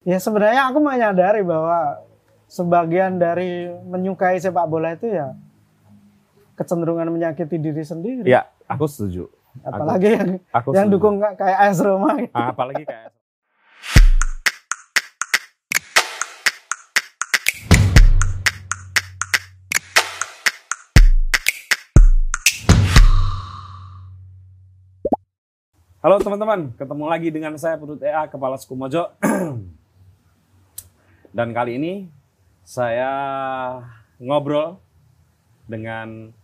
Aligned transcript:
Ya 0.00 0.16
sebenarnya 0.16 0.72
aku 0.72 0.80
menyadari 0.80 1.44
bahwa 1.44 2.00
sebagian 2.48 3.20
dari 3.20 3.68
menyukai 3.84 4.40
sepak 4.40 4.64
bola 4.64 4.96
itu 4.96 5.12
ya 5.12 5.36
kecenderungan 6.56 7.12
menyakiti 7.12 7.60
diri 7.60 7.84
sendiri. 7.84 8.24
Ya, 8.24 8.48
aku 8.64 8.88
setuju. 8.88 9.28
Apalagi 9.60 10.08
yang 10.16 10.28
Aku 10.56 10.72
yang 10.72 10.88
setuju. 10.88 10.96
dukung 10.96 11.20
kayak 11.20 11.58
AS 11.68 11.84
Roma. 11.84 12.16
gitu. 12.16 12.32
Ah, 12.32 12.48
apalagi 12.48 12.88
kayak 12.88 13.12
Halo 26.00 26.16
teman-teman, 26.16 26.72
ketemu 26.80 27.04
lagi 27.04 27.28
dengan 27.28 27.52
saya 27.60 27.76
Putut 27.76 28.00
EA 28.00 28.24
Kepala 28.24 28.56
Suku 28.56 28.72
Mojo. 28.72 29.04
Dan 31.30 31.54
kali 31.54 31.78
ini 31.78 31.92
saya 32.66 33.10
ngobrol 34.18 34.82
dengan 35.70 36.34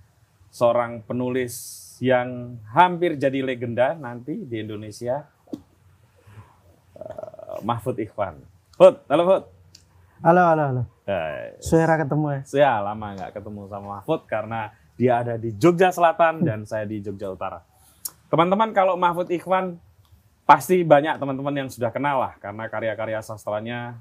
seorang 0.55 1.02
penulis 1.02 1.83
yang 1.98 2.55
hampir 2.70 3.19
jadi 3.19 3.43
legenda 3.43 3.98
nanti 3.98 4.46
di 4.46 4.62
Indonesia, 4.62 5.27
eh, 6.95 7.57
Mahfud 7.66 7.98
Ikhwan. 7.98 8.38
Fud, 8.79 9.02
halo 9.10 9.23
Fud. 9.27 9.45
Halo, 10.23 10.43
halo, 10.55 10.62
halo. 10.70 10.83
Eh, 11.07 11.59
Suara 11.59 11.98
ketemu 11.98 12.27
ya. 12.32 12.41
saya 12.46 12.71
lama 12.79 13.15
nggak 13.15 13.43
ketemu 13.43 13.66
sama 13.66 13.87
Mahfud 13.98 14.23
karena 14.30 14.71
dia 14.95 15.21
ada 15.21 15.34
di 15.34 15.51
Jogja 15.59 15.91
Selatan 15.91 16.46
dan 16.46 16.62
saya 16.62 16.87
di 16.87 17.02
Jogja 17.02 17.27
Utara. 17.34 17.60
Teman-teman 18.30 18.71
kalau 18.71 18.95
Mahfud 18.95 19.29
Ikhwan 19.34 19.82
pasti 20.46 20.87
banyak 20.87 21.18
teman-teman 21.18 21.66
yang 21.66 21.68
sudah 21.68 21.91
kenal 21.91 22.23
lah 22.23 22.38
karena 22.38 22.71
karya-karya 22.71 23.18
sastranya 23.18 23.98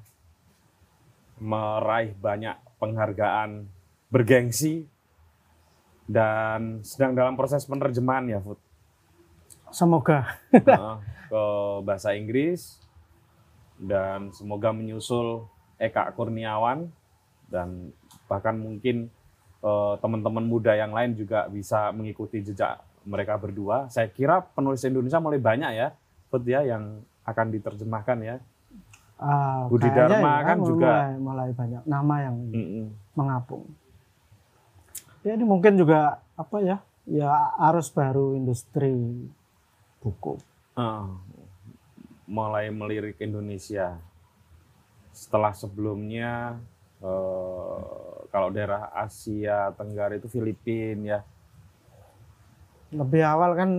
meraih 1.41 2.15
banyak 2.15 2.55
penghargaan 2.79 3.67
bergengsi 4.07 4.87
dan 6.05 6.85
sedang 6.85 7.17
dalam 7.17 7.33
proses 7.33 7.65
penerjemahan 7.65 8.29
ya 8.29 8.39
Fud 8.39 8.61
Semoga. 9.75 10.39
Heeh, 10.55 10.97
ke 11.27 11.43
bahasa 11.83 12.15
Inggris 12.15 12.79
dan 13.75 14.31
semoga 14.31 14.71
menyusul 14.71 15.43
Eka 15.75 16.15
Kurniawan 16.15 16.87
dan 17.51 17.91
bahkan 18.31 18.55
mungkin 18.55 19.11
eh, 19.59 19.93
teman-teman 19.99 20.47
muda 20.47 20.79
yang 20.79 20.95
lain 20.95 21.17
juga 21.19 21.51
bisa 21.51 21.91
mengikuti 21.91 22.39
jejak 22.39 22.79
mereka 23.03 23.35
berdua. 23.35 23.91
Saya 23.91 24.07
kira 24.07 24.39
penulis 24.41 24.79
Indonesia 24.87 25.19
mulai 25.19 25.43
banyak 25.43 25.71
ya, 25.75 25.91
Fud 26.31 26.47
ya 26.47 26.63
yang 26.63 27.03
akan 27.27 27.47
diterjemahkan 27.51 28.17
ya. 28.23 28.35
Ah, 29.15 29.71
Budi 29.71 29.87
Dharma 29.87 30.43
ya, 30.43 30.47
kan 30.51 30.57
juga. 30.59 30.91
mulai, 30.91 31.11
mulai 31.15 31.49
banyak 31.55 31.83
nama 31.87 32.15
yang 32.19 32.35
Mm-mm. 32.51 32.85
mengapung. 33.15 33.63
Ya 35.23 35.39
ini 35.39 35.47
mungkin 35.47 35.79
juga 35.79 36.19
apa 36.35 36.59
ya? 36.59 36.77
Ya 37.07 37.31
arus 37.71 37.89
baru 37.89 38.35
industri 38.35 38.91
buku. 40.03 40.35
Ah, 40.75 41.15
mulai 42.27 42.67
melirik 42.75 43.17
Indonesia. 43.23 43.95
Setelah 45.15 45.55
sebelumnya 45.55 46.59
eh, 46.99 48.15
kalau 48.35 48.51
daerah 48.51 48.91
Asia 48.91 49.71
Tenggara 49.79 50.19
itu 50.19 50.27
Filipina 50.27 51.01
ya. 51.07 51.19
Lebih 52.91 53.23
awal 53.23 53.55
kan 53.55 53.69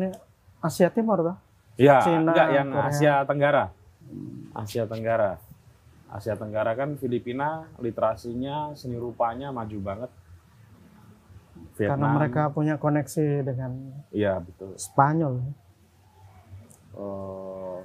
Asia 0.65 0.89
Timur 0.89 1.21
toh. 1.21 1.37
Ya, 1.77 2.01
Cina, 2.01 2.33
enggak 2.33 2.49
yang 2.57 2.69
Korea. 2.73 2.89
Asia 2.89 3.15
Tenggara. 3.29 3.65
Asia 4.57 4.85
Tenggara. 4.89 5.39
Asia 6.07 6.39
Tenggara 6.39 6.73
kan 6.79 6.95
Filipina 6.97 7.67
literasinya 7.83 8.73
seni 8.79 8.97
rupanya 8.97 9.51
maju 9.51 9.79
banget. 9.83 10.11
Karena 11.77 12.09
mereka 12.17 12.49
punya 12.49 12.81
koneksi 12.81 13.45
dengan 13.45 14.01
Iya, 14.09 14.41
betul. 14.41 14.73
Spanyol. 14.81 15.45
Eh, 16.97 17.79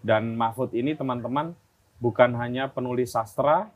dan 0.00 0.32
Mahfud 0.32 0.72
ini 0.72 0.96
teman-teman 0.96 1.52
bukan 2.00 2.32
hanya 2.40 2.72
penulis 2.72 3.12
sastra, 3.12 3.68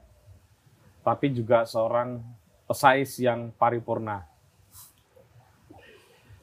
tapi 1.04 1.28
juga 1.28 1.68
seorang 1.68 2.24
esais 2.64 3.20
yang 3.20 3.52
paripurna. 3.60 4.24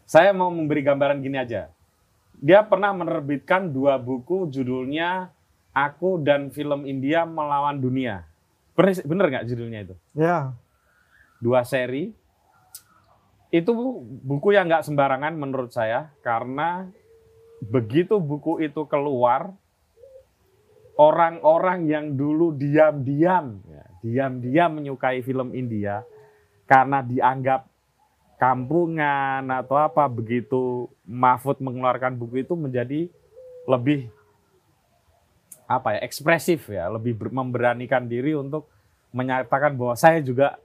Saya 0.05 0.29
mau 0.35 0.53
memberi 0.53 0.85
gambaran 0.85 1.23
gini 1.23 1.41
aja. 1.41 1.73
Dia 2.39 2.63
pernah 2.65 2.95
menerbitkan 2.95 3.69
dua 3.73 3.99
buku 3.99 4.47
judulnya 4.49 5.33
Aku 5.71 6.19
dan 6.19 6.51
Film 6.51 6.83
India 6.83 7.23
Melawan 7.23 7.79
Dunia. 7.79 8.27
Bener, 8.75 8.95
bener 9.03 9.25
nggak 9.31 9.47
judulnya 9.47 9.79
itu? 9.87 9.95
Ya, 10.15 10.51
dua 11.39 11.63
seri. 11.63 12.11
Itu 13.51 13.75
buku 14.23 14.55
yang 14.55 14.71
nggak 14.71 14.87
sembarangan 14.87 15.35
menurut 15.35 15.75
saya 15.75 16.11
karena 16.23 16.87
begitu 17.61 18.19
buku 18.19 18.63
itu 18.63 18.87
keluar, 18.87 19.51
orang-orang 20.99 21.87
yang 21.87 22.05
dulu 22.15 22.55
diam-diam, 22.55 23.59
ya, 23.67 23.85
diam-diam 24.03 24.71
menyukai 24.75 25.23
film 25.23 25.51
India 25.55 26.03
karena 26.67 27.03
dianggap 27.03 27.70
kampungan 28.41 29.45
atau 29.53 29.77
apa 29.77 30.09
begitu 30.09 30.89
Mahfud 31.05 31.61
mengeluarkan 31.61 32.17
buku 32.17 32.41
itu 32.41 32.57
menjadi 32.57 33.05
lebih 33.69 34.09
apa 35.69 35.93
ya 35.93 35.99
ekspresif 36.01 36.73
ya 36.73 36.89
lebih 36.89 37.13
ber- 37.13 37.29
memberanikan 37.29 38.09
diri 38.09 38.33
untuk 38.33 38.65
menyatakan 39.13 39.77
bahwa 39.77 39.93
saya 39.93 40.17
juga 40.25 40.57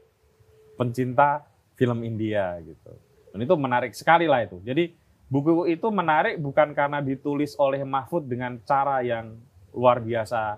pencinta 0.80 1.44
film 1.76 2.00
India 2.00 2.56
gitu. 2.64 2.96
Dan 3.36 3.44
itu 3.44 3.54
menarik 3.60 3.92
sekali 3.92 4.24
lah 4.24 4.48
itu. 4.48 4.56
Jadi 4.64 4.96
buku 5.28 5.68
itu 5.68 5.84
menarik 5.92 6.40
bukan 6.40 6.72
karena 6.72 7.04
ditulis 7.04 7.52
oleh 7.60 7.84
Mahfud 7.84 8.24
dengan 8.24 8.56
cara 8.64 9.04
yang 9.04 9.36
luar 9.76 10.00
biasa 10.00 10.56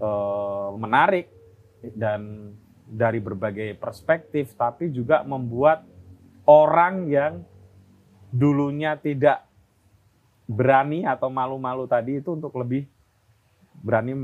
eh, 0.00 0.68
menarik 0.80 1.28
dan 1.92 2.52
dari 2.88 3.20
berbagai 3.20 3.76
perspektif, 3.76 4.56
tapi 4.56 4.88
juga 4.88 5.20
membuat 5.20 5.84
orang 6.44 7.08
yang 7.10 7.42
dulunya 8.30 8.94
tidak 8.96 9.44
berani 10.50 11.06
atau 11.06 11.30
malu-malu 11.30 11.86
tadi 11.86 12.18
itu 12.18 12.34
untuk 12.34 12.54
lebih 12.58 12.86
berani 13.80 14.14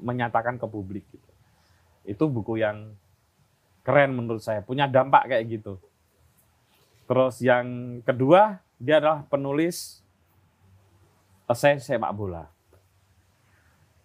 menyatakan 0.00 0.60
ke 0.60 0.66
publik 0.68 1.04
gitu. 1.08 1.30
Itu 2.04 2.28
buku 2.28 2.60
yang 2.60 2.92
keren 3.82 4.14
menurut 4.14 4.44
saya, 4.44 4.62
punya 4.62 4.86
dampak 4.86 5.32
kayak 5.32 5.48
gitu. 5.48 5.80
Terus 7.08 7.42
yang 7.42 7.98
kedua, 8.06 8.62
dia 8.78 9.02
adalah 9.02 9.26
penulis 9.26 10.00
esai 11.50 11.82
sepak 11.82 12.14
bola. 12.14 12.46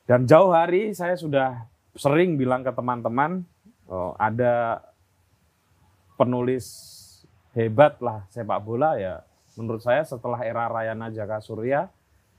Dan 0.07 0.23
jauh 0.23 0.56
hari 0.56 0.96
saya 0.96 1.19
sudah 1.19 1.67
sering 1.94 2.40
bilang 2.40 2.63
ke 2.63 2.72
teman-teman, 2.72 3.44
oh, 3.91 4.16
ada 4.16 4.81
penulis 6.16 6.97
hebat 7.57 7.97
lah 7.97 8.29
sepak 8.29 8.62
bola 8.62 8.94
ya. 9.01 9.25
Menurut 9.57 9.81
saya 9.81 10.06
setelah 10.06 10.45
era 10.45 10.69
Rayana 10.69 11.09
Jaka 11.09 11.41
Surya, 11.41 11.90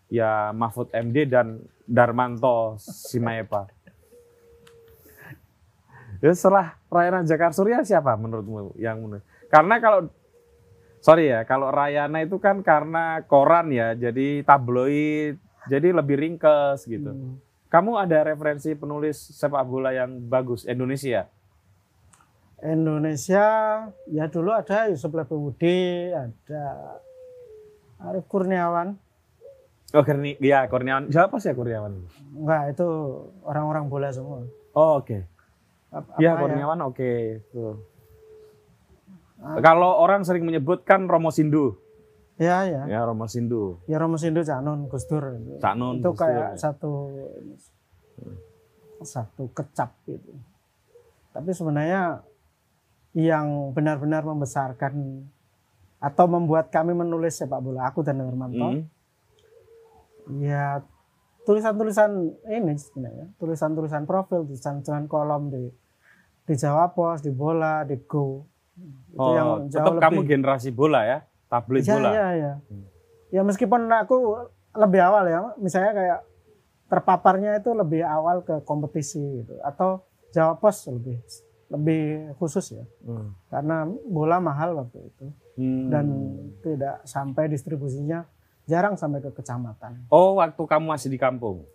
ya 0.06 0.54
Mahfud 0.54 0.94
MD 0.94 1.26
dan 1.26 1.66
Darmanto 1.82 2.78
Simaepa. 2.78 3.66
Ya 6.22 6.30
setelah 6.30 6.78
Rayana 6.86 7.26
Jaka 7.26 7.50
Surya 7.50 7.82
siapa 7.82 8.14
menurutmu 8.14 8.78
yang 8.78 9.02
menurut? 9.02 9.26
Karena 9.50 9.82
kalau 9.82 10.06
sorry 11.02 11.34
ya, 11.34 11.42
kalau 11.42 11.74
Rayana 11.74 12.22
itu 12.22 12.38
kan 12.38 12.62
karena 12.62 13.26
koran 13.26 13.74
ya, 13.74 13.98
jadi 13.98 14.46
tabloid, 14.46 15.42
jadi 15.66 15.90
lebih 15.90 16.14
ringkes 16.14 16.86
gitu. 16.86 17.10
Hmm. 17.10 17.42
Kamu 17.68 17.98
ada 17.98 18.22
referensi 18.24 18.72
penulis 18.78 19.18
sepak 19.34 19.66
bola 19.66 19.90
yang 19.90 20.22
bagus 20.30 20.64
Indonesia? 20.64 21.26
Indonesia 22.58 23.46
ya 24.06 24.24
dulu 24.26 24.50
ada 24.50 24.90
Yusuf 24.90 25.14
Lebewudi, 25.14 26.10
ada 26.10 26.64
Arif 28.02 28.26
Kurniawan. 28.26 28.98
Oh, 29.94 30.04
Kurni, 30.04 30.36
ya 30.38 30.66
Kurniawan. 30.66 31.08
Siapa 31.08 31.38
sih 31.38 31.48
ya 31.48 31.56
Kurniawan? 31.56 31.94
Enggak, 32.36 32.76
itu 32.76 32.88
orang-orang 33.42 33.88
bola 33.88 34.10
semua. 34.10 34.44
Oh, 34.74 35.00
oke. 35.00 35.24
Ap- 35.88 36.20
Ya 36.20 36.34
apa 36.34 36.44
Kurniawan 36.44 36.78
oke. 36.84 37.40
Tuh. 37.48 37.74
Ah. 39.38 39.62
Kalau 39.62 39.96
orang 39.96 40.26
sering 40.26 40.42
menyebutkan 40.42 41.06
Romo 41.06 41.30
Sindu. 41.30 41.78
Ya, 42.36 42.66
ya. 42.66 42.84
Ya 42.86 43.00
Romo 43.02 43.26
Sindu. 43.26 43.78
Ya 43.86 43.96
Romo 43.96 44.18
Sindu 44.18 44.42
Cak 44.42 44.60
Nun 44.60 44.86
Gus 44.86 45.06
Dur. 45.06 45.40
Cak 45.58 45.74
Nun, 45.74 46.02
itu 46.02 46.10
Gus 46.10 46.18
kayak 46.18 46.54
Dur. 46.54 46.58
satu 46.58 46.92
satu 49.00 49.46
kecap 49.54 49.94
gitu. 50.04 50.34
Tapi 51.30 51.50
sebenarnya 51.50 52.22
yang 53.12 53.72
benar-benar 53.72 54.22
membesarkan 54.22 55.24
atau 55.98 56.26
membuat 56.26 56.68
kami 56.68 56.92
menulis 56.92 57.34
sepak 57.34 57.58
bola 57.58 57.88
aku 57.88 58.02
dan 58.02 58.20
Hermanto 58.20 58.56
Hmm. 58.60 58.84
ya 60.38 60.84
tulisan-tulisan 61.42 62.10
ini 62.46 62.76
sebenarnya, 62.76 63.32
tulisan-tulisan 63.36 64.04
profil, 64.04 64.44
tulisan-tulisan 64.44 65.08
kolom 65.08 65.48
di 65.48 65.64
di 66.44 66.54
Jawa 66.54 66.92
Pos, 66.92 67.20
di 67.20 67.28
bola, 67.28 67.84
di 67.84 67.96
Go. 68.04 68.44
Itu 69.08 69.16
Oh, 69.18 69.32
yang 69.32 69.48
tetap 69.66 69.96
jauh 69.96 70.00
kamu 70.00 70.20
lebih. 70.22 70.28
generasi 70.30 70.68
bola 70.70 71.00
ya, 71.02 71.18
tablet 71.46 71.82
Iya, 71.82 71.92
bola. 71.94 72.08
iya, 72.10 72.26
iya. 72.34 72.52
Hmm. 72.68 72.86
Ya 73.28 73.40
meskipun 73.42 73.84
aku 73.86 74.16
lebih 74.74 75.00
awal 75.02 75.24
ya, 75.26 75.40
misalnya 75.56 75.92
kayak 75.92 76.20
terpaparnya 76.88 77.58
itu 77.58 77.72
lebih 77.72 78.00
awal 78.00 78.40
ke 78.40 78.60
kompetisi 78.62 79.20
gitu 79.40 79.56
atau 79.60 80.04
Jawa 80.30 80.56
Pos 80.56 80.84
lebih 80.86 81.20
lebih 81.68 82.02
khusus 82.36 82.72
ya. 82.72 82.84
Hmm. 83.04 83.32
Karena 83.48 83.84
bola 84.04 84.40
mahal 84.40 84.76
waktu 84.76 84.98
itu 85.04 85.26
Hmm. 85.58 85.90
dan 85.90 86.06
tidak 86.62 87.02
sampai 87.02 87.50
distribusinya 87.50 88.22
jarang 88.64 88.94
sampai 88.94 89.18
ke 89.18 89.32
kecamatan. 89.32 90.06
oh, 90.06 90.38
waktu 90.38 90.60
kamu 90.60 90.86
masih 90.86 91.10
di 91.10 91.18
kampung. 91.18 91.66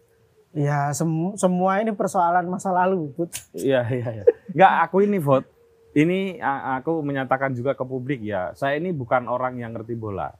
Ya 0.54 0.94
sem- 0.94 1.34
semua 1.36 1.82
ini 1.82 1.90
persoalan 1.92 2.46
masa 2.46 2.70
lalu, 2.70 3.10
Put. 3.12 3.34
Iya, 3.52 3.82
iya, 3.90 4.08
iya. 4.14 4.24
Enggak, 4.54 4.74
aku 4.86 5.02
ini 5.02 5.18
vote. 5.18 5.50
Ini 5.94 6.38
aku 6.78 7.02
menyatakan 7.02 7.54
juga 7.54 7.74
ke 7.74 7.82
publik 7.82 8.22
ya, 8.22 8.54
saya 8.54 8.78
ini 8.78 8.90
bukan 8.90 9.26
orang 9.26 9.58
yang 9.58 9.74
ngerti 9.74 9.94
bola. 9.94 10.34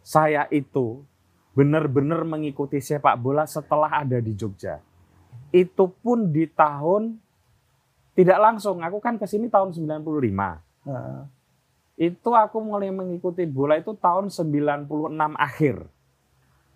Saya 0.00 0.46
itu 0.48 1.02
benar-benar 1.52 2.22
mengikuti 2.22 2.78
sepak 2.78 3.14
bola 3.14 3.42
setelah 3.44 3.90
ada 3.90 4.18
di 4.18 4.32
Jogja. 4.32 4.78
Itu 5.50 5.90
pun 5.92 6.30
di 6.30 6.46
tahun 6.46 7.18
tidak 8.12 8.38
langsung, 8.38 8.82
aku 8.82 8.98
kan 8.98 9.16
ke 9.16 9.24
sini 9.24 9.46
tahun 9.46 9.70
95. 9.72 10.60
Nah, 10.86 11.24
Itu 11.94 12.32
aku 12.32 12.58
mulai 12.58 12.88
mengikuti 12.88 13.44
bola 13.44 13.76
itu 13.76 13.92
tahun 13.92 14.32
96 14.32 14.88
akhir. 15.36 15.84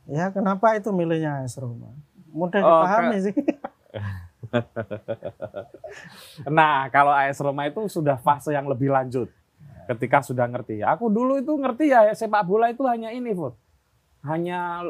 ya 0.05 0.29
kenapa 0.29 0.77
itu 0.77 0.93
milihnya 0.93 1.41
AS 1.41 1.57
Roma? 1.57 1.97
Mudah 2.29 2.61
Oh, 2.61 2.85
dipahami 2.85 3.17
sih. 3.25 3.35
Nah, 6.45 6.91
kalau 6.91 7.15
AS 7.15 7.39
Roma 7.41 7.65
itu 7.65 7.81
sudah 7.89 8.19
fase 8.19 8.53
yang 8.53 8.67
lebih 8.67 8.91
lanjut. 8.91 9.31
Ketika 9.85 10.21
sudah 10.21 10.45
ngerti. 10.45 10.81
Aku 10.81 11.09
dulu 11.09 11.37
itu 11.37 11.53
ngerti 11.55 11.93
ya 11.93 12.09
sepak 12.13 12.45
bola 12.45 12.69
itu 12.69 12.85
hanya 12.85 13.13
ini, 13.13 13.33
Fut. 13.33 13.53
Hanya 14.25 14.81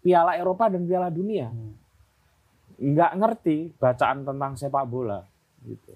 Piala 0.00 0.36
Eropa 0.36 0.72
dan 0.72 0.88
Piala 0.88 1.12
Dunia. 1.12 1.52
Hmm. 1.52 1.76
Nggak 2.80 3.12
ngerti 3.16 3.56
bacaan 3.76 4.24
tentang 4.24 4.52
sepak 4.56 4.84
bola. 4.88 5.28
Gitu. 5.64 5.92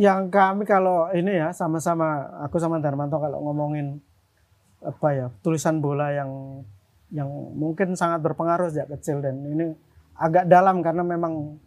Yang 0.00 0.32
kami 0.32 0.64
kalau 0.64 1.12
ini 1.12 1.36
ya 1.36 1.52
sama-sama 1.52 2.24
aku 2.46 2.56
sama 2.56 2.80
Darmanto 2.80 3.20
kalau 3.20 3.42
ngomongin 3.44 4.00
apa 4.80 5.08
ya 5.12 5.26
tulisan 5.44 5.84
bola 5.84 6.08
yang 6.08 6.64
yang 7.12 7.28
mungkin 7.52 7.92
sangat 7.98 8.24
berpengaruh 8.24 8.72
sejak 8.72 8.88
kecil 8.96 9.20
dan 9.20 9.36
ini 9.44 9.76
agak 10.16 10.48
dalam 10.48 10.80
karena 10.80 11.04
memang 11.04 11.58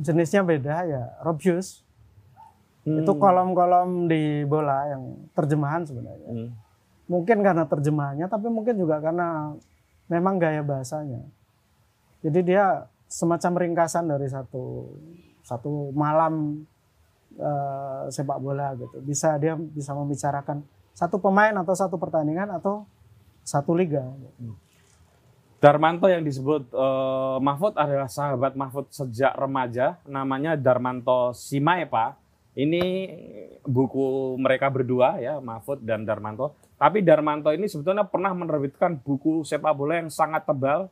jenisnya 0.00 0.40
beda 0.40 0.86
ya 0.88 1.02
Rob 1.20 1.36
Hughes 1.42 1.84
itu 2.88 3.12
Hmm. 3.12 3.20
kolom-kolom 3.20 4.08
di 4.08 4.48
bola 4.48 4.88
yang 4.88 5.28
terjemahan 5.36 5.84
sebenarnya 5.84 6.30
Hmm. 6.32 6.50
mungkin 7.04 7.44
karena 7.44 7.68
terjemahannya 7.68 8.26
tapi 8.32 8.48
mungkin 8.48 8.80
juga 8.80 8.96
karena 9.02 9.52
memang 10.08 10.40
gaya 10.40 10.64
bahasanya 10.64 11.20
jadi 12.24 12.40
dia 12.40 12.64
semacam 13.10 13.52
ringkasan 13.58 14.06
dari 14.06 14.30
satu 14.30 14.86
satu 15.42 15.90
malam 15.90 16.62
eh, 17.34 18.02
sepak 18.06 18.38
bola 18.38 18.78
gitu 18.78 19.02
bisa 19.02 19.34
dia 19.42 19.58
bisa 19.58 19.90
membicarakan 19.98 20.62
satu 20.94 21.18
pemain 21.18 21.52
atau 21.58 21.74
satu 21.74 21.98
pertandingan 21.98 22.54
atau 22.54 22.86
satu 23.42 23.74
liga 23.74 24.06
Darmanto 25.60 26.08
yang 26.08 26.24
disebut 26.24 26.72
eh, 26.72 27.36
Mahfud 27.44 27.76
adalah 27.76 28.08
sahabat 28.08 28.56
Mahfud 28.56 28.88
sejak 28.88 29.36
remaja, 29.36 30.00
namanya 30.08 30.56
Darmanto 30.56 31.36
Simaepa. 31.36 32.16
Ini 32.56 32.82
buku 33.62 34.34
mereka 34.40 34.72
berdua 34.72 35.20
ya, 35.20 35.36
Mahfud 35.38 35.84
dan 35.84 36.08
Darmanto. 36.08 36.56
Tapi 36.80 37.04
Darmanto 37.04 37.52
ini 37.52 37.68
sebetulnya 37.68 38.08
pernah 38.08 38.32
menerbitkan 38.32 39.04
buku 39.04 39.44
sepak 39.44 39.76
bola 39.76 40.00
yang 40.00 40.08
sangat 40.08 40.48
tebal. 40.48 40.88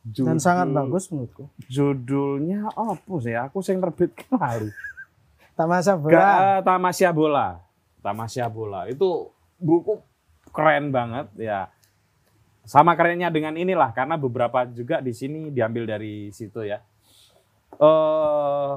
Dan 0.00 0.36
Judul- 0.36 0.40
sangat 0.40 0.66
bagus 0.72 1.12
menurutku 1.12 1.44
Judulnya 1.68 2.72
apa 2.72 3.14
sih? 3.20 3.36
Aku 3.36 3.60
sing 3.60 3.78
nerbitkan 3.78 4.32
lali. 4.32 4.70
Tamasya 5.60 5.94
bola 5.94 6.12
Ga- 6.16 6.62
Tamasya 6.64 7.10
Bola. 7.12 7.48
Tamasya 8.00 8.46
Bola. 8.48 8.80
Itu 8.88 9.28
buku 9.60 10.00
keren 10.50 10.88
banget 10.88 11.28
ya. 11.36 11.68
Sama 12.64 12.96
kerennya 12.96 13.28
dengan 13.28 13.52
inilah 13.54 13.92
karena 13.92 14.16
beberapa 14.16 14.64
juga 14.64 15.04
di 15.04 15.12
sini 15.12 15.52
diambil 15.52 15.84
dari 15.84 16.32
situ 16.32 16.64
ya. 16.64 16.80
Eh 17.76 18.76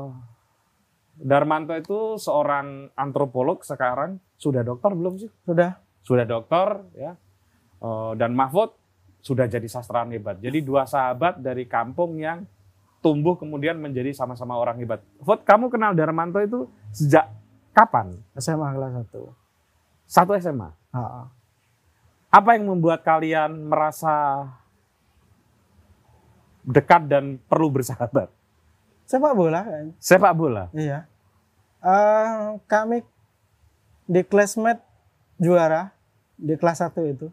Darmanto 1.13 1.71
itu 1.77 2.17
seorang 2.17 2.89
antropolog 2.97 3.61
sekarang 3.61 4.17
sudah 4.35 4.65
dokter 4.65 4.91
belum 4.91 5.21
sih? 5.21 5.29
sudah 5.45 5.77
Sudah 6.03 6.25
dokter 6.27 6.83
ya. 6.99 7.15
Eh, 7.79 8.11
dan 8.19 8.35
Mahfud 8.35 8.75
sudah 9.23 9.47
jadi 9.47 9.63
sastrawan 9.65 10.11
hebat. 10.11 10.35
Jadi 10.43 10.59
dua 10.59 10.83
sahabat 10.83 11.39
dari 11.39 11.63
kampung 11.63 12.19
yang 12.19 12.43
tumbuh 12.99 13.39
kemudian 13.39 13.79
menjadi 13.79 14.11
sama-sama 14.11 14.59
orang 14.59 14.75
hebat. 14.83 14.99
Fud, 15.23 15.47
kamu 15.47 15.71
kenal 15.71 15.95
Darmanto 15.95 16.43
itu 16.43 16.67
sejak 16.91 17.31
kapan? 17.71 18.19
SMA 18.35 18.69
kelas 18.75 18.91
satu 18.99 19.31
Satu 20.03 20.31
SMA. 20.35 20.69
Ha, 20.91 21.25
Apa 22.29 22.59
yang 22.59 22.67
membuat 22.67 23.01
kalian 23.07 23.71
merasa 23.71 24.45
dekat 26.63 27.07
dan 27.07 27.39
perlu 27.47 27.71
bersahabat? 27.71 28.27
sepak 29.03 29.35
bola 29.35 29.61
kan 29.67 29.85
Sepak 29.99 30.31
bola. 30.33 30.71
iya 30.73 31.05
Eh, 31.83 32.55
kami 32.71 33.03
di 34.07 34.23
classmate 34.23 34.79
juara 35.35 35.91
di 36.39 36.55
kelas 36.55 36.79
satu 36.79 37.03
itu 37.03 37.27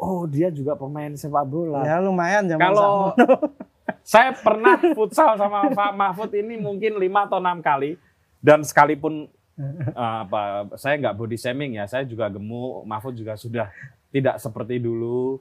Oh, 0.00 0.24
dia 0.24 0.48
juga 0.48 0.72
pemain 0.72 1.12
sepak 1.12 1.44
bola. 1.44 1.84
ya 1.84 2.00
lumayan 2.00 2.48
zaman 2.48 2.72
Kalau 2.72 3.12
saya 4.12 4.32
pernah 4.32 4.80
futsal 4.96 5.36
sama 5.36 5.68
Pak 5.68 5.92
Mahfud 5.92 6.32
ini 6.32 6.56
mungkin 6.56 6.96
lima 6.96 7.28
atau 7.28 7.36
enam 7.36 7.60
kali 7.60 8.00
dan 8.40 8.64
sekalipun 8.64 9.28
eh, 9.60 10.18
apa 10.24 10.72
saya 10.80 10.96
nggak 10.96 11.16
body 11.20 11.36
shaming 11.36 11.76
ya, 11.76 11.84
saya 11.84 12.08
juga 12.08 12.32
gemuk, 12.32 12.88
Mahfud 12.88 13.12
juga 13.12 13.36
sudah 13.36 13.68
tidak 14.08 14.40
seperti 14.40 14.80
dulu. 14.80 15.36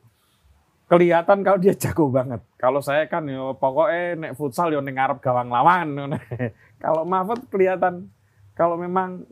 Kelihatan 0.92 1.40
kalau 1.46 1.62
dia 1.62 1.72
jago 1.78 2.12
banget. 2.12 2.44
Kalau 2.60 2.84
saya 2.84 3.08
kan 3.08 3.24
yo 3.32 3.56
pokoknya 3.56 4.20
nek 4.20 4.34
futsal 4.36 4.76
yo 4.76 4.84
ning 4.84 5.00
ngarep 5.00 5.24
gawang 5.24 5.48
lawan. 5.48 6.20
kalau 6.84 7.08
Mahfud 7.08 7.48
kelihatan 7.48 8.12
kalau 8.60 8.76
memang 8.76 9.24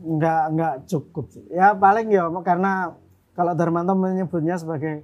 nggak 0.00 0.42
nggak 0.56 0.74
cukup 0.88 1.28
ya 1.52 1.76
paling 1.76 2.08
ya 2.08 2.24
karena 2.40 2.96
kalau 3.32 3.52
Darmanto 3.54 3.94
menyebutnya 3.94 4.54
sebagai 4.54 5.02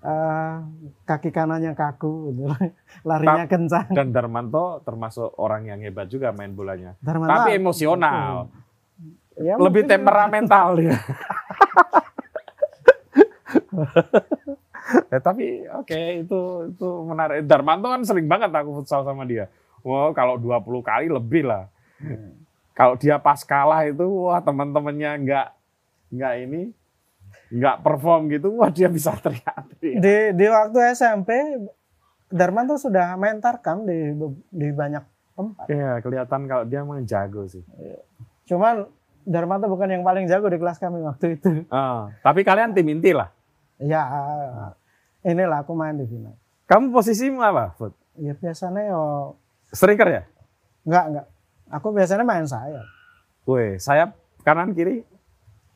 eh, 0.00 0.54
kaki 1.04 1.30
kanannya 1.30 1.72
kaku 1.72 2.30
gitu. 2.30 2.44
larinya 3.08 3.44
kencang 3.44 3.88
dan 3.90 4.10
Darmanto 4.10 4.80
termasuk 4.82 5.32
orang 5.36 5.66
yang 5.66 5.80
hebat 5.80 6.06
juga 6.06 6.30
main 6.30 6.52
bolanya. 6.52 6.94
Darmanto 7.00 7.32
Tapi 7.32 7.50
emosional, 7.56 8.52
ya, 9.34 9.56
lebih 9.56 9.84
mungkin- 9.84 9.92
temperamental 9.92 10.66
dia. 10.76 10.96
Ya, 15.10 15.18
tapi 15.26 15.64
oke 15.66 16.00
itu 16.20 16.40
itu 16.70 16.88
menarik. 17.04 17.42
Darmanto 17.44 17.88
kan 17.88 18.02
sering 18.04 18.28
banget 18.28 18.52
aku 18.52 18.82
futsal 18.82 19.02
sama 19.02 19.24
dia. 19.24 19.48
Wow, 19.84 20.16
kalau 20.16 20.40
20 20.40 20.64
kali 20.80 21.06
lebih 21.08 21.44
lah. 21.44 21.68
Kalau 22.74 22.98
dia 22.98 23.16
pas 23.16 23.38
kalah 23.44 23.86
itu 23.86 24.02
wah 24.02 24.40
teman-temannya 24.40 25.10
nggak 25.22 25.48
nggak 26.10 26.34
ini 26.42 26.62
nggak 27.54 27.76
perform 27.80 28.26
gitu, 28.28 28.50
wah 28.52 28.66
dia 28.68 28.90
bisa 28.90 29.14
teriak-teriak. 29.14 29.96
di 29.96 30.14
di 30.34 30.46
waktu 30.46 30.78
SMP 30.90 31.30
Darmanto 32.26 32.74
sudah 32.74 33.14
main 33.14 33.38
tarkam 33.38 33.86
di 33.86 34.10
di 34.48 34.68
banyak 34.68 35.04
tempat 35.32 35.66
Iya, 35.66 35.98
kelihatan 35.98 36.40
kalau 36.44 36.64
dia 36.64 36.82
memang 36.82 37.02
jago 37.04 37.46
sih. 37.46 37.62
cuman 38.44 38.90
Darmanto 39.22 39.66
bukan 39.66 39.88
yang 39.88 40.02
paling 40.02 40.26
jago 40.26 40.46
di 40.46 40.58
kelas 40.58 40.76
kami 40.76 40.98
waktu 41.00 41.38
itu 41.38 41.62
Ah, 41.68 42.10
tapi 42.20 42.42
kalian 42.42 42.70
tim 42.70 42.84
inti 42.86 43.10
lah. 43.10 43.30
ya 43.76 44.02
inilah 45.22 45.62
aku 45.62 45.72
main 45.72 45.94
di 45.94 46.04
final 46.04 46.34
Kamu 46.64 46.90
posisimu 46.90 47.38
apa, 47.38 47.72
Fut? 47.72 47.92
ya 48.14 48.32
biasanya 48.32 48.88
yo 48.88 49.02
Striker 49.66 50.08
ya? 50.08 50.22
enggak 50.82 51.04
enggak 51.08 51.26
aku 51.66 51.86
biasanya 51.90 52.22
main 52.22 52.44
sayap 52.44 52.84
Woi, 53.44 53.76
sayap 53.76 54.16
kanan 54.40 54.72
kiri? 54.72 55.04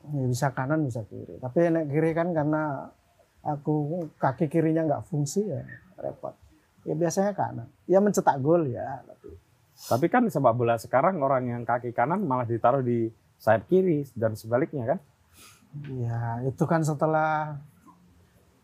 Ya, 0.09 0.25
bisa 0.25 0.47
kanan 0.57 0.89
bisa 0.89 1.05
kiri 1.05 1.37
tapi 1.37 1.69
nek 1.69 1.85
kiri 1.85 2.17
kan 2.17 2.33
karena 2.33 2.89
aku 3.45 4.09
kaki 4.17 4.49
kirinya 4.49 4.89
nggak 4.89 5.05
fungsi 5.05 5.45
ya 5.45 5.61
repot 6.01 6.33
ya 6.81 6.97
biasanya 6.97 7.37
kanan 7.37 7.67
ya 7.85 8.01
mencetak 8.01 8.41
gol 8.41 8.65
ya 8.65 9.05
tapi 9.05 9.29
Tapi 9.79 10.11
kan 10.11 10.27
sepak 10.27 10.59
bola 10.59 10.75
sekarang 10.75 11.23
orang 11.23 11.47
yang 11.47 11.63
kaki 11.63 11.95
kanan 11.95 12.27
malah 12.27 12.43
ditaruh 12.43 12.83
di 12.83 13.07
sayap 13.39 13.63
kiri 13.71 14.03
dan 14.11 14.35
sebaliknya 14.35 14.83
kan? 14.83 14.99
ya 15.95 16.43
itu 16.43 16.63
kan 16.67 16.83
setelah 16.83 17.55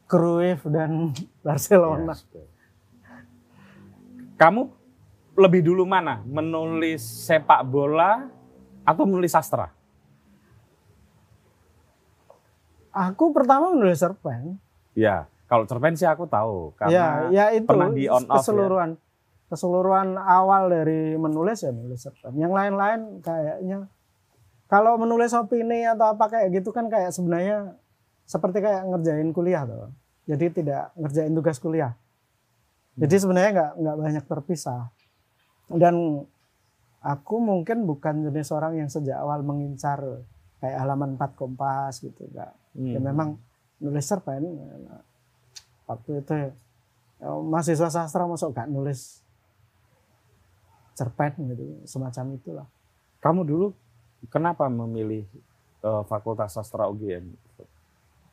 Cruyff 0.06 0.66
dan 0.70 1.14
Barcelona. 1.46 2.14
Yes. 2.14 2.26
Kamu 4.36 4.62
lebih 5.40 5.62
dulu 5.66 5.88
mana? 5.88 6.22
Menulis 6.28 7.02
sepak 7.02 7.64
bola 7.66 8.28
atau 8.86 9.04
menulis 9.08 9.34
sastra? 9.34 9.75
Aku 12.96 13.36
pertama 13.36 13.76
menulis 13.76 14.00
cerpen. 14.00 14.56
Ya, 14.96 15.28
kalau 15.52 15.68
cerpen 15.68 16.00
sih 16.00 16.08
aku 16.08 16.32
tahu 16.32 16.72
Ya, 16.88 17.28
karena 17.28 17.28
ya 17.28 17.46
itu 17.52 17.68
pernah 17.68 17.92
di 17.92 18.08
on 18.08 18.24
off 18.24 18.32
ya. 18.32 18.36
keseluruhan 18.40 18.90
keseluruhan 19.46 20.18
awal 20.18 20.72
dari 20.72 21.20
menulis 21.20 21.60
ya 21.60 21.76
menulis 21.76 22.08
cerpen. 22.08 22.40
Yang 22.40 22.54
lain-lain 22.56 23.00
kayaknya 23.20 23.92
kalau 24.72 24.96
menulis 24.96 25.36
opini 25.36 25.84
atau 25.86 26.16
apa 26.16 26.26
kayak 26.32 26.56
gitu 26.56 26.72
kan 26.72 26.88
kayak 26.88 27.12
sebenarnya 27.12 27.76
seperti 28.26 28.64
kayak 28.64 28.88
ngerjain 28.90 29.30
kuliah 29.36 29.68
tuh. 29.68 29.92
Jadi 30.26 30.64
tidak 30.64 30.96
ngerjain 30.98 31.36
tugas 31.36 31.60
kuliah. 31.62 31.94
Jadi 32.96 33.16
sebenarnya 33.20 33.52
nggak 33.54 33.72
nggak 33.76 33.98
banyak 34.00 34.24
terpisah. 34.26 34.90
Dan 35.70 36.26
aku 37.06 37.36
mungkin 37.38 37.86
bukan 37.86 38.26
jenis 38.26 38.50
orang 38.50 38.82
yang 38.82 38.90
sejak 38.90 39.20
awal 39.20 39.46
mengincar 39.46 40.26
kayak 40.66 40.82
halaman 40.82 41.14
4 41.14 41.38
kompas 41.38 42.02
gitu 42.02 42.26
enggak. 42.26 42.58
Ya 42.74 42.98
Hmm. 42.98 43.06
memang 43.06 43.30
nulis 43.78 44.02
cerpen 44.02 44.42
waktu 45.86 46.18
itu 46.18 46.34
ya, 46.34 46.50
ya, 47.22 47.30
mahasiswa 47.38 47.94
sastra 47.94 48.26
masuk 48.26 48.50
gak 48.52 48.66
nulis 48.66 49.22
cerpen 50.98 51.32
gitu 51.54 51.64
semacam 51.86 52.26
itulah. 52.34 52.68
Kamu 53.22 53.46
dulu 53.46 53.68
kenapa 54.28 54.66
memilih 54.66 55.30
eh, 55.86 56.04
Fakultas 56.10 56.58
Sastra 56.58 56.90
UGM? 56.90 57.30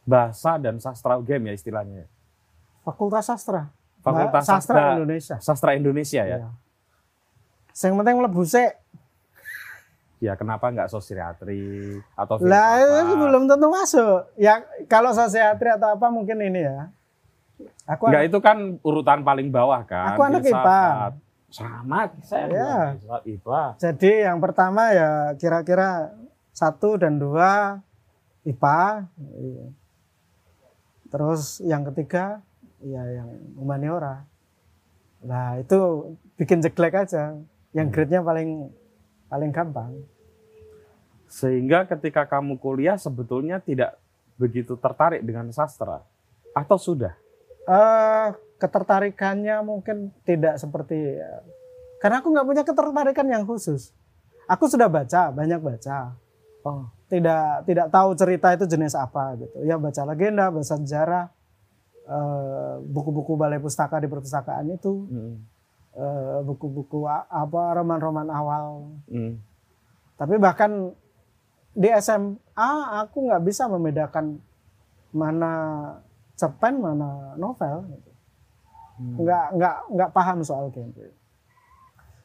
Bahasa 0.09 0.57
dan 0.57 0.81
sastra 0.81 1.21
UGM 1.21 1.53
ya 1.53 1.55
istilahnya. 1.55 2.09
Fakultas 2.81 3.29
sastra. 3.29 3.69
Fakultas 4.01 4.43
Sastra 4.49 4.59
Sastra 4.75 4.97
Indonesia. 4.97 5.37
Sastra 5.39 5.71
Indonesia 5.77 6.23
ya. 6.25 6.39
Iya. 6.41 6.49
Yang 7.77 7.95
penting 8.01 8.17
mlebu 8.19 8.43
sik. 8.43 8.73
Ya 10.23 10.39
kenapa 10.39 10.71
nggak 10.71 10.87
sosiatri 10.87 11.99
atau 12.15 12.39
Lah 12.47 12.79
itu 12.79 13.15
belum 13.19 13.51
tentu 13.51 13.67
masuk. 13.67 14.31
Ya 14.39 14.63
kalau 14.87 15.11
sosiatri 15.11 15.67
atau 15.67 15.99
apa 15.99 16.07
mungkin 16.15 16.39
ini 16.39 16.63
ya. 16.63 16.95
Aku 17.91 18.07
Enggak 18.07 18.31
itu 18.31 18.39
kan 18.39 18.79
urutan 18.87 19.27
paling 19.27 19.51
bawah 19.51 19.83
kan. 19.83 20.15
Aku 20.15 20.23
anak 20.23 20.47
filsafat. 20.47 21.13
Sama, 21.53 22.09
saya 22.23 22.47
Ya. 22.49 23.19
IPA. 23.27 23.65
Jadi 23.77 24.25
yang 24.25 24.39
pertama 24.39 24.95
ya 24.95 25.35
kira-kira 25.35 26.15
satu 26.55 26.95
dan 27.03 27.19
dua 27.19 27.83
IPA. 28.47 29.11
Iya. 29.19 29.67
Terus 31.11 31.59
yang 31.67 31.83
ketiga 31.91 32.41
ya 32.79 33.03
yang 33.11 33.29
humaniora. 33.59 34.23
Nah 35.27 35.59
itu 35.59 36.15
bikin 36.39 36.63
jelek 36.63 36.95
aja. 36.95 37.35
Yang 37.75 37.87
Hmm. 37.91 37.95
grade-nya 37.99 38.21
paling 38.23 38.51
paling 39.29 39.51
gampang. 39.51 39.93
Sehingga 41.33 41.89
ketika 41.89 42.29
kamu 42.29 42.61
kuliah 42.61 43.01
sebetulnya 43.01 43.57
tidak 43.57 43.97
begitu 44.37 44.77
tertarik 44.77 45.25
dengan 45.25 45.49
sastra 45.49 46.05
atau 46.53 46.77
sudah? 46.77 47.17
eh 47.63 48.29
ketertarikannya 48.59 49.63
mungkin 49.63 50.11
tidak 50.27 50.59
seperti 50.59 50.99
karena 52.03 52.19
aku 52.19 52.35
nggak 52.35 52.47
punya 52.47 52.63
ketertarikan 52.67 53.27
yang 53.31 53.47
khusus. 53.47 53.95
Aku 54.51 54.67
sudah 54.67 54.91
baca, 54.91 55.31
banyak 55.31 55.63
baca. 55.63 56.19
Oh. 56.67 56.91
Tidak 57.07 57.63
tidak 57.63 57.87
tahu 57.95 58.11
cerita 58.19 58.51
itu 58.51 58.67
jenis 58.67 58.99
apa 58.99 59.39
gitu. 59.39 59.63
Ya 59.63 59.79
baca 59.79 60.03
legenda, 60.11 60.51
baca 60.51 60.67
sejarah, 60.67 61.31
eh, 62.11 62.75
buku-buku 62.83 63.39
balai 63.39 63.63
pustaka 63.63 64.03
di 64.03 64.11
perpustakaan 64.11 64.75
itu, 64.75 65.07
Hmm. 65.07 65.35
eh, 65.95 66.39
buku-buku 66.43 67.07
apa 67.07 67.79
roman-roman 67.79 68.27
awal. 68.35 68.99
Hmm. 69.07 69.39
Tapi 70.19 70.43
bahkan 70.43 70.91
di 71.73 71.89
SMA 71.99 72.71
aku 73.01 73.29
nggak 73.29 73.43
bisa 73.45 73.65
membedakan 73.69 74.37
mana 75.13 75.53
cerpen 76.37 76.81
mana 76.81 77.37
novel. 77.37 77.85
Gitu. 77.89 78.11
Hmm. 78.93 79.17
nggak 79.25 79.47
nggak 79.57 79.77
nggak 79.89 80.11
paham 80.13 80.45
soal 80.45 80.69
genre. 80.69 81.09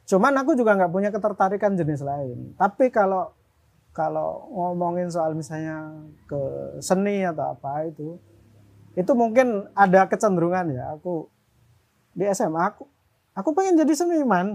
Cuman 0.07 0.33
aku 0.39 0.55
juga 0.55 0.75
nggak 0.75 0.91
punya 0.91 1.09
ketertarikan 1.11 1.79
jenis 1.79 2.03
lain. 2.03 2.55
Tapi 2.59 2.91
kalau 2.91 3.31
kalau 3.95 4.51
ngomongin 4.53 5.09
soal 5.09 5.33
misalnya 5.33 5.95
ke 6.29 6.39
seni 6.83 7.23
atau 7.23 7.55
apa 7.55 7.87
itu, 7.87 8.19
itu 8.99 9.11
mungkin 9.15 9.67
ada 9.73 10.05
kecenderungan 10.11 10.75
ya. 10.75 10.95
Aku 10.99 11.31
di 12.13 12.27
SMA 12.35 12.61
aku 12.61 12.83
aku 13.31 13.49
pengen 13.55 13.79
jadi 13.79 13.93
seniman, 13.95 14.47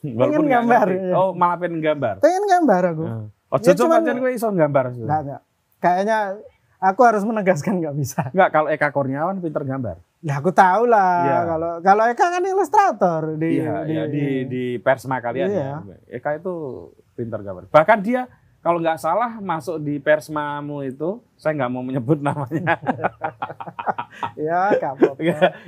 Walaupun 0.00 0.48
nggak 0.48 0.64
gambar, 0.64 0.86
iya. 0.96 1.12
Oh, 1.12 1.36
malah 1.36 1.60
pengen 1.60 1.84
gambar. 1.84 2.24
pengen 2.24 2.44
gambar 2.48 2.82
aku. 2.96 3.04
Oh, 3.04 3.26
Ya, 3.52 3.64
cocok 3.66 3.76
cuman- 3.80 4.00
pancen 4.00 4.16
kowe 4.18 4.30
iso 4.30 4.46
gambar. 4.48 4.84
Su. 4.90 5.02
Nggak 5.02 5.20
nggak. 5.20 5.40
Kayaknya 5.78 6.18
aku 6.78 7.00
harus 7.02 7.22
menegaskan 7.22 7.74
nggak 7.78 7.94
bisa. 7.94 8.20
Enggak, 8.30 8.50
kalau 8.50 8.68
Eka 8.68 8.88
Kurniawan 8.88 9.38
pinter 9.38 9.64
gambar. 9.64 9.96
Ya 10.20 10.36
aku 10.36 10.50
tahu 10.50 10.84
lah. 10.84 11.16
Iya. 11.22 11.38
Kalau 11.46 11.70
kalau 11.80 12.04
Eka 12.06 12.26
kan 12.28 12.42
ilustrator 12.42 13.22
di 13.34 13.58
Iya, 13.58 13.74
di, 13.82 13.90
iya, 13.90 14.04
di 14.06 14.24
di 14.44 14.62
persma 14.76 15.18
kalian 15.18 15.48
Iya. 15.48 15.64
ya. 15.80 15.96
Eka 16.12 16.36
itu 16.36 16.52
pinter 17.12 17.40
gambar. 17.40 17.66
Bahkan 17.68 17.98
dia 18.00 18.28
kalau 18.60 18.76
nggak 18.76 19.00
salah 19.00 19.40
masuk 19.40 19.80
di 19.80 19.96
persmamu 19.96 20.84
itu, 20.84 21.24
saya 21.34 21.56
nggak 21.56 21.70
mau 21.70 21.80
menyebut 21.80 22.20
namanya. 22.22 22.76
ya 24.36 24.76
apa-apa. 24.76 25.16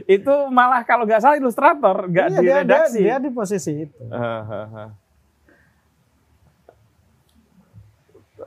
itu 0.05 0.35
malah 0.49 0.85
kalau 0.85 1.03
nggak 1.03 1.19
salah 1.19 1.37
ilustrator, 1.37 2.05
nggak 2.07 2.27
Iya, 2.29 2.37
di 2.37 2.39
dia, 2.39 2.53
dia, 2.53 2.61
redaksi. 2.61 3.01
dia 3.01 3.17
di 3.17 3.31
posisi 3.31 3.73
itu. 3.83 3.97
Hahaha. 4.07 4.93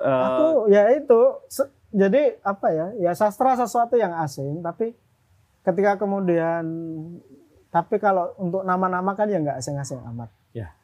Eh, 0.05 0.21
Aku 0.29 0.69
ya 0.69 0.93
itu 0.93 1.21
jadi 1.89 2.37
apa 2.45 2.67
ya? 2.69 2.87
Ya 3.01 3.11
sastra 3.17 3.57
sesuatu 3.57 3.97
yang 3.97 4.13
asing 4.21 4.61
tapi 4.61 4.93
ketika 5.65 5.97
kemudian 5.97 6.63
tapi 7.73 7.97
kalau 7.97 8.31
untuk 8.37 8.61
nama-nama 8.61 9.17
kan 9.17 9.27
ya 9.27 9.41
nggak 9.41 9.59
asing-asing 9.59 9.99
amat. 10.13 10.29
Ya. 10.53 10.77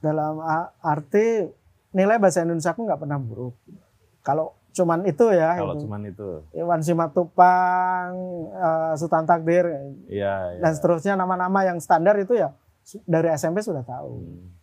Dalam 0.00 0.40
arti 0.80 1.52
nilai 1.92 2.16
bahasa 2.16 2.42
Indonesia 2.42 2.72
aku 2.72 2.88
nggak 2.88 3.00
pernah 3.04 3.20
buruk. 3.20 3.54
Kalau 4.24 4.56
cuman 4.72 5.04
itu 5.04 5.28
ya 5.36 5.52
kalau 5.60 5.76
itu. 5.76 5.84
cuman 5.84 6.02
itu, 6.08 6.28
Iwan 6.56 6.80
Simatupang, 6.80 8.08
eh, 8.48 8.92
Sultan 8.96 9.28
Takdir 9.28 9.68
iya. 10.08 10.56
iya. 10.56 10.64
dan 10.64 10.72
seterusnya 10.72 11.12
nama-nama 11.12 11.60
yang 11.68 11.76
standar 11.76 12.16
itu 12.16 12.32
ya 12.32 12.56
dari 13.04 13.28
SMP 13.36 13.60
sudah 13.60 13.84
tahu. 13.84 14.16
Hmm. 14.16 14.61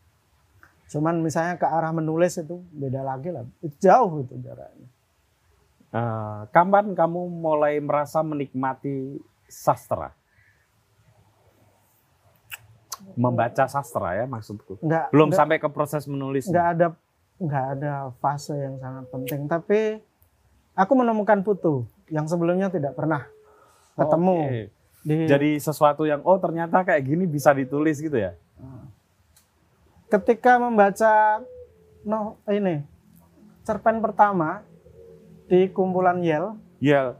Cuman 0.89 1.22
misalnya 1.22 1.55
ke 1.62 1.69
arah 1.69 1.93
menulis 1.93 2.41
itu 2.41 2.65
beda 2.74 3.05
lagi 3.05 3.29
lah. 3.29 3.46
Itu 3.62 3.77
jauh 3.77 4.25
itu 4.25 4.36
jaraknya. 4.41 4.88
Eh, 5.89 6.41
kapan 6.53 6.93
kamu 6.93 7.29
mulai 7.29 7.81
merasa 7.81 8.22
menikmati 8.22 9.17
sastra? 9.50 10.13
Membaca 13.17 13.65
sastra 13.65 14.17
ya 14.17 14.25
maksudku. 14.29 14.77
Nggak, 14.81 15.10
Belum 15.13 15.29
nggak, 15.34 15.39
sampai 15.39 15.58
ke 15.58 15.69
proses 15.69 16.05
menulis. 16.05 16.46
nggak 16.46 16.67
ada 16.77 16.88
nggak 17.39 17.65
ada 17.79 17.93
fase 18.22 18.53
yang 18.53 18.77
sangat 18.77 19.05
penting. 19.10 19.41
Tapi 19.50 19.79
aku 20.77 20.93
menemukan 20.93 21.41
putu 21.41 21.89
yang 22.13 22.29
sebelumnya 22.29 22.69
tidak 22.69 22.93
pernah 22.93 23.25
ketemu 23.98 24.38
Oke. 24.46 24.63
di 25.05 25.17
Jadi 25.25 25.50
sesuatu 25.58 26.05
yang 26.05 26.22
oh 26.22 26.38
ternyata 26.38 26.86
kayak 26.86 27.01
gini 27.01 27.25
bisa 27.25 27.50
ditulis 27.53 27.98
gitu 27.98 28.17
ya. 28.19 28.38
Ketika 30.09 30.57
membaca 30.57 31.45
no 32.05 32.41
ini 32.49 32.81
cerpen 33.63 34.01
pertama 34.01 34.65
di 35.49 35.69
kumpulan 35.69 36.21
Yel 36.21 36.57
Ya, 36.79 37.19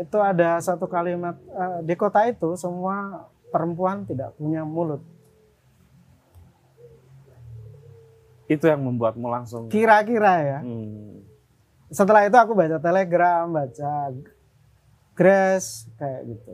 itu 0.00 0.16
ada 0.16 0.56
satu 0.64 0.88
kalimat 0.88 1.36
eh, 1.36 1.84
di 1.84 1.92
kota 1.92 2.24
itu 2.24 2.56
semua 2.56 3.28
perempuan 3.52 4.08
tidak 4.08 4.32
punya 4.40 4.64
mulut. 4.64 5.04
itu 8.48 8.64
yang 8.64 8.80
membuatmu 8.80 9.28
langsung 9.28 9.68
Kira-kira 9.68 10.34
ya. 10.40 10.58
Hmm. 10.64 11.20
Setelah 11.92 12.24
itu 12.24 12.36
aku 12.36 12.56
baca 12.56 12.80
Telegram, 12.80 13.44
baca 13.44 13.92
Grace 15.12 15.84
kayak 16.00 16.32
gitu. 16.32 16.52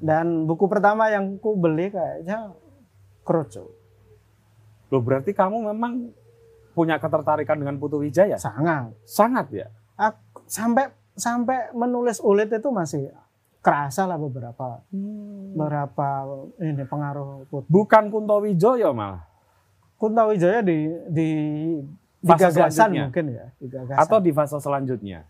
Dan 0.00 0.48
buku 0.48 0.64
pertama 0.72 1.12
yang 1.12 1.36
ku 1.36 1.52
beli 1.52 1.92
kayaknya 1.92 2.56
Kroco. 3.30 3.70
Loh 4.90 4.98
berarti 4.98 5.30
kamu 5.30 5.70
memang 5.70 6.10
punya 6.74 6.98
ketertarikan 6.98 7.62
dengan 7.62 7.78
Putu 7.78 8.02
Wijaya? 8.02 8.34
Sangat. 8.34 8.90
Sangat 9.06 9.46
ya? 9.54 9.70
Aku, 9.94 10.42
sampai 10.50 10.90
sampai 11.14 11.70
menulis 11.70 12.18
ulit 12.18 12.50
itu 12.50 12.66
masih 12.74 13.14
kerasa 13.62 14.08
lah 14.08 14.18
beberapa 14.18 14.82
beberapa 15.54 16.06
ini 16.58 16.82
pengaruh 16.82 17.46
Putu. 17.46 17.70
Bukan 17.70 18.10
Kunto 18.10 18.42
Wijoyo 18.42 18.90
malah. 18.90 19.22
Kunto 19.94 20.26
Wijaya 20.26 20.58
di 20.66 20.90
di 21.06 21.28
di 22.18 22.30
gagasan 22.34 22.90
mungkin 22.98 23.30
ya, 23.30 23.46
di 23.62 23.66
gagasan. 23.70 24.00
Atau 24.00 24.18
di 24.18 24.34
fase 24.34 24.58
selanjutnya? 24.58 25.22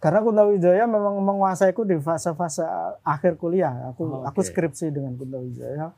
Karena 0.00 0.24
Kunto 0.24 0.48
Wijaya 0.48 0.88
memang 0.88 1.20
menguasaiku 1.20 1.84
di 1.84 2.00
fase-fase 2.00 2.64
akhir 3.04 3.36
kuliah. 3.36 3.92
Aku 3.92 4.08
Oh, 4.08 4.22
aku 4.24 4.40
oke. 4.40 4.48
skripsi 4.48 4.88
dengan 4.88 5.12
Kunto 5.18 5.44
Wijaya. 5.44 5.92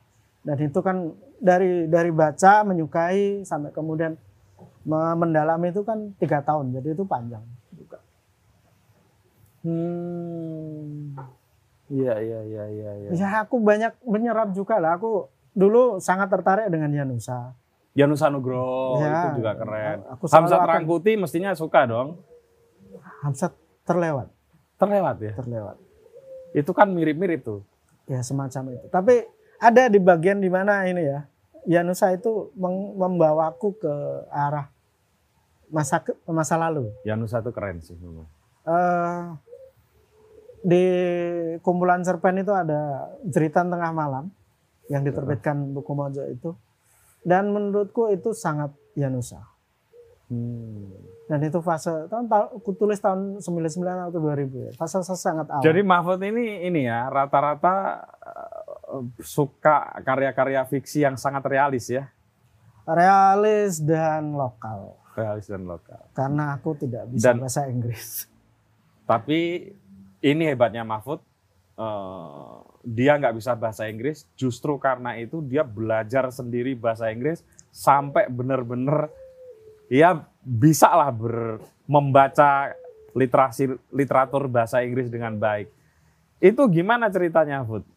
Dan 0.47 0.59
itu 0.63 0.79
kan 0.79 1.11
dari 1.37 1.85
dari 1.87 2.09
baca 2.09 2.63
menyukai 2.63 3.43
sampai 3.43 3.75
kemudian 3.75 4.15
me- 4.83 5.17
mendalami 5.17 5.69
itu 5.69 5.83
kan 5.83 6.15
tiga 6.17 6.39
tahun. 6.41 6.71
Jadi 6.71 6.95
itu 6.95 7.03
panjang 7.03 7.43
juga. 7.73 7.99
Hmm. 9.67 11.15
Iya 11.87 12.15
iya 12.19 12.41
iya 12.43 12.65
iya. 12.69 12.91
iya. 12.97 13.09
Ya 13.13 13.29
aku 13.41 13.59
banyak 13.59 13.99
menyerap 14.03 14.51
juga 14.51 14.79
lah. 14.79 14.95
Aku 14.95 15.27
dulu 15.53 15.99
sangat 15.99 16.29
tertarik 16.29 16.67
dengan 16.67 16.91
Yanusa. 16.91 17.55
Yanusa 17.93 18.29
Nugroho 18.29 19.01
Ya, 19.01 19.09
itu 19.25 19.41
juga 19.41 19.57
keren. 19.57 20.05
aku 20.07 20.29
Hamzat 20.29 20.61
akan- 20.61 20.69
Rangkuti 20.69 21.17
mestinya 21.17 21.51
suka 21.53 21.89
dong. 21.89 22.21
Hamzat 23.25 23.57
terlewat, 23.83 24.29
Terlewat 24.77 25.17
ya. 25.19 25.33
terlewat. 25.35 25.77
Itu 26.53 26.71
kan 26.71 26.93
mirip-mirip 26.93 27.41
tuh. 27.41 27.65
Ya 28.05 28.21
semacam 28.21 28.77
itu. 28.77 28.87
Tapi 28.87 29.25
ada 29.61 29.89
di 29.89 29.99
bagian 30.01 30.39
di 30.41 30.51
mana 30.53 30.85
ini 30.89 31.03
ya, 31.05 31.21
Yanusa 31.67 32.15
itu 32.15 32.55
membawaku 32.97 33.81
ke 33.81 33.95
arah 34.31 34.71
masa 35.71 36.03
ke, 36.03 36.15
masa 36.31 36.55
lalu. 36.55 36.95
Yanusa 37.03 37.43
tuh 37.43 37.51
keren 37.51 37.83
sih 37.83 37.99
memang. 37.99 38.27
Eh, 38.67 39.23
di 40.67 40.85
kumpulan 41.63 42.03
cerpen 42.03 42.43
itu 42.43 42.51
ada 42.55 43.11
Jeritan 43.27 43.71
Tengah 43.71 43.91
Malam 43.95 44.31
yang 44.91 45.03
diterbitkan 45.03 45.75
buku 45.75 45.93
Mojo 45.95 46.23
itu. 46.27 46.55
Dan 47.27 47.51
menurutku 47.51 48.15
itu 48.15 48.31
sangat 48.31 48.71
Yanusa. 48.95 49.43
Hmm. 50.31 50.91
Dan 51.27 51.43
itu 51.43 51.59
fase 51.59 51.91
tahun, 52.07 52.31
aku 52.31 52.71
tulis 52.79 53.03
tahun 53.03 53.43
99 53.43 53.83
atau 53.83 54.19
2000 54.23 54.71
ya. 54.71 54.73
Fase 54.79 55.03
sangat 55.03 55.51
awal. 55.51 55.63
Jadi 55.67 55.83
Mahfud 55.83 56.23
ini 56.23 56.63
ini 56.71 56.87
ya 56.87 57.11
rata-rata 57.11 58.07
suka 59.21 59.97
karya-karya 60.01 60.63
fiksi 60.65 61.03
yang 61.03 61.17
sangat 61.17 61.45
realis 61.49 61.89
ya, 61.89 62.09
realis 62.85 63.83
dan 63.83 64.33
lokal. 64.33 64.95
realis 65.17 65.49
dan 65.49 65.65
lokal. 65.65 66.05
Karena 66.13 66.53
aku 66.53 66.77
tidak 66.77 67.09
bisa 67.09 67.33
Dan- 67.33 67.41
bahasa 67.41 67.65
Inggris. 67.67 68.29
Tapi 69.09 69.73
ini 70.21 70.43
hebatnya 70.45 70.85
Mahfud, 70.85 71.25
eh, 71.79 72.55
dia 72.85 73.17
nggak 73.17 73.35
bisa 73.35 73.57
bahasa 73.57 73.89
Inggris, 73.89 74.29
justru 74.37 74.77
karena 74.77 75.17
itu 75.17 75.41
dia 75.41 75.65
belajar 75.65 76.29
sendiri 76.29 76.77
bahasa 76.77 77.09
Inggris 77.09 77.41
sampai 77.73 78.29
benar-benar 78.29 79.09
ya 79.89 80.21
bisa 80.45 80.93
lah 80.93 81.09
ber, 81.11 81.65
membaca 81.89 82.77
literasi 83.17 83.73
literatur 83.89 84.47
bahasa 84.47 84.85
Inggris 84.85 85.09
dengan 85.09 85.33
baik. 85.41 85.73
Itu 86.37 86.69
gimana 86.69 87.09
ceritanya, 87.09 87.65
Mahfud? 87.65 87.89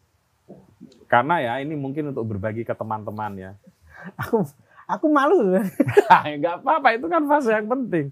Karena 1.10 1.42
ya 1.42 1.52
ini 1.58 1.74
mungkin 1.74 2.14
untuk 2.14 2.22
berbagi 2.30 2.62
ke 2.62 2.70
teman-teman 2.70 3.34
ya. 3.34 3.52
Aku 4.22 4.46
aku 4.90 5.06
malu. 5.10 5.58
Nggak 6.38 6.62
apa-apa, 6.62 6.94
itu 6.94 7.06
kan 7.10 7.22
fase 7.26 7.50
yang 7.54 7.70
penting. 7.70 8.10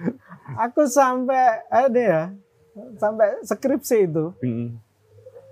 aku 0.64 0.88
sampai 0.88 1.64
ada 1.68 2.00
ya. 2.00 2.22
Sampai 2.96 3.40
skripsi 3.44 4.08
itu. 4.08 4.32
Mm. 4.40 4.80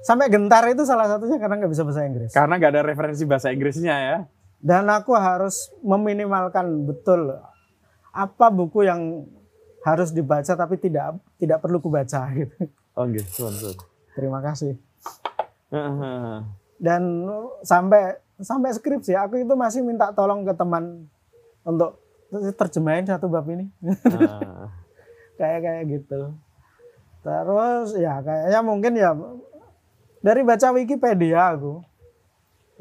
Sampai 0.02 0.26
gentar 0.32 0.66
itu 0.66 0.82
salah 0.82 1.06
satunya 1.06 1.38
karena 1.38 1.62
nggak 1.62 1.72
bisa 1.72 1.87
bahasa 1.87 2.02
Inggris. 2.02 2.30
Karena 2.34 2.58
nggak 2.58 2.72
ada 2.75 2.82
referensi 2.82 3.22
bahasa 3.22 3.54
Inggrisnya 3.54 3.96
ya. 4.02 4.16
Dan 4.58 4.90
aku 4.90 5.14
harus 5.14 5.70
meminimalkan 5.78 6.66
betul 6.88 7.38
apa 8.11 8.46
buku 8.50 8.82
yang 8.82 9.22
harus 9.87 10.11
dibaca 10.11 10.52
tapi 10.58 10.75
tidak 10.78 11.22
tidak 11.38 11.62
perlu 11.62 11.78
kubaca 11.78 12.26
gitu. 12.34 12.56
Oh 12.99 13.06
gitu, 13.06 13.46
sun, 13.46 13.54
sun. 13.54 13.76
Terima 14.18 14.42
kasih. 14.42 14.75
Heeh. 15.70 16.62
Dan 16.82 17.30
sampai 17.62 18.18
sampai 18.42 18.74
skripsi 18.74 19.14
aku 19.14 19.38
itu 19.38 19.54
masih 19.54 19.86
minta 19.86 20.10
tolong 20.10 20.42
ke 20.42 20.50
teman 20.58 21.06
untuk 21.62 22.02
terjemahin 22.59 23.07
satu 23.07 23.30
bab 23.30 23.46
ini. 23.46 23.70
Ah. 24.11 24.66
kayak 25.38 25.61
kayak 25.62 25.83
gitu. 25.94 26.35
Terus 27.22 27.94
ya 27.94 28.18
kayaknya 28.18 28.61
mungkin 28.66 28.92
ya 28.98 29.14
dari 30.18 30.42
baca 30.42 30.74
Wikipedia 30.74 31.54
aku 31.54 31.87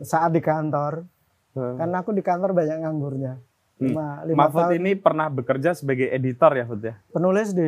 saat 0.02 0.34
di 0.34 0.42
kantor 0.42 1.06
karena 1.54 2.02
aku 2.02 2.10
di 2.16 2.26
kantor 2.26 2.58
banyak 2.58 2.82
nganggurnya. 2.82 3.34
Lima, 3.82 4.22
lima 4.30 4.46
Mahfud 4.46 4.62
tahun 4.62 4.78
ini 4.78 4.92
pernah 4.94 5.26
bekerja 5.26 5.74
sebagai 5.74 6.06
editor 6.14 6.54
ya, 6.54 6.70
Fud 6.70 6.86
ya? 6.86 7.02
penulis 7.10 7.50
di 7.50 7.66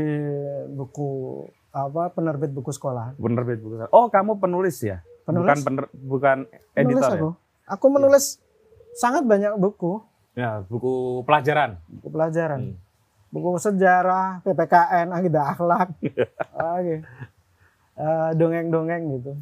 buku 0.69 1.41
apa 1.73 2.13
penerbit 2.13 2.53
buku 2.53 2.69
sekolah. 2.69 3.17
Penerbit 3.17 3.57
buku. 3.65 3.89
Oh, 3.89 4.13
kamu 4.13 4.37
penulis 4.37 4.77
ya? 4.85 5.01
Bukan 5.23 5.39
Penulis? 5.39 5.63
pener, 5.63 5.85
bukan 5.93 6.37
editor 6.73 7.09
aku. 7.09 7.29
ya? 7.31 7.31
Aku 7.69 7.85
menulis 7.87 8.43
sangat 8.93 9.23
banyak 9.23 9.55
buku, 9.55 10.03
Ya, 10.33 10.59
buku 10.61 11.21
pelajaran. 11.23 11.79
buku 11.87 12.07
pelajaran. 12.09 12.59
Hmm. 12.59 12.77
Buku 13.29 13.55
sejarah, 13.55 14.41
PPKN, 14.41 15.09
akidah 15.09 15.45
akhlak. 15.47 15.89
Oke. 16.75 16.95
Eh, 17.93 18.29
dongeng-dongeng 18.35 19.03
gitu. 19.11 19.33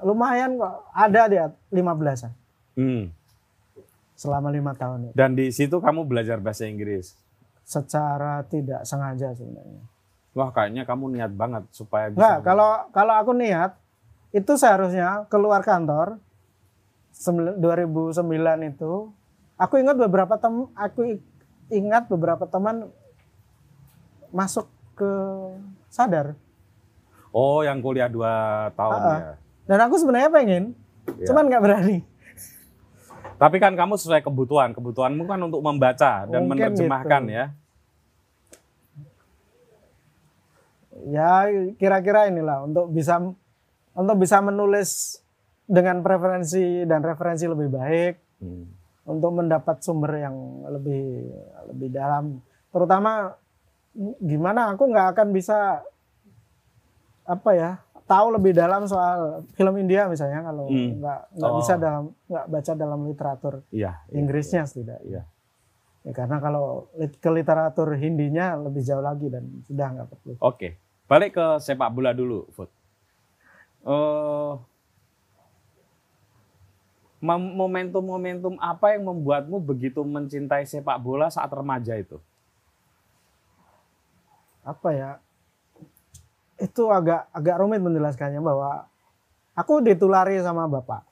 Lumayan 0.00 0.56
kok, 0.56 0.74
ada 0.90 1.22
di 1.26 1.36
15-an 1.70 2.32
Hmm. 2.72 3.12
selama 4.14 4.48
lima 4.48 4.72
tahun 4.72 5.08
itu. 5.08 5.14
Dan 5.14 5.34
di 5.34 5.50
situ 5.50 5.76
kamu 5.76 6.04
belajar 6.04 6.38
bahasa 6.38 6.64
Inggris. 6.64 7.12
Secara 7.62 8.40
tidak 8.44 8.82
sengaja 8.82 9.32
sebenarnya. 9.32 9.82
Wah, 10.32 10.48
kayaknya 10.48 10.82
kamu 10.82 11.12
niat 11.12 11.32
banget 11.32 11.66
supaya 11.70 12.08
bisa. 12.08 12.16
Enggak, 12.16 12.38
kalau 12.42 12.70
kalau 12.90 13.14
aku 13.14 13.32
niat 13.34 13.76
itu 14.32 14.52
seharusnya 14.52 15.28
keluar 15.28 15.60
kantor 15.60 16.16
sembil- 17.12 17.54
2009 17.54 18.24
itu 18.66 19.12
aku 19.54 19.74
ingat 19.76 19.94
beberapa 19.94 20.34
tem 20.34 20.66
aku 20.72 21.20
ingat 21.68 22.08
beberapa 22.08 22.44
teman 22.44 22.88
masuk 24.28 24.66
ke 24.92 25.10
sadar 25.86 26.32
Oh, 27.30 27.60
yang 27.60 27.80
kuliah 27.80 28.08
dua 28.08 28.32
tahun 28.72 28.92
Ah, 28.92 29.04
ah. 29.06 29.18
ya. 29.18 29.32
dan 29.66 29.78
aku 29.82 29.96
sebenarnya 29.96 30.28
pengen 30.28 30.64
Iya. 31.10 31.26
cuman 31.28 31.46
nggak 31.46 31.62
berani 31.62 31.98
Tapi 33.32 33.58
kan 33.58 33.74
kamu 33.74 33.98
sesuai 33.98 34.22
kebutuhan. 34.22 34.70
Kebutuhanmu 34.70 35.26
kan 35.26 35.34
untuk 35.42 35.58
membaca 35.60 36.22
dan 36.22 36.46
Mungkin 36.46 36.62
menerjemahkan 36.62 37.22
gitu. 37.24 37.34
ya. 37.34 37.44
ya 41.04 41.32
kira-kira 41.74 42.30
inilah 42.30 42.62
untuk 42.62 42.86
bisa 42.88 43.18
untuk 43.92 44.16
bisa 44.18 44.38
menulis 44.38 45.20
dengan 45.64 46.00
preferensi 46.00 46.84
dan 46.84 47.00
referensi 47.00 47.44
lebih 47.44 47.68
baik 47.68 48.14
Hmm. 48.38 48.66
untuk 49.06 49.30
mendapat 49.32 49.78
sumber 49.80 50.18
yang 50.18 50.34
lebih 50.68 51.30
lebih 51.68 51.88
dalam 51.90 52.42
terutama 52.68 53.30
gimana 54.18 54.72
aku 54.72 54.88
nggak 54.88 55.08
akan 55.12 55.28
bisa 55.30 55.84
apa 57.22 57.50
ya 57.52 57.70
tahu 58.02 58.34
lebih 58.34 58.50
dalam 58.52 58.82
soal 58.84 59.46
film 59.52 59.78
India 59.78 60.10
misalnya 60.10 60.42
kalau 60.42 60.66
Hmm. 60.66 60.98
nggak 60.98 61.20
nggak 61.32 61.52
Oh. 61.52 61.56
bisa 61.56 61.74
dalam 61.76 62.04
nggak 62.26 62.46
baca 62.46 62.72
dalam 62.74 63.00
literatur 63.06 63.54
iya. 63.70 64.02
Inggrisnya 64.10 64.66
setidaknya 64.66 65.06
Iya. 65.06 65.22
ya, 66.02 66.12
karena 66.12 66.36
kalau 66.36 66.90
ke 66.98 67.30
literatur 67.30 67.94
Hindinya 67.94 68.58
lebih 68.58 68.82
jauh 68.82 69.00
lagi 69.00 69.30
dan 69.30 69.62
sudah 69.62 69.86
nggak 69.88 70.08
perlu 70.10 70.34
Oke, 70.40 70.68
balik 71.06 71.30
ke 71.32 71.46
sepak 71.58 71.88
bola 71.88 72.10
dulu, 72.10 72.50
Food. 72.50 72.68
Mem- 77.22 77.54
momentum-momentum 77.54 78.58
apa 78.58 78.98
yang 78.98 79.06
membuatmu 79.06 79.62
begitu 79.62 80.02
mencintai 80.02 80.66
sepak 80.66 80.98
bola 80.98 81.30
saat 81.30 81.50
remaja 81.54 81.94
itu? 81.94 82.18
apa 84.62 84.88
ya 84.94 85.10
itu 86.62 86.86
agak 86.86 87.26
agak 87.34 87.58
rumit 87.58 87.82
menjelaskannya 87.82 88.38
bahwa 88.38 88.86
aku 89.58 89.82
ditulari 89.82 90.38
sama 90.38 90.70
bapak 90.70 91.02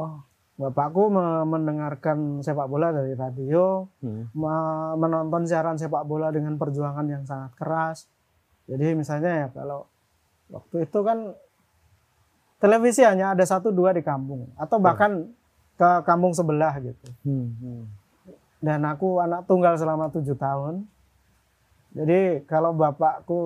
Oh, 0.00 0.22
bapakku 0.56 1.12
me- 1.12 1.44
mendengarkan 1.44 2.40
sepak 2.40 2.66
bola 2.66 2.90
dari 2.90 3.12
radio 3.12 3.84
hmm. 4.00 4.32
me- 4.32 4.94
menonton 4.96 5.44
siaran 5.44 5.76
sepak 5.76 6.02
bola 6.02 6.32
dengan 6.32 6.56
perjuangan 6.56 7.04
yang 7.06 7.22
sangat 7.28 7.52
keras 7.54 8.08
jadi 8.66 8.96
misalnya 8.96 9.46
ya 9.46 9.48
kalau 9.52 9.86
waktu 10.50 10.88
itu 10.88 10.98
kan 11.04 11.36
televisi 12.60 13.02
hanya 13.02 13.32
ada 13.32 13.42
satu 13.42 13.72
dua 13.72 13.96
di 13.96 14.04
kampung 14.04 14.52
atau 14.54 14.76
bahkan 14.76 15.26
ke 15.80 15.90
kampung 16.04 16.36
sebelah 16.36 16.76
gitu 16.78 17.08
Hmm. 17.24 17.88
dan 18.60 18.84
aku 18.84 19.24
anak 19.24 19.48
tunggal 19.48 19.80
selama 19.80 20.12
tujuh 20.12 20.36
tahun. 20.36 20.84
Jadi 21.90 22.44
kalau 22.44 22.76
bapakku 22.76 23.40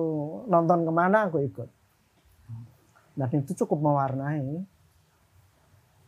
nonton 0.45 0.83
ke 0.85 0.91
mana 0.91 1.31
aku 1.31 1.41
ikut. 1.41 1.69
Dan 3.15 3.29
itu 3.31 3.55
cukup 3.63 3.79
mewarnai. 3.79 4.59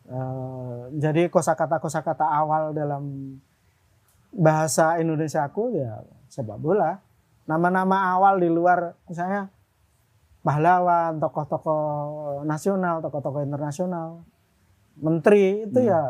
Eh, 0.08 0.80
jadi 1.00 1.32
kosakata 1.32 1.80
kosakata 1.80 2.28
awal 2.28 2.76
dalam 2.76 3.36
bahasa 4.36 5.00
Indonesia 5.00 5.44
aku 5.48 5.72
ya 5.76 6.04
sepak 6.28 6.60
bola. 6.60 7.00
nama-nama 7.48 8.12
awal 8.12 8.44
di 8.44 8.52
luar 8.52 8.92
misalnya 9.08 9.48
pahlawan, 10.48 11.20
tokoh-tokoh 11.20 11.84
nasional, 12.44 13.04
tokoh-tokoh 13.04 13.44
internasional, 13.44 14.24
menteri 14.96 15.68
itu 15.68 15.76
Hmm. 15.78 15.92
ya 15.92 16.02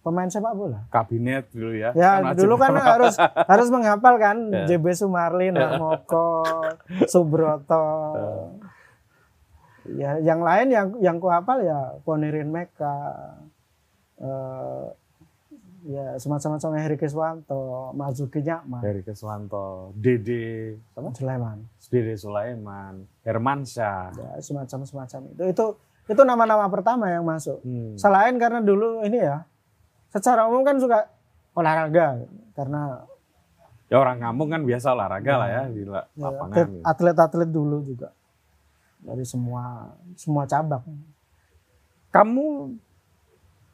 pemain 0.00 0.28
sepak 0.28 0.52
bola. 0.52 0.84
Kabinet 0.88 1.48
dulu 1.48 1.72
ya. 1.72 1.92
Ya 1.92 2.20
Kan 2.20 2.36
dulu 2.36 2.56
kan 2.56 2.76
harus 2.76 3.16
harus 3.18 3.68
menghafal 3.68 4.14
kan 4.16 4.36
Ya. 4.52 4.68
JB 4.68 4.92
Sumarlin, 4.92 5.56
Moko, 5.56 6.44
Subroto. 7.12 7.88
Ya 9.88 10.20
yang 10.20 10.40
lain 10.40 10.68
yang 10.68 10.86
yang 11.00 11.16
ku 11.16 11.26
hafal 11.26 11.64
ya 11.64 11.96
Ponirin 12.04 12.52
Meka. 12.52 13.00
eh, 14.20 14.84
ya 15.82 16.16
semacam-macam 16.16 16.70
Heri 16.76 16.96
Kiswanto, 16.96 17.62
Mazuki 17.92 18.40
Nyakman, 18.40 18.80
dari 18.80 19.00
Keswanto, 19.00 19.90
Dede, 19.94 20.76
apa? 20.92 21.08
Sulaiman. 21.10 21.58
Dede 21.86 22.14
Sulaiman, 22.14 22.94
Hermansyah. 23.22 24.12
Ya 24.12 24.30
semacam 24.38 24.78
semacam 24.82 25.20
itu. 25.28 25.42
Itu 25.46 25.66
itu 26.06 26.22
nama-nama 26.22 26.66
pertama 26.66 27.06
yang 27.06 27.22
masuk. 27.22 27.62
Hmm. 27.62 27.94
Selain 27.94 28.34
karena 28.34 28.58
dulu 28.58 29.00
ini 29.00 29.18
ya 29.18 29.46
secara 30.08 30.44
umum 30.44 30.60
kan 30.60 30.76
suka 30.76 31.06
olahraga 31.52 32.26
karena 32.52 33.06
Ya 33.86 33.98
orang 33.98 34.22
kampung 34.22 34.46
kan 34.48 34.62
biasa 34.62 34.94
olahraga 34.94 35.34
lah 35.34 35.48
ya 35.50 35.62
di 35.66 35.82
la- 35.82 36.06
Ya, 36.14 36.30
lapangan. 36.30 36.54
atlet- 36.54 36.82
atlet-atlet 36.84 37.50
dulu 37.50 37.82
juga 37.82 38.14
dari 39.00 39.26
semua 39.26 39.90
semua 40.14 40.46
cabang. 40.46 40.86
Kamu 42.10 42.74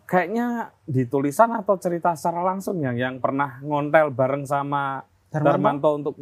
kayaknya 0.06 0.70
di 0.86 1.02
tulisan 1.04 1.50
atau 1.52 1.74
cerita 1.76 2.14
secara 2.14 2.46
langsung 2.46 2.78
yang 2.78 2.94
yang 2.94 3.18
pernah 3.18 3.58
ngontel 3.60 4.14
bareng 4.14 4.46
sama 4.46 5.02
Darmanto, 5.26 5.50
Darmanto 5.50 5.90
untuk 5.98 6.14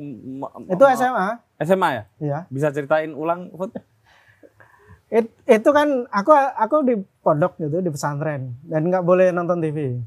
itu 0.67 0.85
SMA, 0.97 1.29
SMA 1.61 1.89
ya? 1.93 2.05
ya. 2.19 2.39
Bisa 2.49 2.73
ceritain 2.73 3.13
ulang? 3.13 3.53
It- 5.15 5.37
itu 5.47 5.71
kan 5.71 6.09
aku 6.11 6.33
aku 6.33 6.77
di 6.83 6.95
pondok 7.23 7.61
gitu 7.61 7.79
di 7.79 7.93
pesantren 7.93 8.57
dan 8.67 8.89
nggak 8.89 9.05
boleh 9.05 9.31
nonton 9.31 9.61
TV 9.63 10.01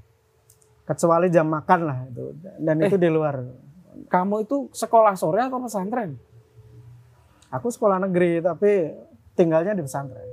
kecuali 0.84 1.30
jam 1.30 1.48
makan 1.48 1.80
lah 1.86 1.98
itu 2.10 2.34
dan 2.60 2.76
itu 2.82 2.98
di 2.98 3.08
luar. 3.08 3.46
Kamu 4.10 4.44
itu 4.44 4.68
sekolah 4.74 5.14
sore 5.16 5.46
atau 5.46 5.62
pesantren? 5.62 6.18
Aku 7.54 7.72
sekolah 7.72 8.04
negeri 8.04 8.42
tapi 8.42 8.92
tinggalnya 9.38 9.78
di 9.78 9.86
pesantren. 9.86 10.28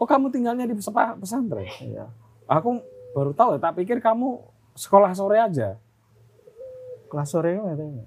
Oh 0.00 0.08
kamu 0.08 0.32
tinggalnya 0.32 0.66
di 0.66 0.74
pesantren? 0.74 1.68
Iya. 1.78 2.23
Aku 2.44 2.80
baru 3.12 3.32
tahu 3.32 3.56
ya, 3.56 3.60
tak 3.60 3.74
pikir 3.78 3.98
kamu 3.98 4.42
sekolah 4.74 5.14
sore 5.14 5.40
aja. 5.40 5.78
Kelas 7.08 7.28
sore 7.30 7.56
itu. 7.56 8.04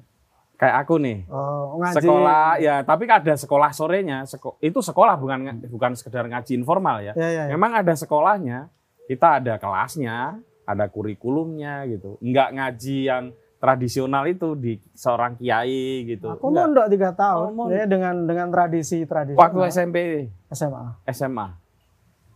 Kayak 0.57 0.75
aku 0.83 0.97
nih. 0.97 1.21
Oh, 1.29 1.77
ngaji. 1.77 2.01
Sekolah 2.01 2.45
ya, 2.57 2.81
tapi 2.81 3.05
ada 3.05 3.33
sekolah 3.37 3.69
sorenya. 3.69 4.25
Seko- 4.25 4.57
itu 4.57 4.81
sekolah 4.81 5.13
bukan 5.13 5.69
bukan 5.69 5.93
sekedar 5.93 6.25
ngaji 6.25 6.57
informal 6.57 6.97
ya. 7.05 7.13
Ya, 7.13 7.29
ya, 7.29 7.43
ya. 7.45 7.53
Memang 7.53 7.77
ada 7.77 7.93
sekolahnya, 7.93 8.73
kita 9.05 9.37
ada 9.37 9.61
kelasnya, 9.61 10.41
ada 10.65 10.85
kurikulumnya 10.89 11.85
gitu. 11.85 12.17
Enggak 12.25 12.57
ngaji 12.57 12.97
yang 13.05 13.23
tradisional 13.61 14.25
itu 14.25 14.57
di 14.57 14.81
seorang 14.97 15.37
kiai 15.37 16.09
gitu. 16.09 16.25
Aku 16.33 16.49
Enggak. 16.49 16.65
mondok 16.65 16.87
tiga 16.89 17.09
tahun 17.13 17.53
Oh, 17.53 17.69
ya, 17.69 17.85
dengan 17.85 18.25
dengan 18.25 18.49
tradisi 18.49 19.05
tradisi 19.05 19.37
Waktu 19.37 19.61
SMP, 19.69 20.25
SMA. 20.49 21.05
SMA. 21.05 21.53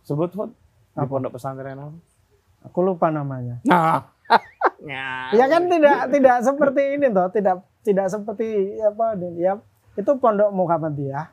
Sebut 0.06 0.30
Fut, 0.92 1.00
di 1.00 1.02
Apa? 1.02 1.10
pondok 1.10 1.32
pesantren 1.34 1.76
apa? 1.76 1.96
Aku 2.64 2.78
lupa 2.80 3.08
namanya. 3.08 3.58
Nah. 3.64 4.06
Ya 4.82 5.46
kan 5.46 5.70
tidak 5.70 6.10
tidak 6.10 6.42
seperti 6.42 6.98
ini 6.98 7.06
toh, 7.06 7.30
tidak 7.30 7.62
tidak 7.82 8.10
seperti 8.10 8.74
apa 8.82 9.14
ya 9.38 9.62
itu 9.94 10.10
pondok 10.18 10.50
Muhammadiyah. 10.50 11.30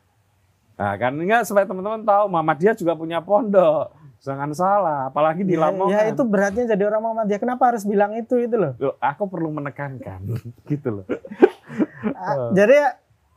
Nah, 0.78 0.94
kan 0.96 1.18
enggak 1.18 1.44
supaya 1.44 1.66
teman-teman 1.66 2.06
tahu 2.06 2.30
Muhammadiyah 2.30 2.76
juga 2.78 2.94
punya 2.94 3.20
pondok. 3.20 3.90
Jangan 4.20 4.52
salah, 4.54 5.08
apalagi 5.10 5.42
di 5.42 5.56
Ya, 5.56 5.66
Lamongan. 5.66 5.96
ya 5.96 6.02
itu 6.12 6.24
beratnya 6.24 6.70
jadi 6.70 6.84
orang 6.92 7.02
Muhammadiyah. 7.02 7.40
Kenapa 7.40 7.74
harus 7.74 7.88
bilang 7.88 8.14
itu 8.14 8.38
itu 8.38 8.54
loh. 8.54 8.76
Loh, 8.78 8.96
aku 9.00 9.26
perlu 9.26 9.50
menekankan 9.50 10.22
gitu 10.70 11.02
loh. 11.02 11.06
Ah, 12.14 12.52
Jadi 12.54 12.76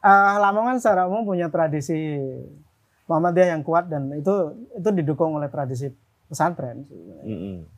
ah, 0.03 0.37
Lamongan 0.43 0.77
secara 0.77 1.09
umum 1.09 1.25
punya 1.25 1.49
tradisi 1.49 2.19
Muhammadiyah 3.09 3.57
yang 3.57 3.63
kuat 3.65 3.89
dan 3.89 4.13
itu 4.13 4.33
itu 4.77 4.89
didukung 4.93 5.35
oleh 5.35 5.49
tradisi 5.49 5.89
pesantren. 6.33 6.89
Mm-mm. 7.29 7.69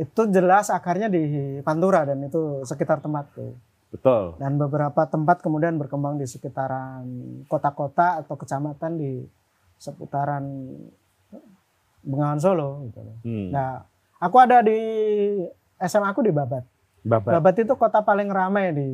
Itu 0.00 0.32
jelas 0.32 0.72
akarnya 0.72 1.12
di 1.12 1.60
Pantura 1.60 2.08
dan 2.08 2.24
itu 2.24 2.64
sekitar 2.64 3.04
tempatku. 3.04 3.52
Betul. 3.92 4.40
Dan 4.40 4.56
beberapa 4.56 5.04
tempat 5.04 5.44
kemudian 5.44 5.76
berkembang 5.76 6.16
di 6.16 6.24
sekitaran 6.24 7.04
kota-kota 7.44 8.24
atau 8.24 8.34
kecamatan 8.40 8.96
di 8.96 9.20
seputaran 9.76 10.44
Bengawan 12.00 12.40
Solo 12.40 12.88
gitu 12.88 13.04
loh. 13.04 13.16
Hmm. 13.20 13.52
Nah, 13.52 13.84
aku 14.16 14.36
ada 14.40 14.64
di 14.64 14.80
SMA 15.84 16.08
aku 16.08 16.24
di 16.24 16.32
Babat. 16.32 16.64
Babat. 17.04 17.32
Babat 17.36 17.54
itu 17.60 17.74
kota 17.76 18.00
paling 18.00 18.32
ramai 18.32 18.72
di 18.72 18.88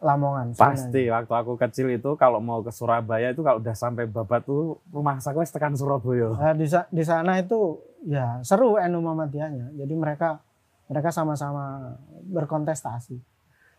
Lamongan. 0.00 0.56
Pasti 0.56 1.12
waktu 1.12 1.32
aku 1.32 1.60
kecil 1.60 1.92
itu 1.92 2.16
kalau 2.16 2.40
mau 2.40 2.64
ke 2.64 2.72
Surabaya 2.72 3.36
itu 3.36 3.44
kalau 3.44 3.60
udah 3.60 3.76
sampai 3.76 4.08
Babat 4.08 4.48
tuh 4.48 4.80
rumah 4.88 5.20
saya 5.20 5.36
wis 5.36 5.52
tekan 5.52 5.76
Surabaya. 5.76 6.32
Nah, 6.32 6.56
di, 6.56 6.64
di 6.68 7.04
sana 7.04 7.36
itu 7.36 7.80
ya 8.08 8.40
seru 8.40 8.80
NU 8.80 8.98
Muhammadiyahnya. 9.04 9.76
Jadi 9.76 9.94
mereka 9.94 10.40
mereka 10.88 11.12
sama-sama 11.12 11.96
berkontestasi. 12.26 13.20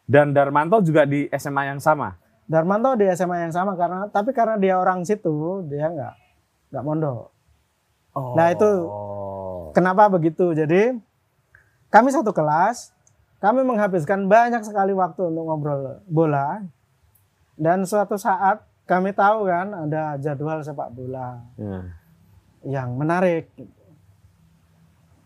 Dan 0.05 0.31
Darmanto 0.37 0.77
juga 0.85 1.09
di 1.09 1.25
SMA 1.33 1.73
yang 1.73 1.81
sama. 1.81 2.15
Darmanto 2.45 2.93
di 2.93 3.09
SMA 3.17 3.49
yang 3.49 3.53
sama 3.53 3.73
karena 3.73 4.05
tapi 4.13 4.29
karena 4.31 4.61
dia 4.61 4.77
orang 4.77 5.01
situ 5.01 5.65
dia 5.65 5.89
nggak 5.89 6.13
nggak 6.69 6.83
mondok. 6.85 7.33
Oh. 8.11 8.35
Nah, 8.35 8.51
itu 8.51 8.69
Kenapa 9.71 10.11
begitu? 10.11 10.51
Jadi 10.51 10.99
kami 11.87 12.11
satu 12.11 12.35
kelas, 12.35 12.91
kami 13.41 13.65
menghabiskan 13.65 14.29
banyak 14.29 14.61
sekali 14.61 14.93
waktu 14.93 15.21
untuk 15.25 15.43
ngobrol 15.43 15.81
bola. 16.05 16.61
Dan 17.57 17.83
suatu 17.83 18.15
saat 18.15 18.61
kami 18.85 19.11
tahu 19.11 19.45
kan 19.45 19.73
ada 19.87 20.17
jadwal 20.17 20.61
sepak 20.61 20.89
bola 20.89 21.41
Ya. 21.57 21.81
yang 22.63 22.93
menarik. 22.93 23.49
gitu. 23.53 23.81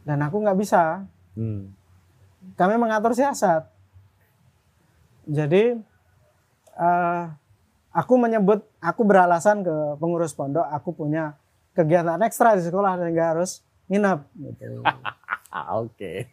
Dan 0.03 0.21
aku 0.21 0.39
nggak 0.39 0.55
bisa. 0.55 1.03
Hmm. 1.35 1.75
Kami 2.55 2.75
mengatur 2.75 3.11
siasat. 3.11 3.67
Jadi 5.25 5.75
eh, 6.75 7.23
aku 7.91 8.13
menyebut, 8.15 8.63
aku 8.77 9.01
beralasan 9.01 9.59
ke 9.59 9.75
pengurus 9.97 10.31
pondok, 10.31 10.67
aku 10.67 10.93
punya 10.93 11.35
kegiatan 11.73 12.21
ekstra 12.21 12.53
di 12.53 12.63
sekolah 12.63 12.95
sehingga 12.95 13.35
harus 13.35 13.59
nginep. 13.87 14.19
Gitu. 14.35 14.79
Oke. 15.81 16.29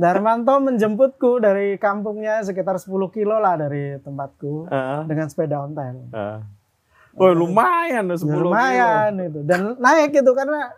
Darmanto 0.00 0.56
menjemputku 0.58 1.36
dari 1.38 1.76
kampungnya 1.76 2.40
sekitar 2.40 2.74
10 2.74 2.88
kilo 3.10 3.36
lah 3.36 3.54
dari 3.54 4.00
tempatku 4.00 4.64
Heeh. 4.66 5.00
dengan 5.04 5.28
sepeda 5.28 5.60
ontel. 5.60 6.08
heeh. 6.08 6.40
Oh 7.12 7.28
lumayan 7.28 8.06
loh, 8.06 8.16
10 8.16 8.24
Ya, 8.24 8.36
lumayan 8.38 9.12
itu 9.20 9.40
dan 9.44 9.60
naik 9.76 10.14
itu 10.14 10.30
karena 10.30 10.72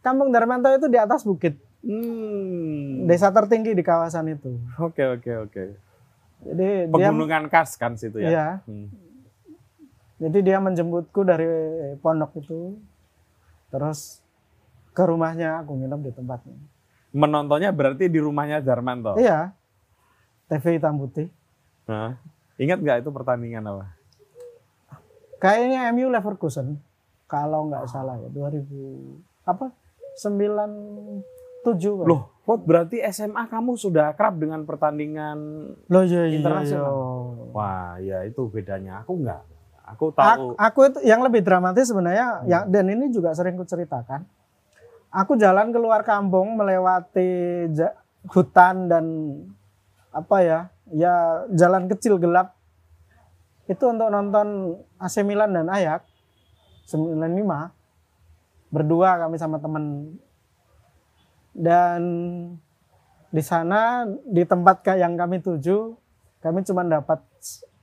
kampung 0.00 0.32
Darmanto 0.32 0.70
itu 0.70 0.86
di 0.86 0.96
atas 0.96 1.20
bukit 1.22 1.52
kilo. 1.52 1.68
Hmm. 1.82 3.04
desa 3.04 3.28
tertinggi 3.28 3.74
di 3.74 3.82
kawasan 3.82 4.30
itu. 4.30 4.56
Oke 4.78 5.02
oke 5.04 5.32
oke. 5.42 5.64
Jadi 6.42 6.68
dia 6.86 7.10
Pegunungan 7.10 7.46
khas 7.46 7.74
kan 7.74 7.94
situ 7.94 8.18
ya. 8.18 8.30
iya, 8.30 8.46
Hmm. 8.64 8.88
jadi 10.18 10.38
dia 10.40 10.58
menjemputku 10.58 11.22
dari 11.22 11.46
pondok 11.98 12.38
itu 12.38 12.78
terus 13.68 14.22
ke 14.90 15.02
rumahnya 15.02 15.60
aku 15.60 15.74
nginep 15.74 16.00
di 16.00 16.12
tempatnya. 16.12 16.56
Menontonnya 17.12 17.70
berarti 17.70 18.08
di 18.08 18.16
rumahnya 18.16 18.58
Darmanto. 18.58 19.14
Iya. 19.14 19.52
TV 20.48 20.76
hitam 20.76 20.96
putih. 20.96 21.28
Hah? 21.84 22.16
Ingat 22.56 22.78
nggak 22.78 22.98
itu 23.00 23.10
pertandingan 23.10 23.64
apa? 23.64 23.92
Kayaknya 25.36 25.90
MU 25.90 26.08
Leverkusen 26.08 26.78
kalau 27.26 27.66
nggak 27.66 27.84
salah 27.86 28.14
ya 28.16 28.28
2000 28.28 28.62
apa 29.42 29.74
97 30.14 31.24
kan? 31.98 32.06
Loh, 32.06 32.22
Kok 32.42 32.58
berarti 32.60 32.98
SMA 33.06 33.46
kamu 33.46 33.74
sudah 33.76 34.10
akrab 34.10 34.34
dengan 34.36 34.62
pertandingan 34.62 35.38
Loh 35.86 36.02
iya 36.02 36.26
iya. 36.26 36.36
internasional? 36.36 36.90
iya. 36.90 37.52
Wah, 37.52 37.90
ya 37.98 38.18
itu 38.22 38.46
bedanya. 38.46 38.98
Aku 39.00 39.14
enggak. 39.16 39.42
Aku 39.84 40.10
Ak- 40.10 40.16
tahu. 40.16 40.46
Aku 40.56 40.78
itu 40.84 40.98
yang 41.02 41.20
lebih 41.20 41.40
dramatis 41.40 41.86
sebenarnya 41.86 42.26
Hmm. 42.36 42.46
yang 42.46 42.62
dan 42.66 42.84
ini 42.88 43.08
juga 43.08 43.30
sering 43.32 43.54
ku 43.54 43.62
ceritakan. 43.62 44.26
Aku 45.12 45.36
jalan 45.36 45.76
keluar 45.76 46.00
kampung 46.08 46.56
melewati 46.56 47.68
hutan 48.32 48.88
dan 48.88 49.04
apa 50.08 50.36
ya? 50.40 50.60
Ya 50.88 51.44
jalan 51.52 51.84
kecil 51.84 52.16
gelap. 52.16 52.56
Itu 53.68 53.92
untuk 53.92 54.08
nonton 54.08 54.80
AC 54.96 55.20
Milan 55.20 55.52
dan 55.52 55.68
Ayak 55.68 56.08
95. 56.88 57.12
Berdua 58.72 59.20
kami 59.20 59.36
sama 59.36 59.60
teman. 59.60 60.16
Dan 61.52 62.02
di 63.28 63.42
sana 63.44 64.08
di 64.24 64.48
tempat 64.48 64.80
yang 64.96 65.12
kami 65.20 65.44
tuju 65.44 65.92
kami 66.40 66.64
cuma 66.64 66.88
dapat 66.88 67.20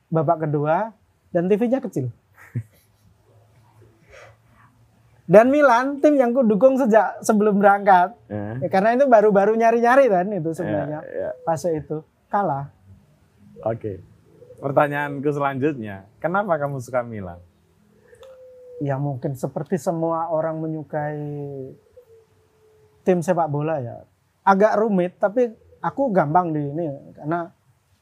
babak 0.09 0.49
kedua 0.49 0.93
dan 1.29 1.45
TV-nya 1.45 1.77
kecil. 1.77 2.09
Dan 5.29 5.53
Milan 5.53 6.01
tim 6.01 6.17
yang 6.17 6.33
ku 6.33 6.41
dukung 6.41 6.73
sejak 6.73 7.21
sebelum 7.21 7.61
berangkat. 7.61 8.17
Eh, 8.33 8.65
Ya, 8.65 8.67
karena 8.73 8.97
itu 8.97 9.05
baru-baru 9.05 9.53
nyari-nyari 9.53 10.09
kan 10.09 10.25
itu 10.33 10.49
ya, 10.49 10.57
sebenarnya 10.57 10.99
ya. 11.05 11.29
fase 11.45 11.77
itu 11.77 12.01
kalah. 12.27 12.73
Oke. 13.61 14.01
Pertanyaanku 14.57 15.29
selanjutnya, 15.29 16.09
kenapa 16.17 16.57
kamu 16.57 16.81
suka 16.81 17.05
Milan? 17.05 17.37
Ya 18.81 18.97
mungkin 18.97 19.37
seperti 19.37 19.77
semua 19.77 20.27
orang 20.27 20.59
menyukai 20.59 21.21
tim 23.03 23.21
sepak 23.21 23.47
bola 23.47 23.77
ya. 23.79 24.01
Agak 24.41 24.81
rumit 24.81 25.15
tapi 25.21 25.53
aku 25.79 26.09
gampang 26.09 26.51
di 26.51 26.63
ini 26.63 26.89
karena 27.13 27.53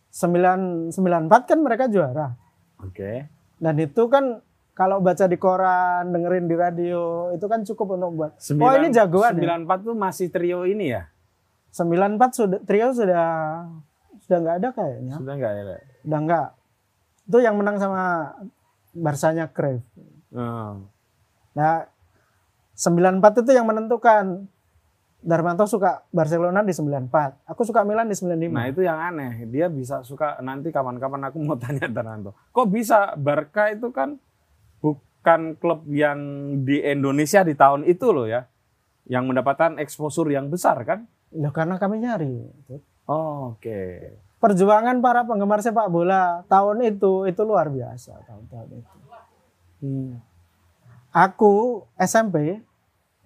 9 0.10 0.96
94 0.96 1.50
kan 1.50 1.60
mereka 1.60 1.92
juara. 1.92 2.34
Oke. 2.82 3.28
Dan 3.58 3.76
itu 3.78 4.06
kan 4.08 4.40
kalau 4.78 5.02
baca 5.02 5.26
di 5.26 5.42
koran, 5.42 6.14
dengerin 6.14 6.46
di 6.46 6.54
radio, 6.54 7.34
itu 7.34 7.50
kan 7.50 7.66
cukup 7.66 7.98
untuk 7.98 8.12
buat. 8.14 8.32
oh 8.38 8.74
ini 8.78 8.94
jagoan 8.94 9.42
ya. 9.42 9.58
94 9.58 9.90
tuh 9.90 9.96
masih 9.98 10.30
trio 10.30 10.70
ini 10.70 10.94
ya? 10.94 11.10
94 11.74 12.38
sudah 12.38 12.60
trio 12.62 12.94
sudah 12.94 13.26
sudah 14.22 14.38
nggak 14.38 14.56
ada 14.62 14.70
kayaknya. 14.78 15.16
Sudah 15.18 15.34
enggak 15.34 15.52
ya? 15.58 15.64
Udah 16.06 16.20
nggak. 16.22 16.48
Itu 17.26 17.38
yang 17.42 17.58
menang 17.58 17.82
sama 17.82 18.38
Barsanya 18.94 19.50
Cruyff. 19.50 19.82
Oh. 20.30 20.86
Nah, 21.58 21.90
94 22.78 23.42
itu 23.42 23.52
yang 23.58 23.66
menentukan. 23.66 24.46
Darmanto 25.18 25.66
suka 25.66 26.06
Barcelona 26.14 26.62
di 26.62 26.78
94. 26.78 27.50
Aku 27.50 27.66
suka 27.66 27.82
Milan 27.82 28.06
di 28.06 28.14
95. 28.14 28.54
Nah 28.54 28.70
itu 28.70 28.86
yang 28.86 29.02
aneh, 29.02 29.50
dia 29.50 29.66
bisa 29.66 30.06
suka 30.06 30.38
nanti 30.46 30.70
kapan-kapan 30.70 31.34
aku 31.34 31.42
mau 31.42 31.58
tanya 31.58 31.90
Darnanto. 31.90 32.38
Kok 32.54 32.68
bisa 32.70 33.18
Barca 33.18 33.74
itu 33.74 33.90
kan 33.90 34.22
bukan 35.28 35.60
klub 35.60 35.84
yang 35.92 36.20
di 36.64 36.80
Indonesia 36.80 37.44
di 37.44 37.52
tahun 37.52 37.84
itu 37.84 38.16
loh 38.16 38.32
ya, 38.32 38.48
yang 39.12 39.28
mendapatkan 39.28 39.76
eksposur 39.76 40.32
yang 40.32 40.48
besar 40.48 40.80
kan? 40.88 41.04
Loh, 41.36 41.52
karena 41.52 41.76
kami 41.76 42.00
nyari. 42.00 42.48
Oh, 43.12 43.52
Oke. 43.52 44.16
Perjuangan 44.40 45.04
para 45.04 45.28
penggemar 45.28 45.60
sepak 45.60 45.92
bola 45.92 46.48
tahun 46.48 46.80
itu 46.88 47.28
itu 47.28 47.42
luar 47.44 47.68
biasa 47.68 48.24
tahun-tahun 48.24 48.70
itu. 48.80 48.94
Hmm. 49.84 50.24
Aku 51.12 51.84
SMP 52.00 52.64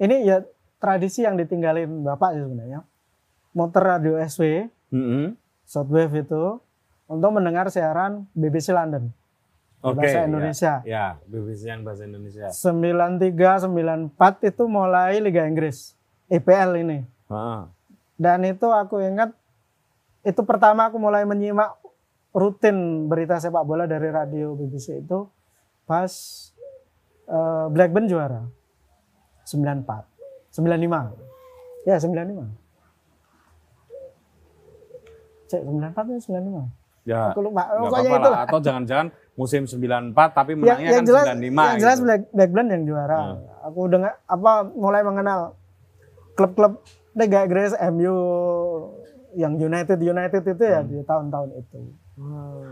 ini 0.02 0.16
ya 0.26 0.42
tradisi 0.82 1.22
yang 1.22 1.38
ditinggalin 1.38 2.02
bapak 2.02 2.34
sih 2.34 2.42
sebenarnya. 2.42 2.82
Muter 3.54 3.84
radio 3.86 4.18
SW, 4.26 4.72
Mm-mm. 4.90 5.38
Shortwave 5.70 6.26
itu 6.26 6.58
untuk 7.06 7.30
mendengar 7.30 7.70
siaran 7.70 8.26
BBC 8.34 8.74
London. 8.74 9.14
Oke. 9.82 9.98
Bahasa 9.98 10.18
ya. 10.22 10.26
Indonesia. 10.30 10.74
Ya, 10.86 11.06
BBC 11.26 11.62
yang 11.66 11.82
bahasa 11.82 12.06
Indonesia. 12.06 12.48
93 12.54 13.66
94 14.14 14.50
itu 14.54 14.64
mulai 14.70 15.18
Liga 15.18 15.42
Inggris. 15.50 15.98
EPL 16.30 16.86
ini. 16.86 17.02
Heeh. 17.28 17.62
Dan 18.16 18.46
itu 18.46 18.70
aku 18.70 19.02
ingat 19.02 19.34
itu 20.22 20.38
pertama 20.46 20.86
aku 20.86 21.02
mulai 21.02 21.26
menyimak 21.26 21.82
rutin 22.32 23.10
berita 23.10 23.42
sepak 23.42 23.66
bola 23.66 23.90
dari 23.90 24.14
radio 24.14 24.54
BBC 24.54 25.02
itu 25.02 25.26
pas 25.84 26.14
eh, 27.26 27.66
Blackburn 27.74 28.06
juara 28.06 28.46
94 29.44 30.06
95 30.54 31.90
ya 31.90 31.98
95 31.98 32.46
cek 35.50 35.62
94 35.66 36.14
ya 36.14 36.20
95 36.22 36.70
Ya. 37.02 37.34
aku 37.34 37.42
lupa 37.42 37.66
pokoknya 37.66 38.14
itu 38.14 38.30
lah. 38.30 38.46
Atau 38.46 38.62
jangan-jangan 38.62 39.10
musim 39.34 39.64
94 39.64 40.12
tapi 40.32 40.54
yang, 40.54 40.60
menangnya 40.60 40.90
yang 40.92 41.00
kan 41.00 41.06
jelas 41.08 41.26
95 41.26 41.40
yang 41.42 41.80
jelas 41.80 41.98
gitu. 41.98 42.06
Black, 42.06 42.22
Blackburn 42.32 42.68
yang 42.70 42.84
juara 42.84 43.20
Hmm. 43.22 43.38
aku 43.64 43.82
dengar 43.88 44.12
apa 44.26 44.52
mulai 44.70 45.02
mengenal 45.02 45.40
klub-klub 46.34 46.84
Liga 47.12 47.44
Inggris 47.44 47.72
MU 47.92 48.16
yang 49.34 49.56
United 49.56 49.98
United 49.98 50.44
itu 50.46 50.64
ya 50.64 50.80
Hmm. 50.80 50.90
di 50.90 50.98
tahun-tahun 51.02 51.50
itu 51.58 51.80